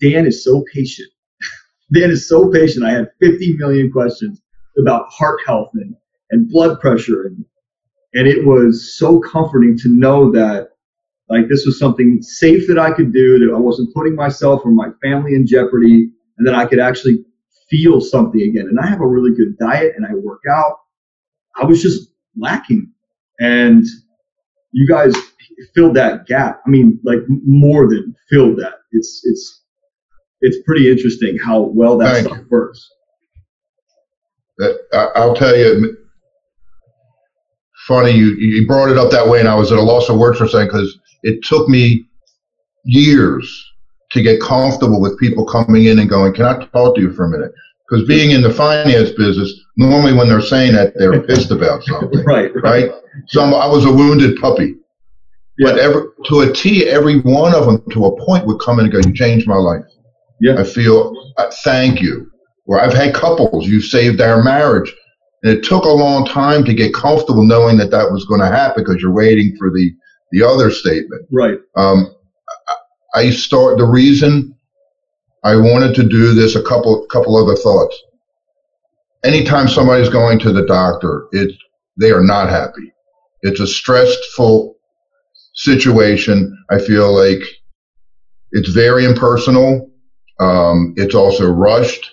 Dan 0.00 0.26
is 0.26 0.42
so 0.42 0.64
patient. 0.74 1.08
Dan 1.94 2.10
is 2.10 2.28
so 2.28 2.50
patient. 2.50 2.84
I 2.84 2.90
had 2.90 3.08
50 3.20 3.56
million 3.56 3.92
questions 3.92 4.42
about 4.78 5.06
heart 5.10 5.38
health 5.46 5.70
and, 5.74 5.94
and 6.30 6.50
blood 6.50 6.80
pressure 6.80 7.22
and 7.22 7.44
and 8.14 8.26
it 8.26 8.44
was 8.44 8.98
so 8.98 9.20
comforting 9.20 9.78
to 9.78 9.88
know 9.88 10.30
that 10.32 10.70
like 11.28 11.48
this 11.48 11.64
was 11.64 11.78
something 11.78 12.20
safe 12.20 12.66
that 12.68 12.78
I 12.78 12.90
could 12.90 13.12
do 13.12 13.38
that 13.38 13.54
I 13.54 13.58
wasn't 13.58 13.94
putting 13.94 14.14
myself 14.14 14.62
or 14.64 14.70
my 14.70 14.88
family 15.02 15.34
in 15.34 15.46
jeopardy 15.46 16.10
and 16.36 16.46
that 16.46 16.54
I 16.54 16.66
could 16.66 16.80
actually 16.80 17.24
feel 17.72 18.00
something 18.00 18.42
again. 18.42 18.66
And 18.68 18.78
I 18.78 18.86
have 18.86 19.00
a 19.00 19.06
really 19.06 19.34
good 19.34 19.56
diet 19.58 19.94
and 19.96 20.06
I 20.06 20.14
work 20.14 20.42
out. 20.48 20.76
I 21.56 21.64
was 21.64 21.82
just 21.82 22.10
lacking. 22.36 22.92
And 23.40 23.84
you 24.72 24.86
guys 24.86 25.14
filled 25.74 25.96
that 25.96 26.26
gap. 26.26 26.60
I 26.66 26.70
mean 26.70 27.00
like 27.02 27.20
more 27.28 27.88
than 27.88 28.14
filled 28.30 28.58
that. 28.58 28.74
It's 28.92 29.22
it's 29.24 29.62
it's 30.42 30.58
pretty 30.66 30.90
interesting 30.90 31.38
how 31.42 31.60
well 31.62 31.96
that 31.98 32.12
Thank 32.12 32.26
stuff 32.26 32.38
you. 32.38 32.46
works. 32.50 32.88
I'll 34.92 35.34
tell 35.34 35.56
you, 35.56 35.96
funny 37.86 38.10
you 38.12 38.36
you 38.38 38.66
brought 38.66 38.90
it 38.90 38.98
up 38.98 39.10
that 39.10 39.28
way, 39.28 39.40
and 39.40 39.48
I 39.48 39.54
was 39.54 39.72
at 39.72 39.78
a 39.78 39.82
loss 39.82 40.08
of 40.08 40.18
words 40.18 40.38
for 40.38 40.46
saying 40.46 40.68
because 40.68 40.98
it 41.22 41.42
took 41.42 41.68
me 41.68 42.04
years 42.84 43.71
to 44.12 44.22
get 44.22 44.40
comfortable 44.40 45.00
with 45.00 45.18
people 45.18 45.44
coming 45.44 45.86
in 45.86 45.98
and 45.98 46.08
going, 46.08 46.32
"Can 46.32 46.44
I 46.44 46.64
talk 46.72 46.94
to 46.96 47.00
you 47.00 47.12
for 47.12 47.24
a 47.24 47.28
minute?" 47.28 47.52
Because 47.88 48.06
being 48.06 48.30
in 48.30 48.42
the 48.42 48.52
finance 48.52 49.10
business, 49.10 49.52
normally 49.76 50.14
when 50.14 50.28
they're 50.28 50.40
saying 50.40 50.72
that, 50.74 50.94
they're 50.96 51.20
pissed 51.22 51.50
about 51.50 51.82
something, 51.84 52.24
right, 52.24 52.54
right? 52.56 52.90
right? 52.90 52.90
So 53.28 53.42
I 53.42 53.66
was 53.66 53.84
a 53.84 53.92
wounded 53.92 54.40
puppy. 54.40 54.76
Yeah. 55.58 55.70
But 55.70 55.78
every, 55.78 56.02
to 56.26 56.40
a 56.40 56.52
T, 56.52 56.88
every 56.88 57.20
one 57.20 57.54
of 57.54 57.66
them 57.66 57.82
to 57.90 58.06
a 58.06 58.24
point 58.24 58.46
would 58.46 58.60
come 58.60 58.78
in 58.78 58.86
and 58.86 58.92
go, 58.92 59.00
"You 59.06 59.14
changed 59.14 59.46
my 59.46 59.56
life." 59.56 59.84
Yeah. 60.40 60.58
I 60.58 60.64
feel 60.64 61.14
uh, 61.36 61.50
thank 61.62 62.00
you 62.00 62.32
where 62.64 62.80
I've 62.80 62.94
had 62.94 63.14
couples, 63.14 63.66
you 63.66 63.80
saved 63.80 64.20
our 64.20 64.42
marriage. 64.42 64.92
And 65.42 65.56
it 65.56 65.64
took 65.64 65.84
a 65.84 65.88
long 65.88 66.24
time 66.24 66.64
to 66.64 66.74
get 66.74 66.94
comfortable 66.94 67.44
knowing 67.44 67.76
that 67.78 67.90
that 67.90 68.10
was 68.10 68.24
going 68.24 68.40
to 68.40 68.46
happen 68.46 68.84
because 68.84 69.02
you're 69.02 69.12
waiting 69.12 69.56
for 69.58 69.70
the, 69.70 69.92
the 70.30 70.42
other 70.46 70.70
statement. 70.70 71.26
Right. 71.32 71.58
Um, 71.76 72.14
I 73.14 73.30
start 73.30 73.78
the 73.78 73.84
reason 73.84 74.56
I 75.44 75.56
wanted 75.56 75.94
to 75.96 76.08
do 76.08 76.34
this. 76.34 76.56
A 76.56 76.62
couple 76.62 77.06
couple 77.06 77.36
other 77.36 77.56
thoughts. 77.56 78.00
Anytime 79.24 79.68
somebody's 79.68 80.08
going 80.08 80.38
to 80.40 80.52
the 80.52 80.66
doctor, 80.66 81.28
it's 81.32 81.54
they 81.98 82.10
are 82.10 82.22
not 82.22 82.48
happy. 82.48 82.92
It's 83.42 83.60
a 83.60 83.66
stressful 83.66 84.76
situation. 85.54 86.56
I 86.70 86.78
feel 86.78 87.12
like 87.12 87.42
it's 88.52 88.70
very 88.70 89.04
impersonal. 89.04 89.90
Um, 90.40 90.94
it's 90.96 91.14
also 91.14 91.50
rushed. 91.50 92.10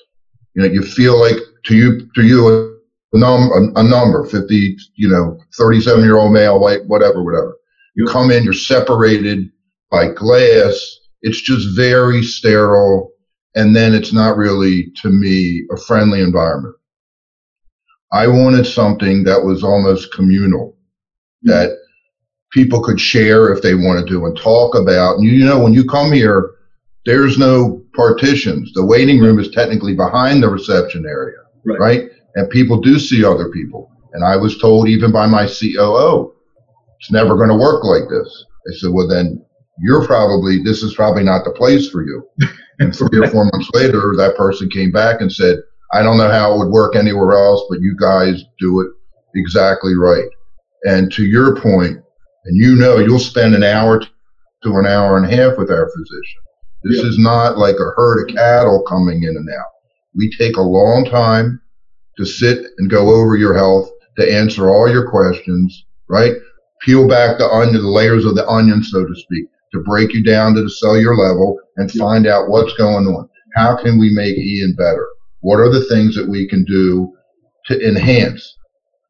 You 0.56 0.64
know, 0.64 0.74
you 0.74 0.82
feel 0.82 1.20
like 1.20 1.38
to 1.66 1.76
you, 1.76 2.10
to 2.16 2.24
you, 2.24 2.48
a, 2.48 3.18
num, 3.18 3.50
a, 3.52 3.80
a 3.80 3.84
number, 3.84 4.26
50, 4.26 4.78
you 4.96 5.10
know, 5.10 5.40
37 5.58 6.04
year 6.04 6.18
old 6.18 6.34
male, 6.34 6.60
white, 6.60 6.86
whatever, 6.88 7.24
whatever. 7.24 7.58
You 7.96 8.06
come 8.08 8.32
in, 8.32 8.44
you're 8.44 8.54
separated 8.54 9.50
by 9.92 10.10
glass. 10.10 10.98
It's 11.22 11.42
just 11.42 11.76
very 11.76 12.24
sterile. 12.24 13.12
And 13.56 13.76
then 13.76 13.94
it's 13.94 14.14
not 14.14 14.38
really, 14.38 14.92
to 15.02 15.10
me, 15.10 15.66
a 15.72 15.78
friendly 15.78 16.22
environment. 16.22 16.76
I 18.12 18.28
wanted 18.28 18.66
something 18.66 19.24
that 19.24 19.44
was 19.44 19.64
almost 19.64 20.14
communal, 20.14 20.78
mm-hmm. 21.46 21.50
that 21.50 21.78
people 22.52 22.82
could 22.82 23.00
share 23.00 23.52
if 23.54 23.62
they 23.62 23.76
wanted 23.76 24.08
to 24.08 24.26
and 24.26 24.38
talk 24.38 24.76
about. 24.76 25.18
And 25.18 25.26
you 25.26 25.46
know, 25.46 25.60
when 25.60 25.74
you 25.74 25.86
come 25.86 26.12
here, 26.12 26.52
there's 27.06 27.38
no 27.38 27.84
partitions. 27.94 28.72
The 28.74 28.86
waiting 28.86 29.20
room 29.20 29.40
is 29.40 29.50
technically 29.50 29.96
behind 29.96 30.44
the 30.44 30.50
reception 30.50 31.06
area, 31.06 31.38
right? 31.66 31.80
right? 31.80 32.10
And 32.36 32.50
people 32.50 32.82
do 32.82 33.00
see 33.00 33.24
other 33.24 33.50
people. 33.50 33.92
And 34.14 34.24
I 34.24 34.36
was 34.36 34.58
told 34.58 34.88
even 34.88 35.12
by 35.12 35.28
my 35.28 35.46
COO, 35.46 36.34
it's 37.00 37.12
never 37.12 37.36
going 37.36 37.50
to 37.50 37.56
work 37.56 37.84
like 37.84 38.10
this. 38.10 38.46
I 38.68 38.76
said, 38.78 38.92
well, 38.92 39.08
then 39.08 39.44
you're 39.82 40.06
probably, 40.06 40.62
this 40.64 40.84
is 40.84 40.94
probably 40.94 41.24
not 41.24 41.44
the 41.44 41.52
place 41.52 41.90
for 41.90 42.06
you. 42.06 42.28
And 42.80 42.96
three 42.96 43.20
or 43.20 43.28
four 43.32 43.46
months 43.46 43.70
later, 43.74 44.14
that 44.18 44.36
person 44.38 44.70
came 44.70 44.92
back 44.92 45.22
and 45.22 45.32
said, 45.32 45.60
I 45.92 46.04
don't 46.04 46.18
know 46.18 46.30
how 46.30 46.54
it 46.54 46.58
would 46.60 46.72
work 46.72 46.96
anywhere 46.96 47.34
else, 47.34 47.64
but 47.70 47.82
you 47.82 47.96
guys 48.00 48.44
do 48.60 48.82
it 48.82 48.88
exactly 49.36 49.96
right. 49.96 50.30
And 50.84 51.12
to 51.14 51.26
your 51.26 51.60
point, 51.60 51.98
and 52.46 52.56
you 52.56 52.76
know, 52.76 52.98
you'll 52.98 53.20
spend 53.20 53.56
an 53.56 53.64
hour 53.64 54.00
to 54.00 54.70
an 54.78 54.86
hour 54.86 55.18
and 55.18 55.26
a 55.26 55.36
half 55.36 55.58
with 55.58 55.72
our 55.72 55.90
physician. 55.90 56.42
This 56.84 57.00
is 57.00 57.18
not 57.18 57.58
like 57.58 57.76
a 57.76 57.92
herd 57.96 58.30
of 58.30 58.36
cattle 58.36 58.84
coming 58.88 59.24
in 59.24 59.36
and 59.36 59.50
out. 59.50 59.66
We 60.16 60.32
take 60.38 60.56
a 60.56 60.62
long 60.62 61.06
time 61.06 61.62
to 62.18 62.26
sit 62.26 62.66
and 62.78 62.90
go 62.90 63.10
over 63.10 63.36
your 63.36 63.54
health, 63.54 63.90
to 64.18 64.32
answer 64.32 64.70
all 64.70 64.90
your 64.90 65.10
questions, 65.10 65.86
right? 66.08 66.34
Peel 66.82 67.08
back 67.08 67.38
the 67.38 67.48
onion, 67.48 67.82
the 67.82 67.88
layers 67.88 68.26
of 68.26 68.36
the 68.36 68.48
onion, 68.48 68.84
so 68.84 69.06
to 69.06 69.16
speak, 69.16 69.46
to 69.74 69.84
break 69.84 70.14
you 70.14 70.24
down 70.24 70.56
to 70.56 70.62
the 70.62 70.70
cellular 70.70 71.16
level 71.16 71.60
and 71.78 71.92
find 71.92 72.28
out 72.28 72.50
what's 72.50 72.74
going 72.74 73.06
on. 73.06 73.30
How 73.56 73.76
can 73.76 74.00
we 74.00 74.12
make 74.14 74.38
Ian 74.38 74.76
better? 74.76 75.08
What 75.42 75.60
are 75.60 75.70
the 75.70 75.86
things 75.86 76.16
that 76.16 76.28
we 76.28 76.48
can 76.48 76.64
do 76.66 77.14
to 77.70 77.88
enhance, 77.88 78.58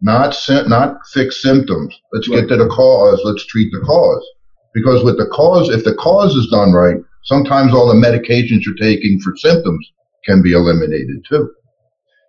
not 0.01 0.35
not 0.67 0.97
fix 1.13 1.41
symptoms. 1.41 1.97
Let's 2.13 2.29
right. 2.29 2.41
get 2.41 2.49
to 2.49 2.57
the 2.57 2.67
cause. 2.67 3.21
Let's 3.23 3.45
treat 3.47 3.71
the 3.71 3.79
cause. 3.85 4.25
Because 4.73 5.03
with 5.03 5.17
the 5.17 5.27
cause, 5.27 5.69
if 5.69 5.83
the 5.83 5.95
cause 5.95 6.35
is 6.35 6.47
done 6.51 6.73
right, 6.73 6.97
sometimes 7.23 7.73
all 7.73 7.87
the 7.87 7.95
medications 7.95 8.61
you're 8.65 8.75
taking 8.75 9.19
for 9.19 9.35
symptoms 9.35 9.91
can 10.25 10.43
be 10.43 10.53
eliminated 10.53 11.25
too. 11.27 11.49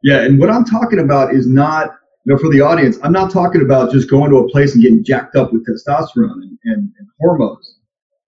Yeah, 0.02 0.22
and 0.22 0.38
what 0.38 0.50
I'm 0.50 0.64
talking 0.64 1.00
about 1.00 1.34
is 1.34 1.46
not, 1.46 1.90
you 2.24 2.32
know, 2.32 2.38
for 2.38 2.50
the 2.50 2.62
audience, 2.62 2.96
I'm 3.02 3.12
not 3.12 3.30
talking 3.30 3.60
about 3.60 3.92
just 3.92 4.08
going 4.08 4.30
to 4.30 4.38
a 4.38 4.48
place 4.48 4.72
and 4.72 4.82
getting 4.82 5.04
jacked 5.04 5.36
up 5.36 5.52
with 5.52 5.66
testosterone 5.66 6.32
and, 6.32 6.58
and, 6.64 6.90
and 6.98 7.08
hormones. 7.18 7.76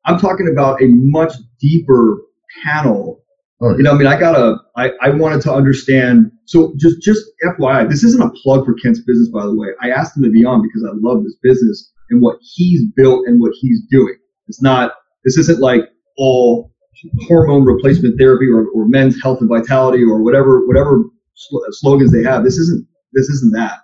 I'm 0.04 0.18
talking 0.18 0.48
about 0.50 0.82
a 0.82 0.86
much 0.88 1.32
deeper 1.60 2.18
panel. 2.64 3.22
Oh, 3.60 3.76
you 3.76 3.84
know, 3.84 3.92
I 3.92 3.94
mean, 3.94 4.08
I 4.08 4.18
got 4.18 4.34
a, 4.34 4.56
I, 4.76 4.90
I 5.00 5.10
wanted 5.10 5.40
to 5.42 5.52
understand. 5.52 6.32
So 6.46 6.74
just, 6.78 7.00
just 7.00 7.24
FYI, 7.44 7.88
this 7.88 8.02
isn't 8.02 8.22
a 8.22 8.30
plug 8.42 8.64
for 8.64 8.74
Kent's 8.74 9.00
business, 9.00 9.28
by 9.28 9.44
the 9.44 9.54
way. 9.54 9.68
I 9.80 9.90
asked 9.90 10.16
him 10.16 10.24
to 10.24 10.30
be 10.30 10.44
on 10.44 10.62
because 10.62 10.84
I 10.84 10.92
love 10.96 11.22
this 11.22 11.36
business 11.42 11.92
and 12.10 12.20
what 12.20 12.38
he's 12.40 12.82
built 12.96 13.26
and 13.26 13.40
what 13.40 13.52
he's 13.60 13.82
doing. 13.90 14.16
It's 14.48 14.60
not, 14.60 14.94
this 15.24 15.38
isn't 15.38 15.60
like 15.60 15.82
all 16.18 16.72
hormone 17.28 17.64
replacement 17.64 18.18
therapy 18.18 18.46
or, 18.46 18.66
or 18.74 18.88
men's 18.88 19.22
health 19.22 19.40
and 19.40 19.48
vitality 19.48 20.02
or 20.02 20.22
whatever, 20.22 20.66
whatever 20.66 21.04
sl- 21.34 21.58
slogans 21.70 22.10
they 22.10 22.24
have. 22.24 22.42
This 22.42 22.56
isn't, 22.56 22.86
this 23.12 23.28
isn't 23.28 23.52
that. 23.54 23.78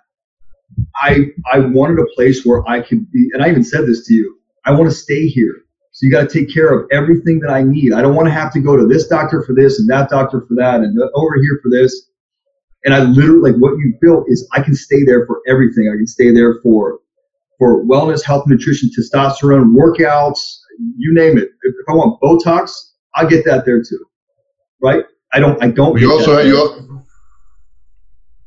I, 1.01 1.27
I 1.51 1.59
wanted 1.59 1.99
a 1.99 2.05
place 2.15 2.45
where 2.45 2.67
I 2.67 2.81
could 2.81 3.09
be, 3.11 3.29
and 3.33 3.41
I 3.41 3.49
even 3.49 3.63
said 3.63 3.87
this 3.87 4.05
to 4.07 4.13
you. 4.13 4.37
I 4.65 4.71
want 4.71 4.89
to 4.89 4.95
stay 4.95 5.27
here. 5.27 5.55
So 5.99 6.05
you 6.05 6.11
got 6.11 6.29
to 6.29 6.33
take 6.33 6.53
care 6.53 6.71
of 6.71 6.87
everything 6.93 7.41
that 7.41 7.51
I 7.51 7.61
need. 7.61 7.91
I 7.91 8.01
don't 8.01 8.15
want 8.15 8.29
to 8.29 8.31
have 8.31 8.53
to 8.53 8.61
go 8.61 8.77
to 8.77 8.87
this 8.87 9.09
doctor 9.09 9.43
for 9.43 9.53
this 9.53 9.79
and 9.79 9.89
that 9.89 10.09
doctor 10.09 10.45
for 10.47 10.55
that 10.55 10.75
and 10.75 10.97
over 10.97 11.35
here 11.41 11.59
for 11.61 11.69
this. 11.69 12.07
And 12.85 12.93
I 12.93 12.99
literally 12.99 13.51
like 13.51 13.59
what 13.59 13.71
you 13.71 13.95
built 13.99 14.23
is 14.29 14.47
I 14.53 14.61
can 14.61 14.75
stay 14.75 15.03
there 15.03 15.25
for 15.25 15.41
everything. 15.45 15.91
I 15.93 15.97
can 15.97 16.07
stay 16.07 16.31
there 16.31 16.61
for 16.63 16.99
for 17.57 17.83
wellness, 17.85 18.23
health, 18.23 18.45
nutrition, 18.47 18.89
testosterone, 18.97 19.75
workouts, 19.75 20.39
you 20.95 21.13
name 21.13 21.37
it. 21.37 21.49
If, 21.63 21.75
if 21.77 21.89
I 21.89 21.91
want 21.91 22.17
Botox, 22.21 22.71
I'll 23.15 23.27
get 23.27 23.43
that 23.43 23.65
there 23.65 23.83
too. 23.83 24.05
Right? 24.81 25.03
I 25.33 25.41
don't. 25.41 25.61
I 25.61 25.67
don't. 25.67 25.99
You 25.99 26.13
also 26.13 26.37
have, 26.37 26.45
you, 26.45 26.53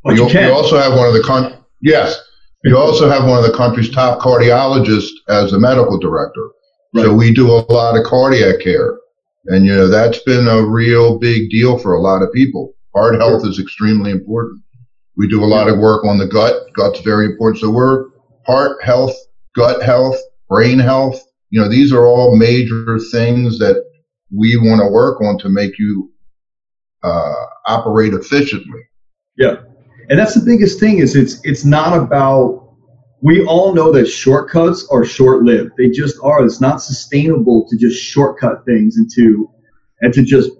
you, 0.07 0.17
you, 0.17 0.27
you 0.27 0.53
also 0.55 0.79
have 0.79 0.97
one 0.97 1.07
of 1.07 1.13
the 1.13 1.23
con- 1.23 1.63
yes. 1.83 2.19
You 2.65 2.79
also 2.79 3.11
have 3.11 3.29
one 3.29 3.37
of 3.37 3.45
the 3.45 3.55
country's 3.55 3.91
top 3.91 4.21
cardiologists 4.21 5.11
as 5.29 5.53
a 5.53 5.59
medical 5.59 5.99
director. 5.99 6.49
Right. 6.95 7.05
So 7.05 7.15
we 7.15 7.33
do 7.33 7.51
a 7.51 7.65
lot 7.73 7.97
of 7.97 8.05
cardiac 8.05 8.61
care. 8.61 8.99
And, 9.47 9.67
you 9.67 9.75
know, 9.75 9.89
that's 9.89 10.19
been 10.21 10.47
a 10.47 10.65
real 10.65 11.19
big 11.19 11.51
deal 11.51 11.79
for 11.79 11.95
a 11.95 12.01
lot 12.01 12.23
of 12.23 12.33
people. 12.33 12.75
Heart 12.95 13.17
health 13.17 13.47
is 13.47 13.59
extremely 13.59 14.11
important. 14.11 14.63
We 15.17 15.29
do 15.29 15.43
a 15.43 15.47
lot 15.47 15.69
of 15.69 15.79
work 15.79 16.05
on 16.05 16.19
the 16.19 16.27
gut. 16.27 16.73
Gut's 16.75 17.01
very 17.01 17.27
important. 17.27 17.61
So 17.61 17.71
we're 17.71 18.07
heart 18.47 18.83
health, 18.83 19.15
gut 19.55 19.83
health, 19.83 20.17
brain 20.49 20.79
health. 20.79 21.21
You 21.51 21.61
know, 21.61 21.69
these 21.69 21.93
are 21.93 22.07
all 22.07 22.37
major 22.37 22.99
things 23.11 23.59
that 23.59 23.83
we 24.35 24.57
want 24.57 24.81
to 24.81 24.89
work 24.91 25.21
on 25.21 25.39
to 25.39 25.49
make 25.49 25.79
you 25.79 26.11
uh, 27.03 27.47
operate 27.67 28.15
efficiently. 28.15 28.81
Yeah. 29.37 29.57
And 30.09 30.19
that's 30.19 30.35
the 30.35 30.45
biggest 30.45 30.79
thing 30.79 30.99
is 30.99 31.17
it's 31.17 31.41
it's 31.45 31.65
not 31.65 31.99
about 31.99 32.62
we 33.23 33.45
all 33.47 33.73
know 33.73 33.93
that 33.93 34.07
shortcuts 34.07 34.87
are 34.91 35.05
short-lived. 35.05 35.71
They 35.79 35.89
just 35.91 36.17
are. 36.23 36.45
It's 36.45 36.61
not 36.61 36.83
sustainable 36.83 37.67
to 37.69 37.77
just 37.77 38.03
shortcut 38.03 38.65
things 38.67 38.97
and 38.97 39.09
to 39.15 39.49
and 40.01 40.13
to 40.13 40.23
just 40.23 40.51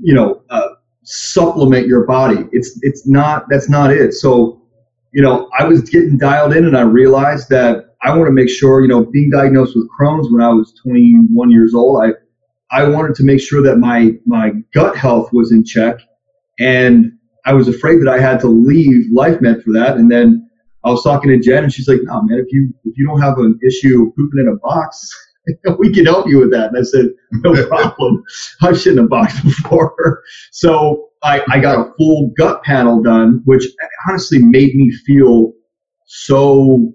you 0.00 0.14
know 0.14 0.42
uh, 0.50 0.68
supplement 1.04 1.86
your 1.86 2.04
body. 2.04 2.44
It's 2.52 2.78
it's 2.82 3.06
not. 3.06 3.46
That's 3.48 3.68
not 3.68 3.90
it. 3.90 4.12
So 4.12 4.62
you 5.12 5.22
know, 5.22 5.48
I 5.58 5.64
was 5.64 5.88
getting 5.88 6.18
dialed 6.18 6.54
in, 6.54 6.66
and 6.66 6.76
I 6.76 6.82
realized 6.82 7.48
that 7.48 7.96
I 8.02 8.14
want 8.14 8.28
to 8.28 8.32
make 8.32 8.50
sure. 8.50 8.82
You 8.82 8.88
know, 8.88 9.04
being 9.04 9.30
diagnosed 9.30 9.74
with 9.74 9.88
Crohn's 9.98 10.30
when 10.30 10.42
I 10.42 10.50
was 10.50 10.74
21 10.82 11.50
years 11.50 11.74
old, 11.74 12.04
I 12.04 12.10
I 12.70 12.88
wanted 12.88 13.14
to 13.16 13.24
make 13.24 13.40
sure 13.40 13.62
that 13.62 13.76
my 13.76 14.12
my 14.26 14.52
gut 14.74 14.98
health 14.98 15.32
was 15.32 15.50
in 15.50 15.64
check, 15.64 15.96
and 16.60 17.12
I 17.46 17.54
was 17.54 17.68
afraid 17.68 18.02
that 18.02 18.08
I 18.08 18.20
had 18.20 18.38
to 18.40 18.48
leave 18.48 19.10
Life 19.10 19.38
LifeMed 19.38 19.64
for 19.64 19.72
that, 19.72 19.96
and 19.96 20.10
then 20.10 20.50
I 20.84 20.90
was 20.90 21.02
talking 21.02 21.30
to 21.30 21.38
Jen, 21.38 21.64
and 21.64 21.72
she's 21.72 21.88
like, 21.88 22.00
"No, 22.02 22.22
man, 22.22 22.38
if 22.38 22.52
you 22.52 22.72
if 22.84 22.96
you 22.96 23.06
don't 23.06 23.20
have 23.20 23.38
an 23.38 23.58
issue 23.66 24.12
pooping 24.16 24.40
in 24.40 24.48
a 24.48 24.56
box, 24.56 25.08
we 25.78 25.92
can 25.92 26.06
help 26.06 26.28
you 26.28 26.38
with 26.38 26.50
that." 26.52 26.68
And 26.68 26.78
I 26.78 26.82
said, 26.82 27.06
"No 27.32 27.66
problem. 27.68 28.22
I've 28.62 28.80
shit 28.80 28.94
in 28.94 28.98
a 28.98 29.06
box 29.06 29.40
before." 29.42 30.22
so 30.50 31.08
I, 31.22 31.42
I 31.50 31.60
got 31.60 31.78
a 31.78 31.92
full 31.96 32.32
gut 32.36 32.62
panel 32.64 33.02
done, 33.02 33.42
which 33.44 33.64
honestly 34.08 34.38
made 34.40 34.74
me 34.74 34.90
feel 35.06 35.52
so. 36.06 36.92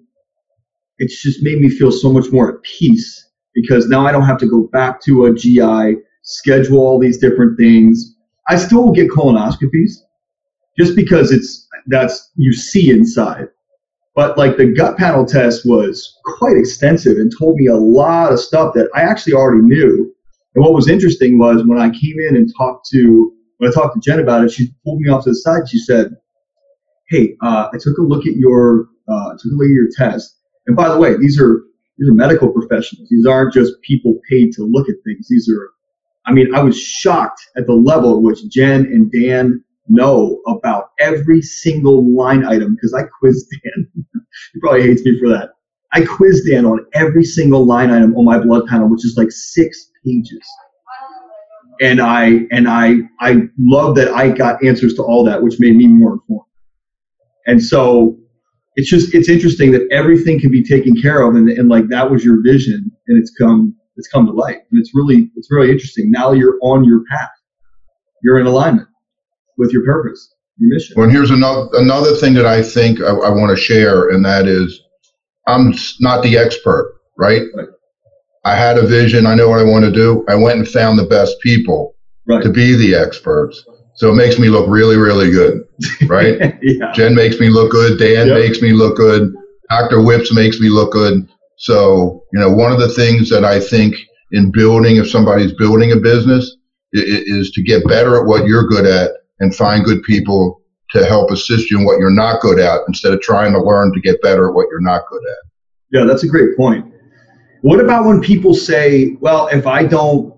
It's 0.99 1.21
just 1.21 1.43
made 1.43 1.59
me 1.59 1.69
feel 1.69 1.91
so 1.91 2.11
much 2.11 2.31
more 2.31 2.55
at 2.55 2.63
peace 2.63 3.29
because 3.53 3.88
now 3.88 4.05
I 4.05 4.11
don't 4.11 4.25
have 4.25 4.39
to 4.39 4.47
go 4.47 4.67
back 4.73 4.99
to 5.01 5.25
a 5.25 5.33
GI, 5.33 5.97
schedule 6.23 6.79
all 6.79 6.99
these 6.99 7.19
different 7.19 7.57
things. 7.57 8.15
I 8.49 8.55
still 8.57 8.83
will 8.83 8.93
get 8.93 9.09
colonoscopies 9.09 9.91
just 10.77 10.95
because 10.95 11.31
it's 11.31 11.67
that's 11.88 12.31
you 12.35 12.51
see 12.51 12.89
inside 12.89 13.47
but 14.18 14.36
like 14.36 14.57
the 14.57 14.74
gut 14.74 14.97
panel 14.97 15.24
test 15.24 15.61
was 15.63 16.18
quite 16.26 16.57
extensive 16.57 17.18
and 17.18 17.32
told 17.38 17.55
me 17.55 17.68
a 17.68 17.76
lot 17.76 18.34
of 18.34 18.39
stuff 18.39 18.74
that 18.74 18.89
I 18.95 19.01
actually 19.03 19.34
already 19.34 19.61
knew. 19.61 20.11
And 20.55 20.63
what 20.63 20.74
was 20.74 20.89
interesting 20.89 21.38
was 21.38 21.63
when 21.63 21.80
I 21.80 21.91
came 21.91 22.15
in 22.28 22.36
and 22.36 22.51
talked 22.57 22.89
to 22.93 23.32
when 23.57 23.70
I 23.70 23.74
talked 23.74 23.93
to 23.93 24.01
Jen 24.01 24.20
about 24.20 24.43
it, 24.43 24.51
she 24.51 24.74
pulled 24.84 25.01
me 25.01 25.09
off 25.09 25.24
to 25.26 25.30
the 25.30 25.36
side. 25.36 25.70
She 25.70 25.78
said, 25.78 26.15
"Hey, 27.09 27.36
uh, 27.43 27.70
I 27.72 27.78
took 27.80 27.99
a 27.99 28.01
look 28.01 28.26
at 28.26 28.34
your 28.36 28.88
uh, 29.07 29.34
took 29.34 29.51
a 29.51 29.55
look 29.55 29.65
at 29.65 29.72
your 29.72 29.89
test. 29.95 30.36
And 30.65 30.76
by 30.76 30.89
the 30.89 30.97
way, 30.97 31.15
these 31.18 31.39
are 31.39 31.61
these 31.99 32.09
are 32.09 32.13
medical 32.15 32.51
professionals. 32.51 33.07
These 33.09 33.28
aren't 33.28 33.53
just 33.53 33.80
people 33.84 34.20
paid 34.28 34.51
to 34.53 34.63
look 34.63 34.89
at 34.89 34.95
things. 35.05 35.28
These 35.30 35.47
are, 35.47 35.70
I 36.26 36.34
mean, 36.34 36.55
I 36.55 36.63
was 36.63 36.80
shocked 36.80 37.41
at 37.55 37.68
the 37.68 37.74
level 37.74 38.18
at 38.18 38.24
which 38.24 38.47
Jen 38.49 38.82
and 38.86 39.11
Dan 39.11 39.63
know 39.89 40.41
about 40.47 40.91
every 40.99 41.41
single 41.41 42.15
line 42.15 42.45
item 42.45 42.75
because 42.75 42.93
I 42.93 43.03
quizzed 43.19 43.47
Dan. 43.51 43.88
he 44.53 44.59
probably 44.59 44.83
hates 44.83 45.03
me 45.03 45.19
for 45.19 45.29
that. 45.29 45.51
I 45.93 46.03
quizzed 46.03 46.47
Dan 46.49 46.65
on 46.65 46.85
every 46.93 47.23
single 47.23 47.65
line 47.65 47.89
item 47.89 48.15
on 48.15 48.25
my 48.25 48.39
blood 48.39 48.67
panel, 48.67 48.89
which 48.89 49.05
is 49.05 49.15
like 49.17 49.31
six 49.31 49.89
pages. 50.05 50.45
And 51.81 52.01
I 52.01 52.41
and 52.51 52.67
I 52.67 52.95
I 53.19 53.43
love 53.59 53.95
that 53.95 54.09
I 54.09 54.29
got 54.29 54.63
answers 54.63 54.95
to 54.95 55.03
all 55.03 55.23
that, 55.25 55.41
which 55.41 55.59
made 55.59 55.75
me 55.75 55.88
more 55.88 56.13
informed. 56.13 56.45
And 57.45 57.63
so 57.63 58.17
it's 58.75 58.89
just 58.89 59.13
it's 59.13 59.29
interesting 59.29 59.71
that 59.71 59.88
everything 59.91 60.39
can 60.39 60.51
be 60.51 60.63
taken 60.63 60.99
care 60.99 61.21
of 61.21 61.35
and, 61.35 61.49
and 61.49 61.69
like 61.69 61.88
that 61.89 62.09
was 62.09 62.25
your 62.25 62.41
vision 62.43 62.91
and 63.07 63.17
it's 63.17 63.31
come 63.39 63.75
it's 63.95 64.07
come 64.07 64.25
to 64.25 64.31
light. 64.31 64.57
And 64.71 64.79
it's 64.79 64.91
really 64.93 65.29
it's 65.35 65.51
really 65.51 65.71
interesting. 65.71 66.11
Now 66.11 66.31
you're 66.31 66.57
on 66.61 66.83
your 66.83 67.03
path. 67.09 67.29
You're 68.23 68.39
in 68.39 68.47
alignment 68.47 68.88
with 69.57 69.71
your 69.71 69.83
purpose, 69.83 70.33
your 70.57 70.69
mission. 70.69 70.95
Well, 70.97 71.09
here's 71.09 71.31
another 71.31 71.69
another 71.73 72.15
thing 72.15 72.33
that 72.35 72.45
I 72.45 72.61
think 72.61 73.01
I, 73.01 73.09
I 73.09 73.29
want 73.29 73.49
to 73.49 73.61
share, 73.61 74.09
and 74.09 74.23
that 74.25 74.47
is, 74.47 74.81
I'm 75.47 75.73
not 75.99 76.23
the 76.23 76.37
expert, 76.37 76.99
right? 77.17 77.43
right? 77.55 77.67
I 78.45 78.55
had 78.55 78.77
a 78.77 78.87
vision. 78.87 79.25
I 79.25 79.35
know 79.35 79.49
what 79.49 79.59
I 79.59 79.63
want 79.63 79.85
to 79.85 79.91
do. 79.91 80.23
I 80.29 80.35
went 80.35 80.59
and 80.59 80.67
found 80.67 80.97
the 80.97 81.05
best 81.05 81.35
people 81.41 81.95
right. 82.27 82.41
to 82.43 82.49
be 82.49 82.75
the 82.75 82.95
experts. 82.95 83.63
So 83.95 84.11
it 84.11 84.15
makes 84.15 84.37
me 84.37 84.47
look 84.49 84.69
really, 84.69 84.95
really 84.95 85.31
good, 85.31 85.67
right? 86.07 86.39
yeah. 86.61 86.91
Jen 86.93 87.15
makes 87.15 87.39
me 87.39 87.49
look 87.49 87.71
good. 87.71 87.97
Dan 87.99 88.27
yep. 88.27 88.37
makes 88.37 88.61
me 88.61 88.71
look 88.71 88.95
good. 88.95 89.33
Dr. 89.69 90.01
Whips 90.03 90.33
makes 90.33 90.59
me 90.59 90.69
look 90.69 90.93
good. 90.93 91.27
So, 91.57 92.23
you 92.31 92.39
know, 92.39 92.51
one 92.51 92.71
of 92.71 92.79
the 92.79 92.89
things 92.89 93.29
that 93.31 93.43
I 93.43 93.59
think 93.59 93.95
in 94.31 94.51
building, 94.51 94.97
if 94.97 95.09
somebody's 95.09 95.53
building 95.53 95.91
a 95.91 95.97
business, 95.97 96.55
is 96.93 97.51
to 97.51 97.63
get 97.63 97.87
better 97.87 98.17
at 98.17 98.27
what 98.27 98.45
you're 98.45 98.67
good 98.67 98.85
at 98.85 99.11
and 99.39 99.55
find 99.55 99.83
good 99.83 100.03
people 100.03 100.61
to 100.91 101.05
help 101.05 101.31
assist 101.31 101.69
you 101.69 101.79
in 101.79 101.85
what 101.85 101.99
you're 101.99 102.09
not 102.09 102.41
good 102.41 102.59
at 102.59 102.81
instead 102.88 103.13
of 103.13 103.21
trying 103.21 103.51
to 103.53 103.61
learn 103.61 103.93
to 103.93 103.99
get 103.99 104.21
better 104.21 104.49
at 104.49 104.55
what 104.55 104.67
you're 104.71 104.81
not 104.81 105.03
good 105.09 105.21
at. 105.29 105.38
Yeah, 105.91 106.03
that's 106.05 106.23
a 106.23 106.27
great 106.27 106.55
point. 106.55 106.93
What 107.61 107.79
about 107.79 108.05
when 108.05 108.21
people 108.21 108.53
say, 108.53 109.17
well, 109.19 109.47
if 109.47 109.67
I 109.67 109.83
don't 109.83 110.33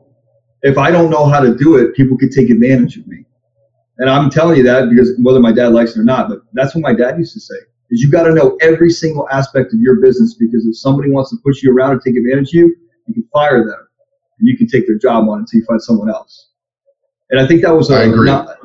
if 0.62 0.78
I 0.78 0.91
don't 0.91 1.10
know 1.10 1.26
how 1.26 1.39
to 1.39 1.56
do 1.56 1.78
it, 1.78 1.95
people 1.95 2.18
could 2.18 2.32
take 2.32 2.50
advantage 2.50 2.97
of 2.97 3.08
me. 3.08 3.24
And 4.00 4.10
I'm 4.10 4.30
telling 4.30 4.58
you 4.58 4.64
that 4.64 4.89
because 4.89 5.14
whether 5.22 5.39
my 5.39 5.52
dad 5.52 5.72
likes 5.74 5.95
it 5.95 6.00
or 6.00 6.04
not, 6.04 6.30
but 6.30 6.39
that's 6.54 6.76
what 6.76 6.82
my 6.82 6.93
dad 6.93 7.18
used 7.18 7.34
to 7.34 7.39
say. 7.39 7.56
Is 7.91 8.02
you 8.02 8.12
got 8.12 8.24
to 8.24 8.34
know 8.34 8.58
every 8.62 8.89
single 8.89 9.28
aspect 9.30 9.74
of 9.74 9.80
your 9.80 10.00
business 10.00 10.36
because 10.36 10.66
if 10.66 10.78
somebody 10.78 11.10
wants 11.10 11.32
to 11.32 11.38
push 11.43 11.64
you 11.64 11.74
around 11.74 11.91
and 11.91 12.02
take 12.02 12.16
advantage 12.16 12.50
of 12.50 12.54
you, 12.54 12.76
you 13.08 13.14
can 13.14 13.28
fire 13.34 13.66
them 13.66 13.88
and 14.39 14.47
you 14.47 14.58
can 14.58 14.68
take 14.68 14.86
their 14.86 14.97
job 14.97 15.28
on 15.28 15.39
until 15.39 15.60
you 15.60 15.66
find 15.66 15.82
someone 15.82 16.10
else. 16.10 16.49
And 17.30 17.40
I 17.40 17.48
think 17.48 17.62
that 17.62 17.76
was 17.76 17.90
a 17.90 18.08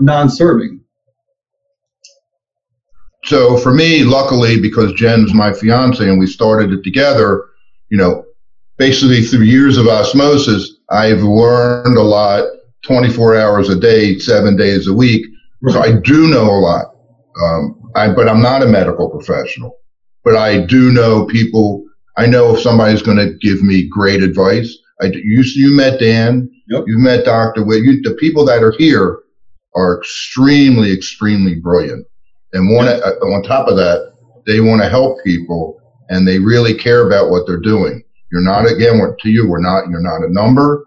non-serving. 0.01 0.81
So 3.25 3.57
for 3.57 3.73
me, 3.73 4.05
luckily, 4.05 4.61
because 4.61 4.93
Jen's 4.93 5.33
my 5.33 5.53
fiance 5.53 6.07
and 6.07 6.19
we 6.19 6.27
started 6.27 6.73
it 6.73 6.83
together, 6.83 7.47
you 7.91 7.97
know, 7.97 8.25
basically 8.77 9.23
through 9.23 9.45
years 9.45 9.79
of 9.79 9.87
osmosis, 9.87 10.77
I've 10.91 11.23
learned 11.23 11.97
a 11.97 12.03
lot 12.03 12.45
24 12.85 13.37
hours 13.37 13.71
a 13.71 13.77
day, 13.77 14.19
seven 14.19 14.57
days 14.57 14.87
a 14.89 14.93
week. 14.93 15.27
Right. 15.63 15.73
So 15.73 15.81
I 15.81 15.93
do 16.01 16.29
know 16.29 16.45
a 16.45 16.61
lot. 16.61 16.95
Um, 17.43 17.91
I, 17.97 18.13
but 18.13 18.29
I'm 18.29 18.43
not 18.43 18.63
a 18.63 18.67
medical 18.67 19.09
professional. 19.09 19.79
But 20.23 20.37
I 20.37 20.61
do 20.65 20.91
know 20.91 21.27
people. 21.27 21.85
I 22.17 22.27
know 22.27 22.55
if 22.55 22.61
somebody's 22.61 23.03
going 23.03 23.19
to 23.19 23.35
give 23.41 23.63
me 23.63 23.89
great 23.89 24.23
advice. 24.23 24.77
I 25.01 25.07
you 25.07 25.43
you 25.55 25.77
met 25.77 26.01
Dan. 26.01 26.49
Yep. 26.69 26.85
You've 26.87 27.01
met 27.01 27.25
Doctor 27.25 27.65
Witt. 27.65 27.83
You, 27.83 28.01
the 28.03 28.15
people 28.15 28.45
that 28.47 28.63
are 28.63 28.75
here 28.79 29.21
are 29.75 29.99
extremely, 29.99 30.93
extremely 30.93 31.57
brilliant, 31.57 32.07
and 32.53 32.71
want 32.71 32.89
to, 32.89 33.05
uh, 33.05 33.11
on 33.27 33.43
top 33.43 33.69
of 33.69 33.77
that, 33.77 34.15
they 34.47 34.61
want 34.61 34.83
to 34.83 34.89
help 34.89 35.19
people, 35.25 35.81
and 36.09 36.27
they 36.27 36.39
really 36.39 36.75
care 36.75 37.07
about 37.07 37.31
what 37.31 37.47
they're 37.47 37.61
doing. 37.61 38.03
You're 38.33 38.43
not 38.43 38.71
again. 38.71 38.99
What 38.99 39.19
to 39.19 39.29
you? 39.29 39.49
We're 39.49 39.61
not. 39.61 39.89
You're 39.89 40.01
not 40.01 40.23
a 40.23 40.33
number. 40.33 40.87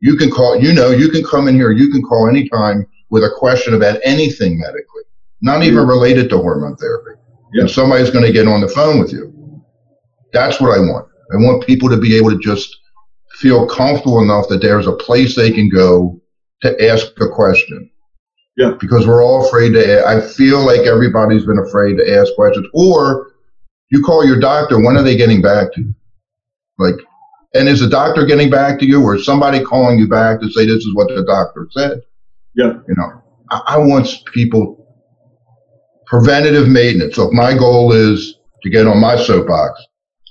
You 0.00 0.16
can 0.16 0.30
call. 0.30 0.60
You 0.60 0.72
know. 0.72 0.90
You 0.90 1.08
can 1.08 1.24
come 1.24 1.48
in 1.48 1.54
here. 1.54 1.70
You 1.70 1.90
can 1.90 2.02
call 2.02 2.28
anytime 2.28 2.86
with 3.10 3.22
a 3.22 3.30
question 3.38 3.74
about 3.74 4.00
anything 4.04 4.58
medically, 4.58 5.04
not 5.40 5.62
even 5.62 5.86
related 5.86 6.28
to 6.30 6.38
hormone 6.38 6.76
therapy. 6.76 7.20
And 7.54 7.70
somebody's 7.70 8.10
going 8.10 8.24
to 8.24 8.32
get 8.32 8.48
on 8.48 8.60
the 8.60 8.68
phone 8.68 8.98
with 8.98 9.12
you. 9.12 9.62
That's 10.32 10.60
what 10.60 10.76
I 10.76 10.80
want. 10.80 11.06
I 11.32 11.36
want 11.36 11.64
people 11.64 11.88
to 11.88 11.96
be 11.96 12.16
able 12.16 12.30
to 12.30 12.38
just 12.38 12.76
feel 13.44 13.66
comfortable 13.66 14.22
enough 14.22 14.48
that 14.48 14.62
there's 14.62 14.86
a 14.86 14.96
place 14.96 15.36
they 15.36 15.50
can 15.50 15.68
go 15.68 16.18
to 16.62 16.90
ask 16.90 17.08
a 17.20 17.28
question. 17.28 17.90
Yeah. 18.56 18.72
Because 18.80 19.06
we're 19.06 19.22
all 19.22 19.46
afraid 19.46 19.72
to. 19.74 20.06
I 20.06 20.22
feel 20.22 20.64
like 20.64 20.86
everybody's 20.86 21.44
been 21.44 21.58
afraid 21.58 21.98
to 21.98 22.18
ask 22.18 22.34
questions. 22.36 22.66
Or 22.72 23.32
you 23.90 24.02
call 24.02 24.24
your 24.24 24.40
doctor. 24.40 24.82
When 24.82 24.96
are 24.96 25.02
they 25.02 25.16
getting 25.16 25.42
back 25.42 25.74
to 25.74 25.82
you? 25.82 25.94
Like, 26.78 26.94
and 27.52 27.68
is 27.68 27.80
the 27.80 27.88
doctor 27.88 28.24
getting 28.24 28.48
back 28.48 28.78
to 28.78 28.86
you, 28.86 29.02
or 29.02 29.16
is 29.16 29.26
somebody 29.26 29.62
calling 29.62 29.98
you 29.98 30.08
back 30.08 30.40
to 30.40 30.50
say 30.50 30.64
this 30.64 30.76
is 30.76 30.94
what 30.94 31.08
the 31.08 31.24
doctor 31.24 31.68
said? 31.72 32.00
Yeah. 32.54 32.72
You 32.88 32.94
know, 32.96 33.22
I, 33.50 33.60
I 33.66 33.78
want 33.78 34.08
people 34.32 34.80
preventative 36.06 36.68
maintenance. 36.68 37.16
So 37.16 37.28
if 37.28 37.32
my 37.32 37.52
goal 37.54 37.92
is 37.92 38.36
to 38.62 38.70
get 38.70 38.86
on 38.86 39.00
my 39.00 39.16
soapbox, 39.16 39.82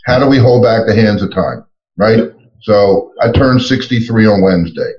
how 0.06 0.18
do 0.18 0.28
we 0.28 0.40
hold 0.40 0.64
back 0.64 0.88
the 0.88 0.96
hands 0.96 1.22
of 1.22 1.32
time? 1.32 1.64
Right. 1.96 2.18
Yep. 2.18 2.33
So 2.64 3.14
I 3.22 3.32
turned 3.32 3.62
63 3.62 4.26
on 4.26 4.42
Wednesday, 4.42 4.92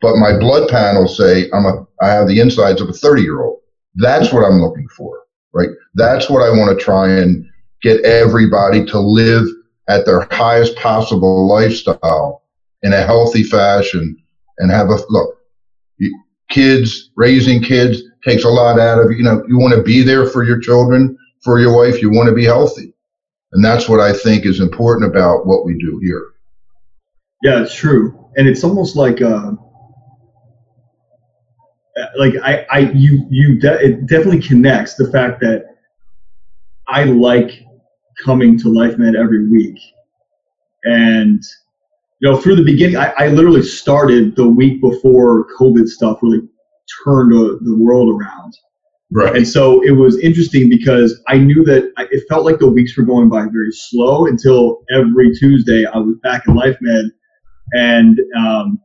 but 0.00 0.16
my 0.16 0.38
blood 0.38 0.68
panels 0.68 1.16
say 1.16 1.48
I'm 1.52 1.64
a, 1.64 1.86
I 2.02 2.08
have 2.08 2.26
the 2.26 2.40
insides 2.40 2.80
of 2.80 2.88
a 2.88 2.92
30 2.92 3.22
year 3.22 3.42
old. 3.42 3.60
That's 3.94 4.32
what 4.32 4.44
I'm 4.44 4.60
looking 4.60 4.88
for. 4.96 5.22
Right. 5.52 5.70
That's 5.94 6.28
what 6.28 6.42
I 6.42 6.50
want 6.50 6.76
to 6.76 6.84
try 6.84 7.08
and 7.08 7.44
get 7.82 8.04
everybody 8.04 8.84
to 8.86 8.98
live 8.98 9.46
at 9.88 10.04
their 10.04 10.26
highest 10.30 10.76
possible 10.76 11.48
lifestyle 11.48 12.42
in 12.82 12.92
a 12.92 13.02
healthy 13.02 13.42
fashion 13.42 14.16
and 14.58 14.70
have 14.70 14.88
a 14.88 14.98
look. 15.08 15.36
Kids, 16.50 17.10
raising 17.16 17.62
kids 17.62 18.02
takes 18.24 18.44
a 18.44 18.48
lot 18.48 18.80
out 18.80 19.00
of 19.00 19.10
you. 19.10 19.18
You 19.18 19.22
know, 19.22 19.44
you 19.48 19.58
want 19.58 19.74
to 19.74 19.82
be 19.82 20.02
there 20.02 20.26
for 20.26 20.44
your 20.44 20.58
children, 20.58 21.16
for 21.42 21.60
your 21.60 21.76
wife. 21.76 22.02
You 22.02 22.10
want 22.10 22.28
to 22.28 22.34
be 22.34 22.44
healthy. 22.44 22.92
And 23.52 23.64
that's 23.64 23.88
what 23.88 24.00
I 24.00 24.12
think 24.12 24.44
is 24.44 24.60
important 24.60 25.08
about 25.08 25.46
what 25.46 25.64
we 25.64 25.78
do 25.78 26.00
here. 26.02 26.32
Yeah, 27.42 27.62
it's 27.62 27.74
true, 27.74 28.28
and 28.36 28.46
it's 28.46 28.64
almost 28.64 28.96
like 28.96 29.22
uh, 29.22 29.52
like 32.18 32.34
I, 32.42 32.66
I 32.70 32.78
you 32.94 33.26
you 33.30 33.58
de- 33.58 33.84
it 33.84 34.06
definitely 34.06 34.42
connects 34.42 34.94
the 34.94 35.10
fact 35.10 35.40
that 35.40 35.64
I 36.88 37.04
like 37.04 37.64
coming 38.22 38.58
to 38.58 38.64
LifeMed 38.66 39.16
every 39.16 39.48
week, 39.48 39.78
and 40.84 41.42
you 42.20 42.30
know 42.30 42.36
through 42.36 42.56
the 42.56 42.64
beginning, 42.64 42.96
I, 42.96 43.12
I 43.16 43.28
literally 43.28 43.62
started 43.62 44.36
the 44.36 44.48
week 44.48 44.82
before 44.82 45.46
COVID 45.58 45.88
stuff 45.88 46.18
really 46.22 46.42
turned 47.04 47.32
the 47.32 47.76
world 47.78 48.20
around. 48.20 48.54
Right. 49.12 49.36
And 49.36 49.48
so 49.48 49.82
it 49.82 49.90
was 49.90 50.20
interesting 50.20 50.68
because 50.68 51.20
I 51.26 51.38
knew 51.38 51.64
that 51.64 51.92
I, 51.96 52.06
it 52.12 52.22
felt 52.28 52.44
like 52.44 52.60
the 52.60 52.70
weeks 52.70 52.96
were 52.96 53.04
going 53.04 53.28
by 53.28 53.42
very 53.42 53.72
slow 53.72 54.26
until 54.26 54.82
every 54.94 55.34
Tuesday 55.34 55.84
I 55.84 55.98
was 55.98 56.16
back 56.22 56.42
in 56.46 56.54
LifeMed 56.54 57.10
and 57.72 58.18
um, 58.36 58.80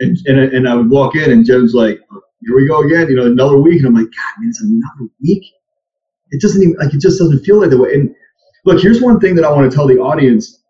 and, 0.00 0.16
and 0.26 0.38
and 0.38 0.68
I 0.68 0.74
would 0.74 0.90
walk 0.90 1.16
in 1.16 1.30
and 1.30 1.44
Joe's 1.44 1.74
like, 1.74 1.98
"Here 2.40 2.56
we 2.56 2.66
go 2.66 2.82
again," 2.82 3.08
you 3.08 3.16
know, 3.16 3.26
another 3.26 3.58
week, 3.58 3.78
and 3.78 3.88
I'm 3.88 3.94
like, 3.94 4.04
"God, 4.04 4.40
man, 4.40 4.50
it's 4.50 4.62
another 4.62 5.10
week." 5.22 5.44
It 6.30 6.40
doesn't 6.40 6.62
even 6.62 6.76
like 6.76 6.94
it 6.94 7.00
just 7.00 7.18
doesn't 7.18 7.44
feel 7.44 7.60
like 7.60 7.70
that 7.70 7.78
way. 7.78 7.94
And 7.94 8.14
look, 8.64 8.80
here's 8.80 9.00
one 9.00 9.20
thing 9.20 9.34
that 9.36 9.44
I 9.44 9.50
want 9.50 9.70
to 9.70 9.74
tell 9.74 9.86
the 9.86 9.98
audience, 9.98 10.62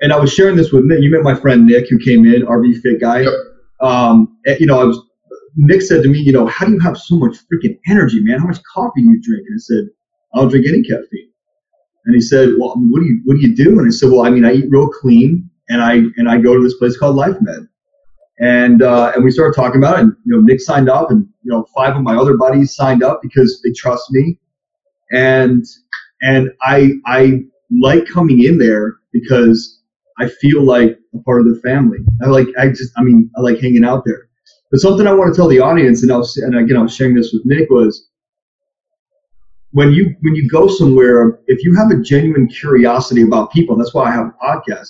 and 0.00 0.12
I 0.12 0.18
was 0.18 0.32
sharing 0.32 0.56
this 0.56 0.72
with 0.72 0.84
Nick. 0.84 1.00
You 1.00 1.10
met 1.10 1.22
my 1.22 1.34
friend 1.34 1.66
Nick, 1.66 1.88
who 1.90 1.98
came 1.98 2.24
in, 2.24 2.42
RV 2.42 2.80
Fit 2.80 3.00
guy. 3.00 3.20
Yep. 3.20 3.32
Um, 3.80 4.38
and, 4.46 4.58
you 4.58 4.66
know, 4.66 4.80
I 4.80 4.84
was 4.84 4.98
Nick 5.56 5.82
said 5.82 6.02
to 6.02 6.08
me, 6.08 6.18
you 6.18 6.32
know, 6.32 6.46
how 6.46 6.66
do 6.66 6.72
you 6.72 6.80
have 6.80 6.98
so 6.98 7.16
much 7.16 7.36
freaking 7.52 7.78
energy, 7.88 8.20
man? 8.20 8.38
How 8.38 8.46
much 8.46 8.62
coffee 8.72 9.02
do 9.02 9.10
you 9.10 9.20
drink? 9.22 9.44
And 9.48 9.56
I 9.56 9.58
said, 9.58 9.84
I 10.34 10.40
don't 10.40 10.50
drink 10.50 10.66
any 10.68 10.82
caffeine. 10.82 11.30
And 12.04 12.14
he 12.14 12.20
said, 12.20 12.50
well, 12.58 12.74
what 12.76 13.00
do 13.00 13.06
you 13.06 13.20
what 13.24 13.34
do 13.34 13.40
you 13.40 13.56
do? 13.56 13.78
And 13.78 13.88
I 13.88 13.90
said, 13.90 14.10
well, 14.10 14.24
I 14.24 14.30
mean, 14.30 14.44
I 14.44 14.52
eat 14.52 14.66
real 14.68 14.88
clean, 14.88 15.45
and 15.68 15.82
I 15.82 15.94
and 16.16 16.28
I 16.28 16.38
go 16.38 16.56
to 16.56 16.62
this 16.62 16.76
place 16.78 16.96
called 16.96 17.16
LifeMed. 17.16 17.68
And 18.38 18.82
uh, 18.82 19.12
and 19.14 19.24
we 19.24 19.30
started 19.30 19.56
talking 19.56 19.80
about 19.80 19.98
it. 19.98 20.02
And 20.02 20.16
you 20.24 20.36
know, 20.36 20.40
Nick 20.42 20.60
signed 20.60 20.88
up, 20.88 21.10
and 21.10 21.26
you 21.42 21.52
know, 21.52 21.66
five 21.74 21.96
of 21.96 22.02
my 22.02 22.16
other 22.16 22.36
buddies 22.36 22.74
signed 22.74 23.02
up 23.02 23.20
because 23.22 23.60
they 23.64 23.72
trust 23.72 24.10
me. 24.10 24.38
And 25.12 25.64
and 26.22 26.50
I 26.62 26.92
I 27.06 27.44
like 27.80 28.06
coming 28.06 28.44
in 28.44 28.58
there 28.58 28.96
because 29.12 29.80
I 30.18 30.28
feel 30.28 30.62
like 30.62 30.98
a 31.14 31.18
part 31.22 31.40
of 31.40 31.46
the 31.46 31.60
family. 31.62 31.98
I 32.22 32.26
like 32.26 32.48
I 32.58 32.68
just 32.68 32.92
I 32.98 33.02
mean 33.02 33.30
I 33.36 33.40
like 33.40 33.58
hanging 33.60 33.84
out 33.84 34.04
there. 34.04 34.28
But 34.70 34.80
something 34.80 35.06
I 35.06 35.12
want 35.12 35.32
to 35.32 35.36
tell 35.36 35.48
the 35.48 35.60
audience, 35.60 36.02
and 36.02 36.12
I 36.12 36.16
was 36.16 36.36
and 36.36 36.56
again 36.56 36.76
I 36.76 36.82
was 36.82 36.94
sharing 36.94 37.14
this 37.14 37.32
with 37.32 37.42
Nick 37.46 37.70
was 37.70 38.08
when 39.76 39.92
you 39.92 40.14
when 40.22 40.34
you 40.34 40.48
go 40.48 40.68
somewhere, 40.68 41.38
if 41.46 41.62
you 41.62 41.74
have 41.74 41.90
a 41.90 42.02
genuine 42.02 42.48
curiosity 42.48 43.22
about 43.22 43.52
people, 43.52 43.76
that's 43.76 43.92
why 43.92 44.08
I 44.08 44.12
have 44.12 44.26
a 44.26 44.44
podcast. 44.44 44.88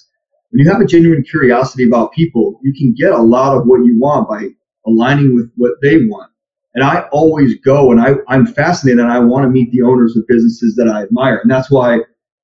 When 0.51 0.65
you 0.65 0.71
have 0.71 0.81
a 0.81 0.87
genuine 0.87 1.23
curiosity 1.23 1.85
about 1.85 2.13
people, 2.13 2.61
you 2.63 2.73
can 2.73 2.95
get 2.97 3.13
a 3.13 3.23
lot 3.23 3.57
of 3.57 3.67
what 3.67 3.85
you 3.85 3.99
want 3.99 4.29
by 4.29 4.49
aligning 4.87 5.35
with 5.35 5.51
what 5.57 5.73
they 5.83 6.05
want. 6.07 6.31
And 6.75 6.85
I 6.85 7.03
always 7.11 7.59
go 7.61 7.91
and 7.91 8.01
I, 8.01 8.15
I'm 8.29 8.47
fascinated 8.47 9.01
and 9.01 9.11
I 9.11 9.19
want 9.19 9.45
to 9.45 9.49
meet 9.49 9.71
the 9.73 9.83
owners 9.83 10.17
of 10.17 10.27
businesses 10.29 10.75
that 10.77 10.89
I 10.89 11.03
admire. 11.03 11.39
And 11.39 11.51
that's 11.51 11.71
why 11.71 12.01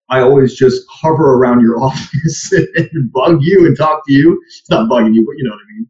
I 0.09 0.21
always 0.21 0.55
just 0.55 0.83
hover 0.91 1.35
around 1.35 1.61
your 1.61 1.79
office 1.83 2.53
and 2.53 3.13
bug 3.13 3.39
you 3.43 3.67
and 3.67 3.77
talk 3.77 4.03
to 4.07 4.13
you. 4.13 4.41
It's 4.47 4.71
not 4.71 4.89
bugging 4.89 5.15
you, 5.15 5.25
but 5.25 5.37
you 5.37 5.45
know 5.45 5.51
what 5.51 5.61
I 5.61 5.73
mean 5.75 5.89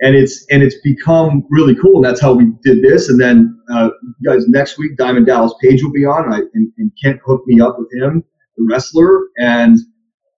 and 0.00 0.14
it's 0.14 0.44
and 0.50 0.62
it's 0.62 0.76
become 0.80 1.46
really 1.50 1.74
cool. 1.74 1.96
And 1.96 2.04
that's 2.04 2.20
how 2.20 2.34
we 2.34 2.52
did 2.62 2.82
this. 2.82 3.08
And 3.08 3.20
then 3.20 3.58
uh, 3.72 3.90
guys, 4.24 4.46
next 4.48 4.78
week, 4.78 4.96
Diamond 4.96 5.26
Dallas 5.26 5.54
Page 5.62 5.82
will 5.82 5.92
be 5.92 6.04
on, 6.04 6.24
and, 6.24 6.34
I, 6.34 6.38
and, 6.54 6.72
and 6.78 6.92
Kent 7.02 7.20
hooked 7.24 7.46
me 7.46 7.60
up 7.60 7.78
with 7.78 7.88
him, 7.94 8.22
the 8.56 8.66
wrestler, 8.68 9.28
and 9.38 9.78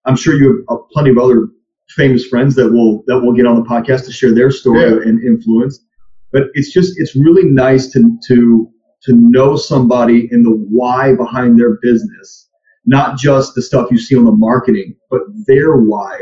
I'm 0.06 0.16
sure 0.16 0.34
you 0.34 0.64
have 0.70 0.78
plenty 0.92 1.10
of 1.10 1.18
other 1.18 1.48
famous 1.90 2.24
friends 2.26 2.54
that 2.56 2.70
will 2.72 3.04
that 3.06 3.20
will 3.20 3.32
get 3.32 3.46
on 3.46 3.56
the 3.56 3.62
podcast 3.62 4.04
to 4.06 4.12
share 4.12 4.34
their 4.34 4.50
story 4.50 4.80
Yeah. 4.82 5.08
and 5.08 5.22
influence. 5.22 5.84
But 6.32 6.44
it's 6.54 6.72
just 6.72 6.94
it's 6.98 7.14
really 7.16 7.44
nice 7.44 7.88
to 7.92 8.00
to 8.28 8.70
to 9.02 9.12
know 9.14 9.56
somebody 9.56 10.28
in 10.32 10.42
the 10.42 10.50
why 10.70 11.14
behind 11.14 11.58
their 11.60 11.78
business, 11.82 12.48
not 12.86 13.18
just 13.18 13.54
the 13.54 13.62
stuff 13.62 13.88
you 13.90 13.98
see 13.98 14.16
on 14.16 14.24
the 14.24 14.32
marketing, 14.32 14.96
but 15.10 15.20
their 15.46 15.76
why. 15.76 16.18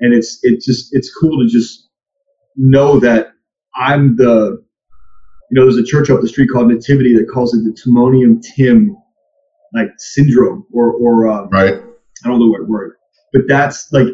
And 0.00 0.12
it's 0.14 0.38
it's 0.42 0.66
just 0.66 0.88
it's 0.92 1.12
cool 1.14 1.38
to 1.42 1.48
just 1.50 1.88
know 2.56 2.98
that 3.00 3.32
I'm 3.76 4.16
the, 4.16 4.62
you 5.50 5.54
know, 5.58 5.62
there's 5.64 5.76
a 5.76 5.84
church 5.84 6.10
up 6.10 6.20
the 6.20 6.28
street 6.28 6.48
called 6.52 6.68
Nativity 6.68 7.14
that 7.16 7.26
calls 7.32 7.54
it 7.54 7.64
the 7.64 7.70
Timonium 7.72 8.40
Tim, 8.54 8.96
like 9.72 9.88
syndrome 9.98 10.66
or 10.72 10.92
or 10.92 11.28
uh, 11.28 11.46
Right. 11.46 11.80
I 12.24 12.28
don't 12.28 12.38
know 12.40 12.46
what 12.48 12.66
word, 12.68 12.96
but 13.32 13.42
that's 13.48 13.92
like 13.92 14.06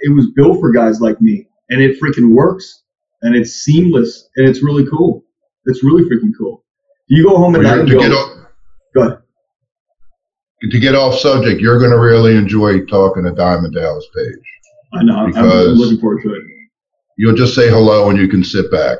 it 0.00 0.14
was 0.14 0.26
built 0.34 0.60
for 0.60 0.72
guys 0.72 1.00
like 1.00 1.20
me, 1.20 1.46
and 1.70 1.82
it 1.82 2.00
freaking 2.00 2.34
works, 2.34 2.82
and 3.22 3.36
it's 3.36 3.52
seamless, 3.52 4.28
and 4.36 4.48
it's 4.48 4.62
really 4.62 4.86
cool. 4.88 5.24
It's 5.66 5.84
really 5.84 6.04
freaking 6.04 6.32
cool. 6.38 6.64
You 7.08 7.24
go 7.24 7.36
home 7.36 7.54
at 7.56 7.62
Well, 7.62 7.70
night 7.70 7.80
and 7.80 7.90
go, 7.90 8.00
get 8.00 8.12
off, 8.12 8.46
go 8.94 9.02
ahead. 9.02 9.18
to 10.70 10.80
get 10.80 10.94
off 10.94 11.18
subject, 11.18 11.60
you're 11.60 11.78
going 11.78 11.90
to 11.90 11.98
really 11.98 12.36
enjoy 12.36 12.84
talking 12.86 13.24
to 13.24 13.32
Diamond 13.32 13.74
Dallas 13.74 14.06
Page. 14.16 14.38
I 14.94 15.02
know. 15.02 15.16
I'm, 15.16 15.36
I'm 15.36 15.44
looking 15.74 15.98
forward 16.00 16.22
to 16.22 16.34
it. 16.34 16.42
You'll 17.18 17.34
just 17.36 17.54
say 17.54 17.68
hello 17.68 18.08
and 18.10 18.18
you 18.18 18.28
can 18.28 18.42
sit 18.42 18.70
back. 18.70 18.98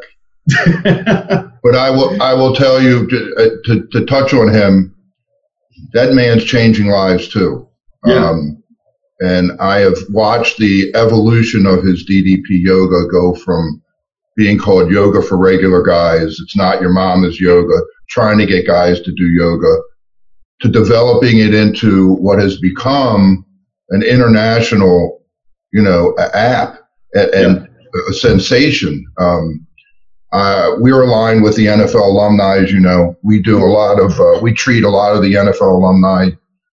But 1.63 1.77
I 1.77 1.91
will, 1.91 2.21
I 2.21 2.35
will 2.35 2.57
tell 2.57 2.83
you 2.83 3.07
to, 3.07 3.35
uh, 3.39 3.49
to, 3.67 3.87
to 3.93 4.05
touch 4.07 4.35
on 4.35 4.53
him. 4.53 4.97
That 5.93 6.13
man's 6.13 6.43
changing 6.45 6.89
lives 6.89 7.29
too. 7.29 7.69
Yeah. 8.05 8.31
Um, 8.31 8.63
and 9.21 9.53
I 9.61 9.79
have 9.79 9.97
watched 10.11 10.59
the 10.59 10.91
evolution 10.95 11.65
of 11.67 11.85
his 11.85 12.05
DDP 12.11 12.43
yoga 12.49 13.07
go 13.09 13.35
from 13.35 13.81
being 14.37 14.59
called 14.59 14.91
yoga 14.91 15.23
for 15.23 15.37
regular 15.37 15.83
guys. 15.83 16.39
It's 16.41 16.57
not 16.57 16.81
your 16.81 16.91
mama's 16.91 17.41
yoga, 17.41 17.79
trying 18.09 18.39
to 18.39 18.47
get 18.47 18.67
guys 18.67 19.01
to 19.01 19.13
do 19.13 19.25
yoga, 19.39 19.77
to 20.63 20.69
developing 20.69 21.39
it 21.39 21.55
into 21.55 22.15
what 22.15 22.41
has 22.41 22.59
become 22.59 23.45
an 23.91 24.03
international, 24.03 25.23
you 25.73 25.83
know, 25.83 26.17
app 26.35 26.81
and, 27.15 27.31
and 27.31 27.69
a 28.11 28.13
sensation. 28.15 29.05
Um, 29.21 29.67
uh, 30.33 30.77
we're 30.79 31.03
aligned 31.03 31.43
with 31.43 31.55
the 31.57 31.67
NFL 31.67 32.07
alumni, 32.07 32.57
as 32.57 32.73
you 32.73 32.81
know. 32.81 33.15
We 33.23 33.41
do 33.43 33.59
a 33.59 33.67
lot 33.67 34.01
of, 34.01 34.19
uh, 34.19 34.41
we 34.43 34.55
treat 34.55 34.83
a 34.83 34.89
lot 34.89 35.15
of 35.15 35.23
the 35.23 35.35
NFL 35.35 35.61
alumni 35.61 36.31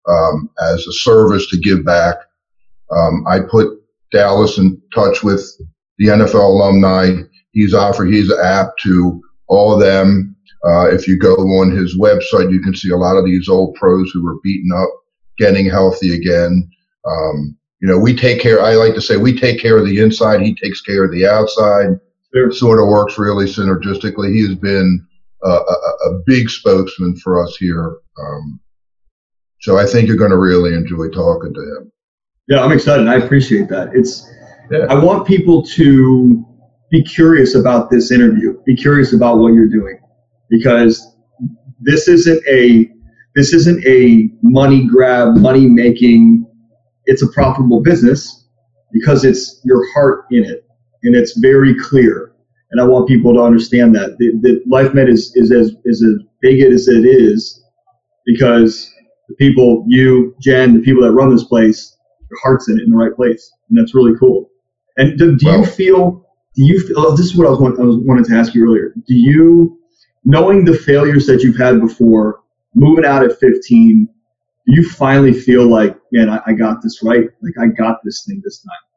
um, 0.08 0.50
as 0.62 0.86
a 0.88 0.94
service 0.94 1.48
to 1.50 1.60
give 1.60 1.86
back. 1.86 2.16
Um, 2.92 3.26
I 3.28 3.40
put 3.40 3.68
Dallas 4.12 4.58
in 4.58 4.82
touch 4.94 5.24
with 5.24 5.42
the 5.98 6.08
NFL 6.08 6.36
alumni. 6.36 7.24
He's 7.52 7.74
offered 7.74 8.14
his 8.14 8.32
app 8.32 8.78
to 8.84 9.22
all 9.48 9.74
of 9.74 9.80
them. 9.80 10.36
Uh, 10.66 10.90
if 10.90 11.08
you 11.08 11.18
go 11.18 11.34
on 11.36 11.76
his 11.76 11.98
website, 11.98 12.52
you 12.52 12.62
can 12.62 12.76
see 12.76 12.90
a 12.90 12.98
lot 12.98 13.18
of 13.18 13.26
these 13.26 13.48
old 13.48 13.76
pros 13.76 14.10
who 14.12 14.24
were 14.24 14.40
beaten 14.44 14.72
up, 14.76 14.90
getting 15.38 15.70
healthy 15.70 16.16
again. 16.16 16.70
Um, 17.06 17.58
you 17.80 17.88
know, 17.88 18.00
we 18.00 18.16
take 18.16 18.42
care, 18.42 18.62
I 18.62 18.74
like 18.74 18.96
to 18.96 19.02
say, 19.02 19.18
we 19.18 19.38
take 19.38 19.62
care 19.62 19.78
of 19.78 19.86
the 19.86 20.00
inside. 20.00 20.42
He 20.42 20.56
takes 20.56 20.82
care 20.82 21.06
of 21.06 21.12
the 21.12 21.28
outside. 21.28 22.00
It 22.34 22.54
sort 22.54 22.80
of 22.80 22.88
works 22.88 23.18
really 23.18 23.46
synergistically. 23.46 24.34
He 24.34 24.48
has 24.48 24.56
been 24.56 25.06
a, 25.44 25.50
a, 25.50 26.10
a 26.10 26.22
big 26.26 26.50
spokesman 26.50 27.16
for 27.18 27.44
us 27.44 27.56
here. 27.58 27.98
Um, 28.20 28.60
so 29.62 29.78
I 29.78 29.86
think 29.86 30.08
you're 30.08 30.18
going 30.18 30.32
to 30.32 30.38
really 30.38 30.74
enjoy 30.74 31.10
talking 31.10 31.54
to 31.54 31.60
him. 31.60 31.92
Yeah, 32.48 32.64
I'm 32.64 32.72
excited. 32.72 33.08
I 33.08 33.16
appreciate 33.16 33.68
that. 33.70 33.90
It's, 33.94 34.30
yeah. 34.72 34.86
I 34.90 34.96
want 34.96 35.28
people 35.28 35.64
to 35.64 36.46
be 36.92 37.04
curious 37.04 37.56
about 37.56 37.90
this 37.90 38.12
interview, 38.12 38.62
be 38.66 38.76
curious 38.76 39.14
about 39.14 39.40
what 39.40 39.54
you're 39.54 39.68
doing 39.68 40.00
because 40.50 41.16
this 41.82 42.08
isn't 42.08 42.42
a, 42.48 42.90
this 43.36 43.54
isn't 43.54 43.86
a 43.86 44.30
money 44.42 44.88
grab, 44.88 45.36
money 45.36 45.68
making, 45.68 46.46
it's 47.06 47.22
a 47.22 47.28
profitable 47.28 47.82
business 47.82 48.48
because 48.92 49.26
it's 49.26 49.62
your 49.66 49.84
heart 49.94 50.26
in 50.32 50.44
it 50.44 50.66
and 51.04 51.16
it's 51.16 51.38
very 51.40 51.76
clear. 51.76 52.34
And 52.72 52.82
I 52.82 52.86
want 52.86 53.08
people 53.08 53.34
to 53.34 53.42
understand 53.42 53.96
that 53.96 54.18
the, 54.18 54.32
the 54.42 54.62
LifeMed 54.70 55.10
is, 55.10 55.32
is 55.36 55.52
as 55.52 55.72
is 55.86 56.04
as 56.04 56.26
big 56.42 56.62
as 56.62 56.88
it 56.88 57.06
is 57.06 57.64
because 58.26 58.94
the 59.28 59.36
people, 59.36 59.86
you, 59.88 60.36
Jen, 60.42 60.74
the 60.74 60.80
people 60.80 61.04
that 61.04 61.12
run 61.12 61.30
this 61.30 61.44
place, 61.44 61.98
your 62.30 62.40
heart's 62.42 62.70
in 62.70 62.80
it 62.80 62.84
in 62.84 62.92
the 62.92 62.98
right 62.98 63.16
place, 63.16 63.52
and 63.70 63.78
that's 63.78 63.94
really 63.94 64.18
cool. 64.20 64.50
And 64.98 65.18
do, 65.18 65.38
do 65.38 65.46
well, 65.46 65.60
you 65.60 65.66
feel? 65.66 66.26
Do 66.56 66.66
you 66.66 66.80
feel? 66.88 67.00
Oh, 67.00 67.16
this 67.16 67.28
is 67.28 67.36
what 67.36 67.48
I 67.48 67.52
was, 67.52 67.60
I 67.80 67.84
was 67.84 67.98
wanted 67.98 68.26
to 68.26 68.36
ask 68.36 68.54
you 68.54 68.66
earlier. 68.66 68.94
Do 68.96 69.14
you, 69.14 69.80
knowing 70.26 70.66
the 70.66 70.74
failures 70.74 71.26
that 71.28 71.44
you've 71.44 71.58
had 71.58 71.80
before, 71.80 72.42
moving 72.76 73.06
out 73.06 73.24
at 73.24 73.40
15, 73.40 74.06
do 74.06 74.74
you 74.74 74.90
finally 74.90 75.34
feel 75.34 75.68
like, 75.68 75.98
man, 76.12 76.30
I, 76.30 76.42
I 76.48 76.54
got 76.54 76.82
this 76.82 77.02
right? 77.04 77.28
Like 77.42 77.54
I 77.62 77.68
got 77.68 78.00
this 78.04 78.24
thing 78.26 78.42
this 78.44 78.60
time 78.60 78.88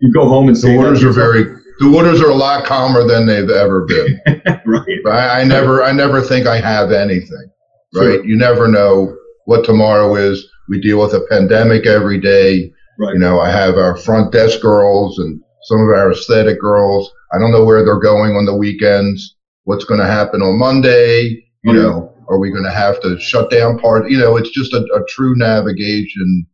you 0.00 0.12
go 0.12 0.28
home 0.28 0.48
and 0.48 0.56
the 0.56 0.76
waters 0.76 1.04
are 1.04 1.12
very 1.12 1.44
the 1.78 1.88
waters 1.88 2.20
are 2.20 2.30
a 2.30 2.34
lot 2.34 2.64
calmer 2.64 3.06
than 3.06 3.26
they've 3.26 3.48
ever 3.48 3.86
been. 3.86 4.20
right. 4.66 5.06
I, 5.06 5.40
I, 5.40 5.44
never 5.44 5.82
I 5.82 5.92
never 5.92 6.20
think 6.20 6.46
I 6.46 6.60
have 6.60 6.92
anything. 6.92 7.50
Right. 7.94 8.02
Sure. 8.02 8.24
You 8.24 8.36
never 8.36 8.68
know 8.68 9.16
what 9.46 9.64
tomorrow 9.64 10.14
is. 10.16 10.48
We 10.68 10.80
deal 10.80 11.00
with 11.00 11.14
a 11.14 11.26
pandemic 11.28 11.86
every 11.86 12.20
day. 12.20 12.72
Right. 12.98 13.14
You 13.14 13.18
know, 13.18 13.40
I 13.40 13.50
have 13.50 13.76
our 13.76 13.96
front 13.96 14.32
desk 14.32 14.60
girls 14.60 15.18
and 15.18 15.40
some 15.64 15.80
of 15.80 15.88
our 15.88 16.12
aesthetic 16.12 16.60
girls. 16.60 17.10
I 17.32 17.38
don't 17.38 17.50
know 17.50 17.64
where 17.64 17.84
they're 17.84 17.98
going 17.98 18.36
on 18.36 18.44
the 18.44 18.56
weekends. 18.56 19.36
What's 19.64 19.84
going 19.84 20.00
to 20.00 20.06
happen 20.06 20.42
on 20.42 20.58
Monday? 20.58 21.44
You 21.62 21.74
know, 21.74 22.14
are 22.28 22.38
we 22.38 22.50
going 22.50 22.64
to 22.64 22.70
have 22.70 23.00
to 23.02 23.20
shut 23.20 23.50
down 23.50 23.78
part? 23.78 24.10
You 24.10 24.18
know, 24.18 24.36
it's 24.36 24.50
just 24.50 24.72
a, 24.72 24.78
a 24.78 25.04
true 25.08 25.36
navigation 25.36 26.46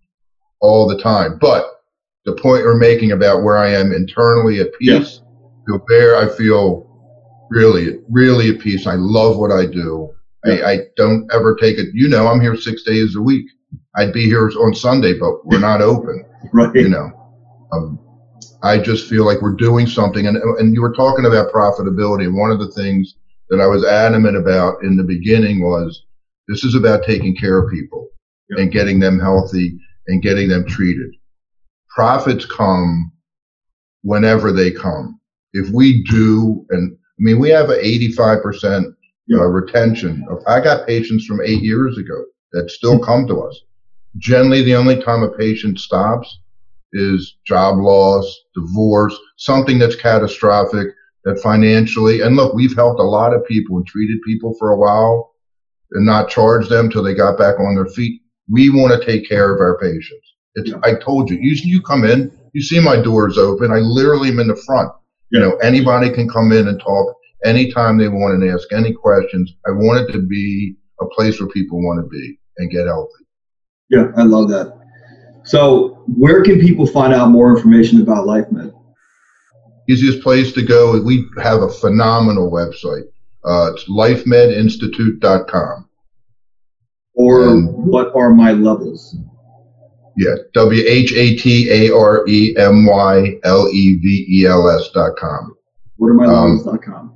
all 0.61 0.89
the 0.89 1.01
time. 1.01 1.39
But 1.41 1.67
the 2.25 2.33
point 2.33 2.63
you're 2.63 2.77
making 2.77 3.13
about 3.13 3.43
where 3.43 3.57
I 3.57 3.69
am 3.69 3.93
internally 3.93 4.61
at 4.61 4.73
peace. 4.79 5.21
Yeah. 5.69 5.77
there, 5.89 6.17
I 6.17 6.29
feel 6.29 6.87
really, 7.51 7.99
really 8.11 8.51
at 8.51 8.61
peace. 8.61 8.87
I 8.87 8.95
love 8.95 9.39
what 9.39 9.53
I 9.53 9.65
do. 9.65 10.13
I, 10.47 10.71
I, 10.71 10.79
don't 10.97 11.29
ever 11.33 11.57
take 11.57 11.79
it. 11.79 11.89
You 11.93 12.09
know, 12.09 12.29
I'm 12.29 12.41
here 12.41 12.57
six 12.57 12.83
days 12.83 13.17
a 13.17 13.23
week. 13.23 13.47
I'd 13.97 14.13
be 14.13 14.25
here 14.25 14.49
on 14.49 14.75
Sunday, 14.75 15.19
but 15.19 15.45
we're 15.47 15.59
not 15.59 15.81
open. 15.81 16.25
right. 16.53 16.75
You 16.75 16.89
know, 16.89 17.11
um, 17.73 17.99
I 18.63 18.79
just 18.79 19.09
feel 19.09 19.25
like 19.25 19.43
we're 19.43 19.57
doing 19.57 19.87
something. 19.87 20.27
And, 20.27 20.37
and 20.37 20.75
you 20.75 20.83
were 20.83 20.95
talking 20.95 21.27
about 21.27 21.53
profitability. 21.53 22.25
And 22.25 22.37
one 22.37 22.51
of 22.51 22.59
the 22.59 22.71
things 22.73 23.15
that 23.51 23.61
I 23.61 23.67
was 23.67 23.85
adamant 23.85 24.37
about 24.37 24.83
in 24.83 24.97
the 24.97 25.05
beginning 25.05 25.63
was 25.63 26.05
this 26.49 26.65
is 26.65 26.75
about 26.75 27.05
taking 27.05 27.37
care 27.37 27.59
of 27.59 27.71
people 27.71 28.09
yeah. 28.51 28.63
and 28.63 28.73
getting 28.73 29.01
them 29.01 29.19
healthy 29.19 29.79
and 30.09 30.23
getting 30.23 30.49
them 30.49 30.67
treated 30.67 31.11
profits 31.97 32.45
come 32.45 33.11
whenever 34.03 34.53
they 34.53 34.71
come. 34.71 35.19
If 35.55 35.71
we 35.71 36.05
do, 36.05 36.67
and 36.69 36.93
I 36.95 37.19
mean, 37.19 37.41
we 37.41 37.49
have 37.49 37.71
an 37.71 37.79
85% 37.79 38.95
uh, 39.35 39.45
retention 39.47 40.25
I 40.47 40.61
got 40.61 40.87
patients 40.87 41.27
from 41.27 41.41
eight 41.43 41.63
years 41.63 41.99
ago 41.99 42.25
that 42.53 42.71
still 42.71 42.99
come 42.99 43.27
to 43.27 43.41
us. 43.41 43.61
Generally, 44.19 44.63
the 44.63 44.77
only 44.77 45.03
time 45.03 45.23
a 45.23 45.31
patient 45.37 45.79
stops 45.79 46.39
is 46.93 47.37
job 47.45 47.77
loss, 47.79 48.25
divorce, 48.55 49.17
something 49.37 49.79
that's 49.79 49.97
catastrophic 49.97 50.89
that 51.25 51.41
financially, 51.41 52.21
and 52.21 52.37
look, 52.37 52.55
we've 52.55 52.77
helped 52.77 53.01
a 53.01 53.03
lot 53.03 53.35
of 53.35 53.45
people 53.47 53.77
and 53.77 53.87
treated 53.87 54.19
people 54.25 54.55
for 54.59 54.71
a 54.71 54.79
while 54.79 55.35
and 55.93 56.07
not 56.07 56.29
charged 56.29 56.71
them 56.71 56.89
till 56.89 57.03
they 57.03 57.15
got 57.15 57.39
back 57.39 57.59
on 57.59 57.75
their 57.75 57.87
feet. 57.87 58.23
We 58.51 58.71
want 58.71 58.99
to 58.99 59.05
take 59.05 59.29
care 59.29 59.53
of 59.53 59.61
our 59.61 59.77
patients. 59.79 60.35
It's, 60.55 60.73
I 60.85 60.95
told 60.95 61.29
you, 61.29 61.37
usually 61.41 61.71
you 61.71 61.83
come 61.83 62.05
in, 62.05 62.33
you 62.53 62.63
see 62.63 62.81
my 62.81 63.01
doors 63.01 63.37
open. 63.39 63.71
I 63.71 63.79
literally 63.79 64.31
am 64.31 64.39
in 64.39 64.49
the 64.49 64.63
front. 64.67 64.91
You 65.31 65.41
know, 65.41 65.57
anybody 65.57 66.11
can 66.11 66.29
come 66.29 66.53
in 66.53 66.69
and 66.69 66.81
talk 66.81 67.17
anytime 67.47 67.99
they 67.99 68.09
want 68.09 68.35
and 68.35 68.51
ask 68.51 68.73
any 68.73 68.93
questions. 68.93 69.55
I 69.67 69.71
want 69.71 70.09
it 70.09 70.13
to 70.13 70.21
be 70.21 70.75
a 71.01 71.07
place 71.07 71.41
where 71.41 71.49
people 71.51 71.83
want 71.83 72.05
to 72.05 72.09
be 72.09 72.39
and 72.59 72.71
get 72.71 72.87
healthy. 72.87 73.25
Yeah, 73.91 74.11
I 74.17 74.23
love 74.23 74.49
that. 74.51 74.73
So, 75.45 76.03
where 76.09 76.43
can 76.43 76.59
people 76.59 76.87
find 76.87 77.15
out 77.15 77.31
more 77.31 77.57
information 77.57 78.03
about 78.03 78.27
LifeMed? 78.27 78.73
Easiest 79.89 80.21
place 80.21 80.53
to 80.53 80.63
go. 80.63 81.01
We 81.01 81.25
have 81.41 81.63
a 81.63 81.69
phenomenal 81.69 82.51
website. 82.51 83.05
Uh, 83.45 83.71
it's 83.73 83.89
lifemedinstitute.com. 83.89 85.89
Or 87.15 87.49
and 87.49 87.73
what 87.73 88.15
are 88.17 88.35
my 88.35 88.53
levels? 88.53 89.17
Yeah, 90.17 90.35
W 90.55 90.83
H 90.87 91.13
A 91.13 91.37
T 91.37 91.71
A 91.71 91.95
R 91.95 92.27
E 92.27 92.57
M 92.59 92.87
Y 92.87 93.39
L 93.45 93.69
E 93.69 93.97
V 93.97 94.27
E 94.29 94.47
L 94.47 94.69
S 94.69 94.89
dot 94.91 95.17
com. 95.17 95.55
What 95.97 96.09
are 96.09 96.15
my 96.15 96.27
um, 96.27 96.65
dot 96.65 96.83
com? 96.83 97.16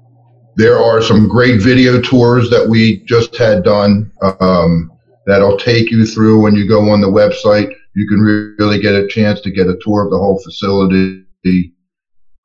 There 0.61 0.79
are 0.79 1.01
some 1.01 1.27
great 1.27 1.63
video 1.63 1.99
tours 2.03 2.51
that 2.51 2.69
we 2.69 2.99
just 3.07 3.35
had 3.35 3.65
done 3.65 4.13
um, 4.41 4.93
that'll 5.25 5.57
take 5.57 5.91
you 5.91 6.05
through 6.05 6.43
when 6.43 6.55
you 6.55 6.69
go 6.69 6.91
on 6.91 7.01
the 7.01 7.07
website. 7.07 7.73
You 7.95 8.07
can 8.07 8.21
really 8.59 8.79
get 8.79 8.95
a 8.95 9.09
chance 9.09 9.41
to 9.41 9.51
get 9.51 9.69
a 9.69 9.79
tour 9.81 10.05
of 10.05 10.11
the 10.11 10.19
whole 10.19 10.39
facility. 10.45 11.25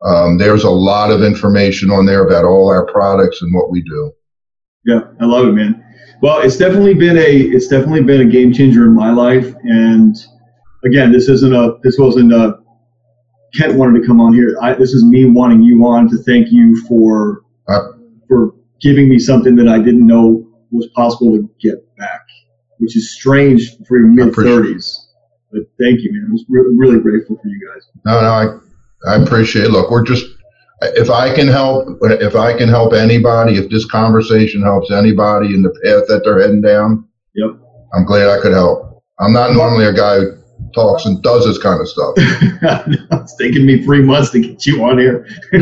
Um, 0.05 0.37
there's 0.37 0.63
a 0.63 0.69
lot 0.69 1.11
of 1.11 1.23
information 1.23 1.91
on 1.91 2.05
there 2.05 2.25
about 2.25 2.45
all 2.45 2.69
our 2.69 2.85
products 2.85 3.41
and 3.41 3.53
what 3.53 3.69
we 3.69 3.81
do. 3.81 4.13
Yeah, 4.85 5.01
I 5.19 5.25
love 5.25 5.49
it, 5.49 5.51
man. 5.51 5.83
Well, 6.21 6.39
it's 6.39 6.55
definitely 6.55 6.93
been 6.93 7.17
a 7.17 7.29
it's 7.29 7.67
definitely 7.67 8.03
been 8.03 8.21
a 8.21 8.31
game 8.31 8.53
changer 8.53 8.85
in 8.85 8.95
my 8.95 9.11
life, 9.11 9.53
and 9.63 10.15
again, 10.85 11.11
this 11.11 11.27
isn't 11.27 11.53
a, 11.53 11.79
this 11.83 11.97
wasn't 11.99 12.31
a, 12.31 12.59
Kent 13.55 13.75
wanted 13.75 13.99
to 13.99 14.07
come 14.07 14.21
on 14.21 14.33
here. 14.33 14.57
I, 14.61 14.73
this 14.73 14.93
is 14.93 15.03
me 15.03 15.25
wanting 15.25 15.61
you 15.63 15.85
on 15.85 16.09
to 16.11 16.17
thank 16.17 16.47
you 16.49 16.81
for, 16.87 17.41
uh, 17.67 17.89
for 18.27 18.53
giving 18.81 19.09
me 19.09 19.19
something 19.19 19.55
that 19.55 19.67
I 19.67 19.77
didn't 19.79 20.05
know 20.05 20.47
was 20.71 20.87
possible 20.95 21.31
to 21.31 21.49
get 21.61 21.75
back, 21.97 22.21
which 22.79 22.95
is 22.95 23.13
strange 23.13 23.77
for 23.87 23.97
your 23.97 24.07
mid 24.07 24.33
thirties. 24.33 25.07
But 25.51 25.61
thank 25.79 26.01
you, 26.01 26.11
man. 26.11 26.27
I 26.29 26.31
was 26.31 26.45
really, 26.49 26.75
really 26.75 26.99
grateful 26.99 27.37
for 27.41 27.47
you 27.47 27.59
guys. 27.73 27.87
No, 28.05 28.21
no, 28.21 28.61
I, 29.07 29.13
I 29.13 29.23
appreciate 29.23 29.65
it. 29.65 29.71
Look, 29.71 29.89
we're 29.89 30.03
just, 30.03 30.25
if 30.81 31.09
I 31.09 31.33
can 31.33 31.47
help, 31.47 31.87
if 32.01 32.35
I 32.35 32.57
can 32.57 32.67
help 32.67 32.93
anybody, 32.93 33.55
if 33.55 33.69
this 33.69 33.85
conversation 33.85 34.61
helps 34.61 34.91
anybody 34.91 35.53
in 35.53 35.61
the 35.61 35.69
path 35.83 36.07
that 36.09 36.23
they're 36.25 36.41
heading 36.41 36.61
down, 36.61 37.07
yep. 37.35 37.51
I'm 37.93 38.05
glad 38.05 38.27
I 38.27 38.41
could 38.41 38.51
help. 38.51 39.03
I'm 39.19 39.31
not 39.31 39.53
normally 39.53 39.85
a 39.85 39.93
guy 39.93 40.19
who 40.19 40.37
talks 40.75 41.05
and 41.05 41.21
does 41.23 41.45
this 41.45 41.57
kind 41.57 41.81
of 41.81 41.87
stuff. 41.87 42.13
it's 42.17 43.35
taken 43.37 43.65
me 43.65 43.83
three 43.83 44.01
months 44.01 44.29
to 44.31 44.39
get 44.39 44.65
you 44.65 44.83
on 44.83 44.99
here. 44.99 45.25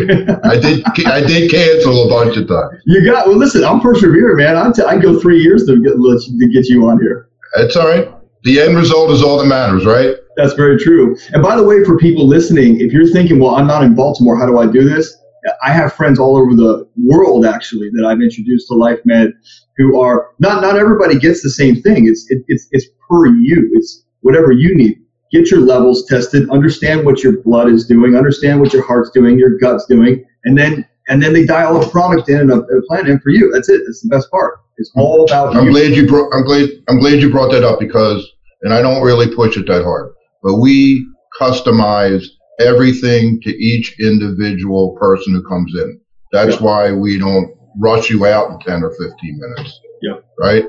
I 0.43 0.59
did. 0.59 0.84
I 1.05 1.22
did 1.26 1.49
cancel 1.49 2.05
a 2.05 2.09
bunch 2.09 2.36
of 2.36 2.47
times. 2.47 2.82
You 2.86 3.05
got 3.05 3.28
well. 3.28 3.38
Listen, 3.38 3.64
I'm 3.64 3.80
persevering, 3.80 4.38
man. 4.38 4.57
I 4.57 4.72
t- 4.72 4.82
I 4.82 4.97
go 4.97 5.20
three 5.20 5.39
years 5.39 5.66
to 5.68 5.82
get 5.82 5.93
to 5.93 6.47
get 6.51 6.68
you 6.68 6.89
on 6.89 6.99
here. 6.99 7.30
That's 7.55 7.76
all 7.78 7.88
right. 7.88 8.09
The 8.43 8.59
end 8.59 8.76
result 8.76 9.11
is 9.11 9.24
all 9.24 9.38
that 9.38 9.45
matters, 9.45 9.86
right? 9.86 10.18
That's 10.36 10.53
very 10.53 10.78
true. 10.78 11.16
And 11.32 11.41
by 11.41 11.55
the 11.55 11.64
way, 11.64 11.84
for 11.86 11.97
people 11.97 12.28
listening, 12.28 12.82
if 12.82 12.91
you're 12.91 13.07
thinking, 13.07 13.39
well, 13.39 13.55
I'm 13.55 13.68
not 13.68 13.84
in 13.84 13.95
Baltimore, 13.95 14.38
how 14.38 14.45
do 14.45 14.57
I 14.57 14.68
do 14.68 14.84
this? 14.84 15.16
I 15.64 15.72
have 15.72 15.93
friends 15.93 16.20
all 16.20 16.38
over 16.38 16.55
the 16.55 16.88
world 16.97 17.45
actually 17.45 17.89
that 17.93 18.05
I've 18.05 18.22
introduced 18.22 18.68
to 18.70 18.74
LifeMed 18.74 19.34
who 19.78 19.99
are 19.99 20.30
not 20.39 20.61
not 20.61 20.78
everybody 20.78 21.18
gets 21.18 21.41
the 21.41 21.49
same 21.49 21.82
thing. 21.82 22.07
It's 22.07 22.26
it, 22.30 22.43
it's 22.47 22.68
it's 22.72 22.88
per 23.09 23.28
you. 23.28 23.70
It's 23.74 24.03
whatever 24.22 24.51
you 24.51 24.76
need 24.76 25.02
get 25.34 25.51
your 25.51 25.59
levels 25.61 26.05
tested, 26.05 26.49
understand 26.51 27.05
what 27.05 27.23
your 27.23 27.41
blood 27.41 27.67
is 27.69 27.86
doing, 27.88 28.15
understand 28.15 28.61
what 28.61 28.71
your 28.71 28.86
heart's 28.86 29.09
doing, 29.11 29.38
your 29.38 29.57
gut's 29.57 29.86
doing, 29.88 30.23
and 30.45 30.57
then 30.57 30.88
and 31.09 31.21
then 31.21 31.34
they 31.34 31.45
dial 31.45 31.81
a 31.84 31.89
product 31.89 32.29
in 32.29 32.39
and 32.39 32.51
a, 32.51 32.59
a 32.59 32.81
plan 32.88 33.07
in 33.07 33.19
for 33.19 33.29
you. 33.31 33.51
That's 33.51 33.67
it. 33.67 33.81
That's 33.86 34.01
the 34.01 34.07
best 34.09 34.31
part. 34.31 34.59
It's 34.77 34.91
all 34.95 35.25
about. 35.25 35.55
I'm 35.55 35.65
you. 35.65 35.71
glad 35.71 35.91
you 35.97 36.07
brought. 36.07 36.34
I'm 36.34 36.45
glad. 36.45 36.69
I'm 36.88 36.99
glad 36.99 37.21
you 37.21 37.29
brought 37.29 37.51
that 37.51 37.63
up 37.63 37.79
because, 37.79 38.25
and 38.61 38.73
I 38.73 38.81
don't 38.81 39.03
really 39.03 39.34
push 39.36 39.57
it 39.57 39.67
that 39.67 39.84
hard, 39.84 40.13
but 40.41 40.55
we 40.59 41.05
customize 41.39 42.25
everything 42.59 43.41
to 43.41 43.49
each 43.49 43.99
individual 43.99 44.95
person 44.99 45.34
who 45.34 45.43
comes 45.47 45.73
in. 45.75 45.99
That's 46.31 46.55
Yeah. 46.55 46.61
why 46.61 46.91
we 46.93 47.17
don't 47.19 47.53
rush 47.79 48.09
you 48.09 48.25
out 48.25 48.51
in 48.51 48.59
10 48.59 48.84
or 48.84 48.91
15 48.91 49.39
minutes. 49.39 49.79
Yeah. 50.01 50.13
Right? 50.39 50.65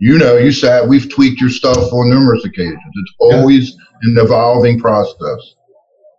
You 0.00 0.18
know, 0.18 0.36
you 0.38 0.50
sat, 0.50 0.86
we've 0.88 1.08
tweaked 1.10 1.40
your 1.40 1.50
stuff 1.50 1.92
on 1.92 2.08
numerous 2.10 2.44
occasions. 2.44 2.78
It's 2.94 3.12
Yeah. 3.20 3.36
always 3.38 3.74
an 4.02 4.16
evolving 4.18 4.80
process. 4.80 5.54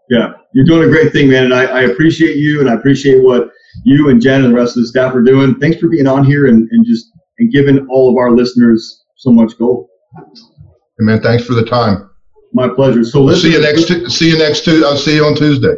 Yeah, 0.09 0.33
you're 0.53 0.65
doing 0.65 0.87
a 0.87 0.91
great 0.91 1.11
thing, 1.13 1.29
man, 1.29 1.45
and 1.45 1.53
I, 1.53 1.63
I 1.65 1.81
appreciate 1.83 2.35
you, 2.37 2.59
and 2.59 2.69
I 2.69 2.73
appreciate 2.75 3.23
what 3.23 3.49
you 3.85 4.09
and 4.09 4.21
Jen 4.21 4.43
and 4.43 4.53
the 4.53 4.57
rest 4.57 4.75
of 4.77 4.83
the 4.83 4.87
staff 4.87 5.15
are 5.15 5.21
doing. 5.23 5.55
Thanks 5.55 5.77
for 5.79 5.87
being 5.87 6.05
on 6.05 6.23
here 6.25 6.47
and, 6.47 6.67
and 6.69 6.85
just 6.85 7.07
and 7.39 7.51
giving 7.51 7.87
all 7.89 8.09
of 8.11 8.17
our 8.17 8.31
listeners 8.31 9.03
so 9.17 9.31
much 9.31 9.57
gold. 9.57 9.87
Hey, 10.17 11.05
man, 11.05 11.21
thanks 11.21 11.43
for 11.45 11.53
the 11.53 11.63
time. 11.65 12.09
My 12.53 12.67
pleasure. 12.67 13.03
So 13.05 13.23
We'll 13.23 13.37
see 13.37 13.53
you 13.53 13.61
next, 13.61 13.87
Tu- 13.87 14.09
see 14.09 14.29
you 14.29 14.37
next, 14.37 14.65
Tu- 14.65 14.83
I'll 14.85 14.97
see 14.97 15.15
you 15.15 15.25
on 15.25 15.35
Tuesday. 15.35 15.73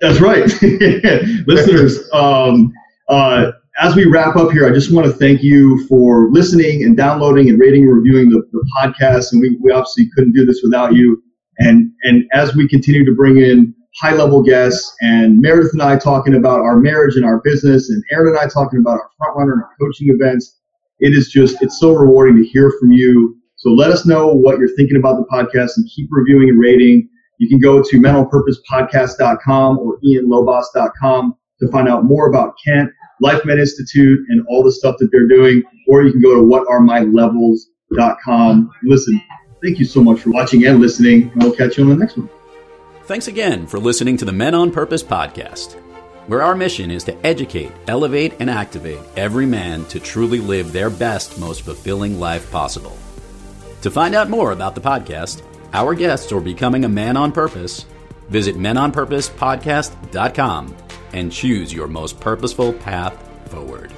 That's 0.00 0.20
right. 0.20 0.44
Listeners, 1.46 2.08
um, 2.12 2.72
uh, 3.08 3.52
as 3.78 3.94
we 3.94 4.06
wrap 4.06 4.36
up 4.36 4.52
here, 4.52 4.66
I 4.66 4.72
just 4.72 4.92
want 4.92 5.06
to 5.06 5.12
thank 5.12 5.42
you 5.42 5.86
for 5.86 6.30
listening 6.30 6.82
and 6.82 6.96
downloading 6.96 7.50
and 7.50 7.60
rating 7.60 7.82
and 7.82 7.94
reviewing 7.94 8.30
the, 8.30 8.42
the 8.52 8.70
podcast. 8.76 9.32
And 9.32 9.40
we, 9.40 9.56
we 9.60 9.70
obviously 9.70 10.08
couldn't 10.14 10.32
do 10.32 10.46
this 10.46 10.60
without 10.62 10.94
you. 10.94 11.22
And, 11.58 11.90
and 12.04 12.24
as 12.32 12.54
we 12.54 12.68
continue 12.68 13.04
to 13.04 13.14
bring 13.14 13.38
in 13.38 13.74
high 14.00 14.14
level 14.14 14.42
guests 14.42 14.94
and 15.00 15.38
Meredith 15.40 15.72
and 15.72 15.82
I 15.82 15.96
talking 15.96 16.34
about 16.34 16.60
our 16.60 16.78
marriage 16.78 17.16
and 17.16 17.24
our 17.24 17.40
business 17.42 17.90
and 17.90 18.02
Aaron 18.10 18.28
and 18.28 18.38
I 18.38 18.46
talking 18.48 18.78
about 18.78 18.98
our 18.98 19.10
front 19.18 19.36
runner 19.36 19.52
and 19.52 19.62
our 19.62 19.70
coaching 19.80 20.08
events, 20.10 20.58
it 21.00 21.12
is 21.12 21.28
just, 21.28 21.62
it's 21.62 21.78
so 21.78 21.92
rewarding 21.92 22.36
to 22.36 22.44
hear 22.48 22.72
from 22.80 22.92
you. 22.92 23.36
So 23.56 23.70
let 23.70 23.90
us 23.90 24.06
know 24.06 24.28
what 24.28 24.58
you're 24.58 24.74
thinking 24.76 24.96
about 24.96 25.16
the 25.16 25.26
podcast 25.30 25.76
and 25.76 25.88
keep 25.94 26.08
reviewing 26.10 26.48
and 26.48 26.60
rating. 26.60 27.08
You 27.38 27.48
can 27.48 27.58
go 27.58 27.82
to 27.82 27.96
menonpurposepodcast.com 27.98 29.78
or 29.78 29.98
ianlobos.com 30.00 31.36
to 31.60 31.68
find 31.68 31.88
out 31.88 32.04
more 32.04 32.28
about 32.28 32.54
Kent, 32.62 32.90
Life 33.20 33.44
Med 33.44 33.58
Institute, 33.58 34.18
and 34.28 34.46
all 34.48 34.62
the 34.62 34.72
stuff 34.72 34.96
that 34.98 35.08
they're 35.12 35.28
doing. 35.28 35.62
Or 35.88 36.02
you 36.02 36.12
can 36.12 36.22
go 36.22 36.34
to 36.34 36.42
whataremylevels.com. 36.42 38.70
Listen, 38.84 39.20
thank 39.62 39.78
you 39.78 39.84
so 39.84 40.02
much 40.02 40.20
for 40.20 40.30
watching 40.30 40.64
and 40.66 40.80
listening, 40.80 41.30
and 41.32 41.42
we'll 41.42 41.54
catch 41.54 41.78
you 41.78 41.84
on 41.84 41.90
the 41.90 41.96
next 41.96 42.16
one. 42.16 42.28
Thanks 43.04 43.28
again 43.28 43.66
for 43.66 43.78
listening 43.78 44.16
to 44.16 44.24
the 44.24 44.32
Men 44.32 44.54
on 44.54 44.72
Purpose 44.72 45.02
podcast, 45.02 45.74
where 46.26 46.42
our 46.42 46.56
mission 46.56 46.90
is 46.90 47.04
to 47.04 47.14
educate, 47.24 47.70
elevate, 47.86 48.34
and 48.40 48.50
activate 48.50 48.98
every 49.16 49.46
man 49.46 49.84
to 49.86 50.00
truly 50.00 50.40
live 50.40 50.72
their 50.72 50.90
best, 50.90 51.38
most 51.38 51.62
fulfilling 51.62 52.18
life 52.18 52.50
possible. 52.50 52.98
To 53.82 53.90
find 53.90 54.16
out 54.16 54.28
more 54.28 54.50
about 54.50 54.74
the 54.74 54.80
podcast, 54.80 55.42
our 55.72 55.94
guests, 55.94 56.32
or 56.32 56.40
becoming 56.40 56.84
a 56.84 56.88
man 56.88 57.16
on 57.16 57.30
purpose, 57.30 57.86
visit 58.28 58.56
menonpurposepodcast.com 58.56 60.76
and 61.12 61.32
choose 61.32 61.72
your 61.72 61.88
most 61.88 62.20
purposeful 62.20 62.72
path 62.72 63.16
forward. 63.48 63.92